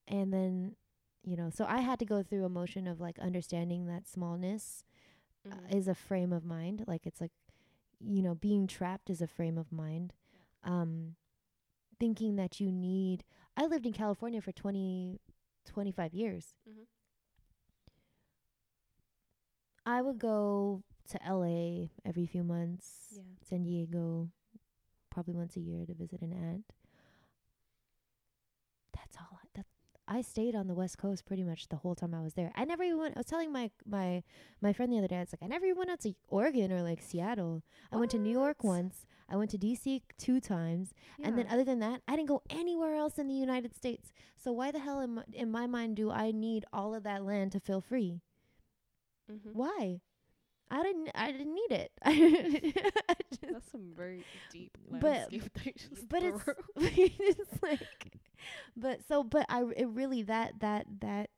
and 0.10 0.34
then 0.34 0.76
you 1.24 1.38
know, 1.38 1.49
so 1.49 1.66
I 1.68 1.82
had 1.82 1.99
to 1.99 2.05
go 2.05 2.24
through 2.24 2.45
a 2.45 2.49
motion 2.49 2.88
of 2.88 2.99
like 2.99 3.20
understanding 3.20 3.86
that 3.88 4.07
smallness 4.07 4.84
uh, 5.49 5.55
Mhm. 5.55 5.76
is 5.78 5.88
a 5.88 5.95
frame 5.95 6.34
of 6.34 6.43
mind. 6.45 6.84
Like 6.88 7.05
it's 7.07 7.22
like 7.22 7.32
you 8.01 8.22
know, 8.22 8.36
being 8.36 8.68
trapped 8.68 9.10
is 9.10 9.22
a 9.22 9.28
frame 9.28 9.57
of 9.57 9.72
mind. 9.72 10.14
Um 10.64 11.16
thinking 11.99 12.36
that 12.38 12.60
you 12.62 12.72
need 12.72 13.24
I 13.57 13.66
lived 13.68 13.86
in 13.86 13.93
California 13.93 14.41
for 14.41 14.51
20 14.53 15.20
25 15.66 16.14
years. 16.14 16.55
Mhm. 16.68 16.86
I 19.86 20.01
would 20.01 20.20
go 20.20 20.84
to 21.10 21.20
LA 21.28 21.89
every 22.05 22.26
few 22.26 22.43
months. 22.43 23.07
Yeah. 23.12 23.24
San 23.41 23.64
Diego 23.64 24.30
probably 25.10 25.34
once 25.36 25.55
a 25.57 25.60
year 25.62 25.86
to 25.86 25.93
visit 25.93 26.22
an 26.22 26.34
aunt. 26.34 26.66
That's 28.93 29.18
all. 29.18 29.39
I, 29.41 29.47
I 30.12 30.22
stayed 30.22 30.55
on 30.55 30.68
the 30.68 30.74
West 30.74 30.97
Coast 30.97 31.26
pretty 31.26 31.43
much 31.43 31.70
the 31.70 31.76
whole 31.76 31.93
time 31.93 32.16
I 32.16 32.22
was 32.22 32.34
there. 32.34 32.51
I 32.55 32.66
never 32.66 32.82
even 32.84 32.97
went. 32.97 33.16
I 33.16 33.20
was 33.20 33.28
telling 33.28 33.51
my 33.51 33.70
my 33.86 34.24
my 34.60 34.74
friend 34.74 34.91
the 34.91 34.97
other 34.97 35.07
day. 35.07 35.18
I 35.18 35.20
was 35.20 35.32
like, 35.32 35.43
I 35.43 35.47
never 35.47 35.66
even 35.68 35.78
went 35.78 35.91
out 35.91 35.99
to 36.01 36.14
Oregon 36.28 36.72
or 36.72 36.82
like 36.82 36.99
Seattle. 37.01 37.62
I 37.91 37.97
went 37.97 38.10
to 38.12 38.18
New 38.18 38.32
York 38.32 38.64
once. 38.64 39.05
I 39.30 39.36
went 39.36 39.51
to 39.51 39.60
DC 39.60 40.01
two 40.18 40.39
times, 40.41 40.93
and 41.22 41.38
then 41.38 41.45
other 41.47 41.64
than 41.64 41.80
that, 41.80 42.01
I 42.07 42.16
didn't 42.16 42.30
go 42.30 42.41
anywhere 42.49 42.95
else 42.95 43.20
in 43.20 43.28
the 43.28 43.36
United 43.36 43.76
States. 43.76 44.12
So 44.36 44.51
why 44.51 44.72
the 44.72 44.80
hell 44.80 44.99
in 45.01 45.14
my, 45.16 45.24
in 45.32 45.51
my 45.51 45.68
mind 45.68 45.95
do 45.95 46.10
I 46.10 46.32
need 46.32 46.66
all 46.74 46.95
of 46.95 47.03
that 47.03 47.24
land 47.24 47.51
to 47.51 47.60
feel 47.60 47.80
free? 47.80 48.22
Mhm. 49.32 49.53
Why? 49.53 50.01
I 50.72 50.84
didn't. 50.84 51.10
I 51.16 51.32
didn't 51.32 51.54
need 51.56 51.72
it. 51.72 51.92
I 52.04 52.14
just- 53.30 53.42
That's 53.42 53.72
some 53.72 53.92
very 53.96 54.24
deep 54.52 54.78
But- 54.92 55.04
landscape 55.04 55.54
that 55.54 55.66
you 55.66 55.74
just 55.74 56.10
but 56.10 56.24
it's 56.24 56.44
it's 56.78 57.62
like 57.64 58.14
but 58.78 59.00
so 59.08 59.24
but 59.24 59.46
i 59.50 59.64
it 59.76 59.88
really 59.90 60.22
that 60.24 60.60
that 60.62 60.86
that 61.02 61.30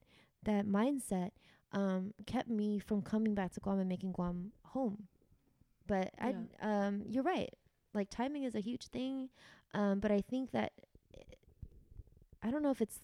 that 0.44 0.66
mindset 0.66 1.32
um 1.72 2.14
kept 2.28 2.48
me 2.50 2.78
from 2.80 3.02
coming 3.02 3.34
back 3.34 3.52
to 3.54 3.60
guam 3.60 3.80
and 3.80 3.90
making 3.90 4.12
guam 4.12 4.52
home 4.66 5.08
but 5.88 6.12
i 6.20 6.36
um 6.62 7.04
you're 7.08 7.24
right 7.24 7.50
like 7.94 8.10
timing 8.10 8.44
is 8.44 8.54
a 8.56 8.60
huge 8.60 8.88
thing 8.88 9.30
um 9.74 10.00
but 10.00 10.12
i 10.12 10.22
think 10.22 10.52
that 10.52 10.72
i 12.44 12.52
don't 12.52 12.62
know 12.64 12.72
if 12.72 12.82
it's 12.82 13.00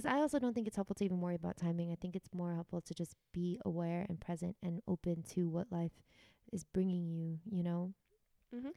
because 0.00 0.12
i 0.18 0.20
also 0.20 0.38
don't 0.38 0.54
think 0.54 0.66
it's 0.66 0.76
helpful 0.76 0.94
to 0.94 1.04
even 1.04 1.20
worry 1.20 1.34
about 1.34 1.56
timing 1.56 1.90
i 1.92 1.96
think 2.00 2.16
it's 2.16 2.32
more 2.34 2.54
helpful 2.54 2.80
to 2.80 2.94
just 2.94 3.14
be 3.32 3.58
aware 3.64 4.06
and 4.08 4.20
present 4.20 4.56
and 4.62 4.80
open 4.88 5.22
to 5.22 5.48
what 5.48 5.70
life 5.70 5.92
is 6.52 6.64
bringing 6.64 7.08
you 7.10 7.38
you 7.50 7.62
know 7.62 7.92
Mhm. 8.54 8.72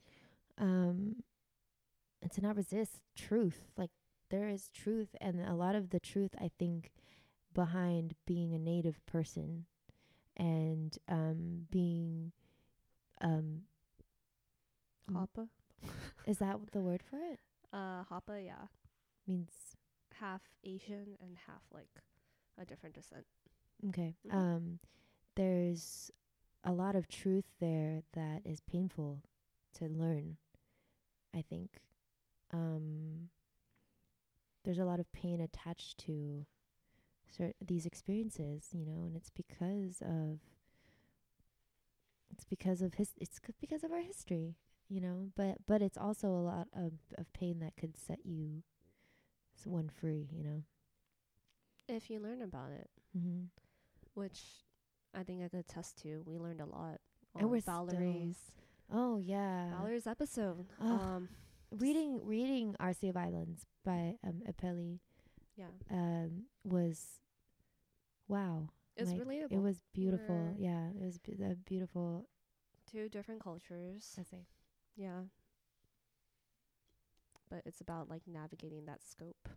um 0.58 1.24
and 2.22 2.32
to 2.32 2.42
not 2.42 2.56
resist 2.56 3.02
truth 3.16 3.72
like 3.78 3.92
there 4.30 4.50
is 4.50 4.70
truth 4.70 5.16
and 5.22 5.42
a 5.42 5.54
lot 5.54 5.76
of 5.76 5.90
the 5.90 6.00
truth 6.00 6.32
i 6.40 6.50
think 6.60 6.92
behind 7.54 8.16
being 8.26 8.54
a 8.54 8.60
native 8.60 9.06
person 9.06 9.66
and 10.38 10.98
um 11.08 11.68
being 11.70 12.32
um 13.22 13.62
hapa. 15.12 15.48
is 16.26 16.38
that 16.40 16.58
the 16.72 16.80
word 16.82 17.04
for 17.04 17.18
it 17.20 17.40
Uh, 17.74 18.04
hapa, 18.06 18.38
yeah. 18.38 18.68
means 19.28 19.76
Half 20.20 20.42
Asian 20.64 21.18
and 21.22 21.38
half 21.48 21.62
like 21.72 21.90
a 22.58 22.66
different 22.66 22.96
descent. 22.96 23.26
okay 23.90 24.16
Mhm. 24.26 24.34
um 24.34 24.80
there's 25.36 26.12
a 26.64 26.72
lot 26.72 26.96
of 26.96 27.08
truth 27.08 27.46
there 27.60 28.04
that 28.14 28.42
is 28.46 28.62
painful 28.62 29.22
to 29.74 29.86
learn 29.88 30.38
i 31.34 31.42
think 31.42 31.82
um 32.52 33.30
there's 34.64 34.78
a 34.80 34.86
lot 34.86 35.00
of 35.00 35.12
pain 35.12 35.42
attached 35.42 35.98
to 35.98 36.46
cer- 37.28 37.56
these 37.60 37.86
experiences 37.86 38.70
you 38.72 38.86
know 38.86 39.04
and 39.06 39.16
it's 39.16 39.32
because 39.32 40.02
of 40.02 40.40
it's 42.32 42.46
because 42.46 42.82
of 42.82 42.94
his 42.96 43.12
it's 43.20 43.38
c- 43.46 43.54
because 43.60 43.84
of 43.84 43.92
our 43.92 44.02
history 44.02 44.56
you 44.88 45.02
know 45.02 45.32
but 45.36 45.58
but 45.68 45.82
it's 45.82 45.98
also 45.98 46.28
a 46.30 46.46
lot 46.52 46.68
of 46.74 46.94
of 47.18 47.32
pain 47.34 47.60
that 47.60 47.76
could 47.76 47.98
set 47.98 48.20
you 48.26 48.64
s- 49.64 49.68
one 49.68 49.90
free 49.90 50.28
you 50.32 50.44
know 50.44 50.64
If 51.88 52.10
you 52.10 52.20
learn 52.20 52.42
about 52.42 52.72
it, 52.72 52.90
mm-hmm. 53.18 53.46
which 54.14 54.40
I 55.14 55.24
think 55.24 55.44
I 55.44 55.48
could 55.50 55.60
attest 55.60 56.02
to, 56.04 56.24
we 56.26 56.38
learned 56.40 56.62
a 56.62 56.66
lot. 56.66 57.00
And 57.36 57.46
on 57.46 57.52
we're 57.52 57.62
still- 57.62 57.88
oh 58.92 59.18
yeah 59.18 59.72
Valerie's 59.76 60.08
episode. 60.08 60.68
Ugh. 60.82 61.00
Um, 61.02 61.30
reading 61.72 62.20
reading 62.26 62.76
Our 62.80 62.94
Sea 62.94 63.10
of 63.10 63.18
Islands 63.18 63.66
by 63.84 64.16
um 64.24 64.42
Epeli 64.48 65.00
yeah, 65.56 65.72
um 65.92 66.46
was 66.64 67.20
wow 68.28 68.70
it's 68.96 69.10
Like, 69.12 69.22
relatable. 69.22 69.52
it 69.52 69.60
was 69.62 69.82
beautiful 69.94 70.36
We're- 70.54 70.56
yeah 70.68 70.90
it 70.90 71.02
was 71.02 71.18
b- 71.18 71.38
a 71.44 71.56
beautiful 71.56 72.28
two 72.92 73.10
different 73.10 73.42
cultures. 73.42 74.16
essay 74.20 74.46
Yeah. 74.96 75.24
But 77.54 77.62
it's 77.68 77.82
about 77.82 78.10
like 78.10 78.24
navigating 78.26 78.86
that 78.88 79.04
scope 79.08 79.48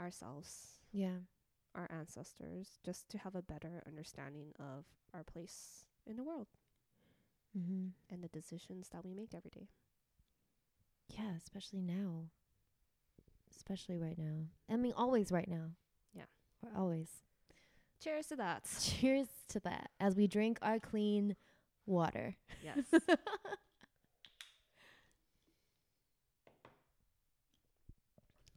ourselves, 0.00 0.78
yeah 0.92 1.18
our 1.74 1.88
ancestors, 1.90 2.78
just 2.84 3.08
to 3.08 3.18
have 3.18 3.34
a 3.34 3.42
better 3.42 3.82
understanding 3.88 4.52
of 4.60 4.84
our 5.12 5.24
place 5.24 5.84
in 6.06 6.16
the 6.16 6.22
world 6.22 6.46
mm-hmm. 7.58 7.88
and 8.12 8.22
the 8.22 8.28
decisions 8.28 8.88
that 8.92 9.04
we 9.04 9.14
make 9.14 9.34
every 9.34 9.50
day. 9.50 9.66
yeah 11.08 11.32
especially 11.36 11.80
now 11.82 12.26
especially 13.56 13.98
right 13.98 14.16
now 14.18 14.44
I 14.72 14.76
mean 14.76 14.92
always 14.96 15.32
right 15.32 15.48
now 15.48 15.70
Yeah. 16.14 16.26
We're 16.62 16.78
always 16.80 17.08
Cheers 18.02 18.26
to 18.28 18.36
that. 18.36 18.62
cheers 18.80 19.26
to 19.48 19.58
that 19.60 19.90
as 19.98 20.14
we 20.14 20.26
drink 20.28 20.58
our 20.62 20.78
clean 20.78 21.34
water 21.86 22.36
yes. 22.64 22.78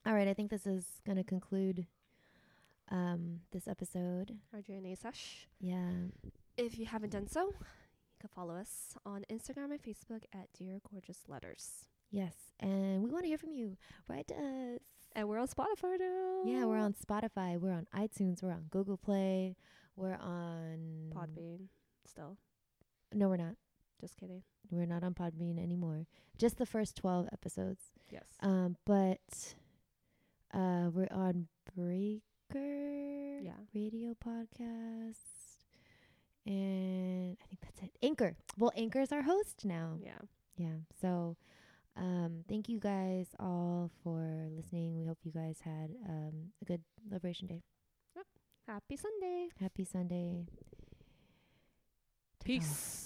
all 0.05 0.13
right, 0.13 0.27
I 0.27 0.33
think 0.33 0.49
this 0.49 0.65
is 0.65 0.85
going 1.05 1.17
to 1.17 1.23
conclude 1.23 1.85
um 2.91 3.39
this 3.51 3.67
episode. 3.67 4.37
Our 4.53 4.61
J&A 4.61 4.95
sesh. 4.95 5.47
Yeah. 5.59 5.89
If 6.57 6.77
you 6.77 6.85
haven't 6.85 7.11
done 7.11 7.27
so, 7.27 7.47
you 7.47 8.19
can 8.19 8.29
follow 8.35 8.53
us 8.55 8.95
on 9.05 9.25
Instagram 9.31 9.71
and 9.71 9.81
Facebook 9.81 10.23
at 10.33 10.47
Dear 10.57 10.79
Gorgeous 10.91 11.19
Letters. 11.27 11.85
Yes. 12.11 12.33
And 12.59 13.01
we 13.03 13.09
want 13.09 13.23
to 13.23 13.27
hear 13.27 13.37
from 13.37 13.53
you. 13.53 13.77
Write 14.07 14.27
to 14.27 14.35
us. 14.35 14.81
And 15.15 15.27
we're 15.27 15.39
on 15.39 15.47
Spotify 15.47 15.99
now. 15.99 16.43
Yeah, 16.45 16.65
we're 16.65 16.77
on 16.77 16.93
Spotify, 16.93 17.59
we're 17.59 17.71
on 17.71 17.87
iTunes, 17.95 18.41
we're 18.43 18.51
on 18.51 18.65
Google 18.69 18.97
Play, 18.97 19.55
we're 19.95 20.15
on 20.15 21.11
Podbean 21.15 21.67
still. 22.05 22.37
No, 23.13 23.29
we're 23.29 23.37
not. 23.37 23.55
Just 24.01 24.17
kidding. 24.17 24.43
We're 24.69 24.85
not 24.85 25.03
on 25.03 25.13
Podbean 25.13 25.61
anymore. 25.61 26.07
Just 26.37 26.57
the 26.57 26.65
first 26.65 26.95
12 26.97 27.29
episodes. 27.31 27.83
Yes. 28.11 28.25
Um 28.41 28.75
but 28.85 29.19
on 31.33 31.47
Breaker 31.75 33.39
yeah. 33.41 33.53
radio 33.73 34.15
podcast. 34.23 35.17
And 36.45 37.37
I 37.41 37.45
think 37.45 37.61
that's 37.61 37.81
it. 37.81 37.91
Anchor. 38.03 38.35
Well, 38.57 38.71
Anchor 38.75 39.01
is 39.01 39.11
our 39.11 39.21
host 39.21 39.65
now. 39.65 39.97
Yeah. 40.01 40.19
Yeah. 40.57 40.77
So 41.01 41.37
um 41.95 42.43
thank 42.49 42.69
you 42.69 42.79
guys 42.79 43.27
all 43.39 43.91
for 44.03 44.49
listening. 44.55 44.97
We 44.97 45.05
hope 45.05 45.19
you 45.23 45.31
guys 45.31 45.59
had 45.63 45.91
um 46.07 46.51
a 46.61 46.65
good 46.65 46.81
Liberation 47.09 47.47
Day. 47.47 47.61
Happy 48.67 48.95
Sunday. 48.95 49.49
Happy 49.59 49.83
Sunday. 49.83 50.45
Peace. 52.45 53.02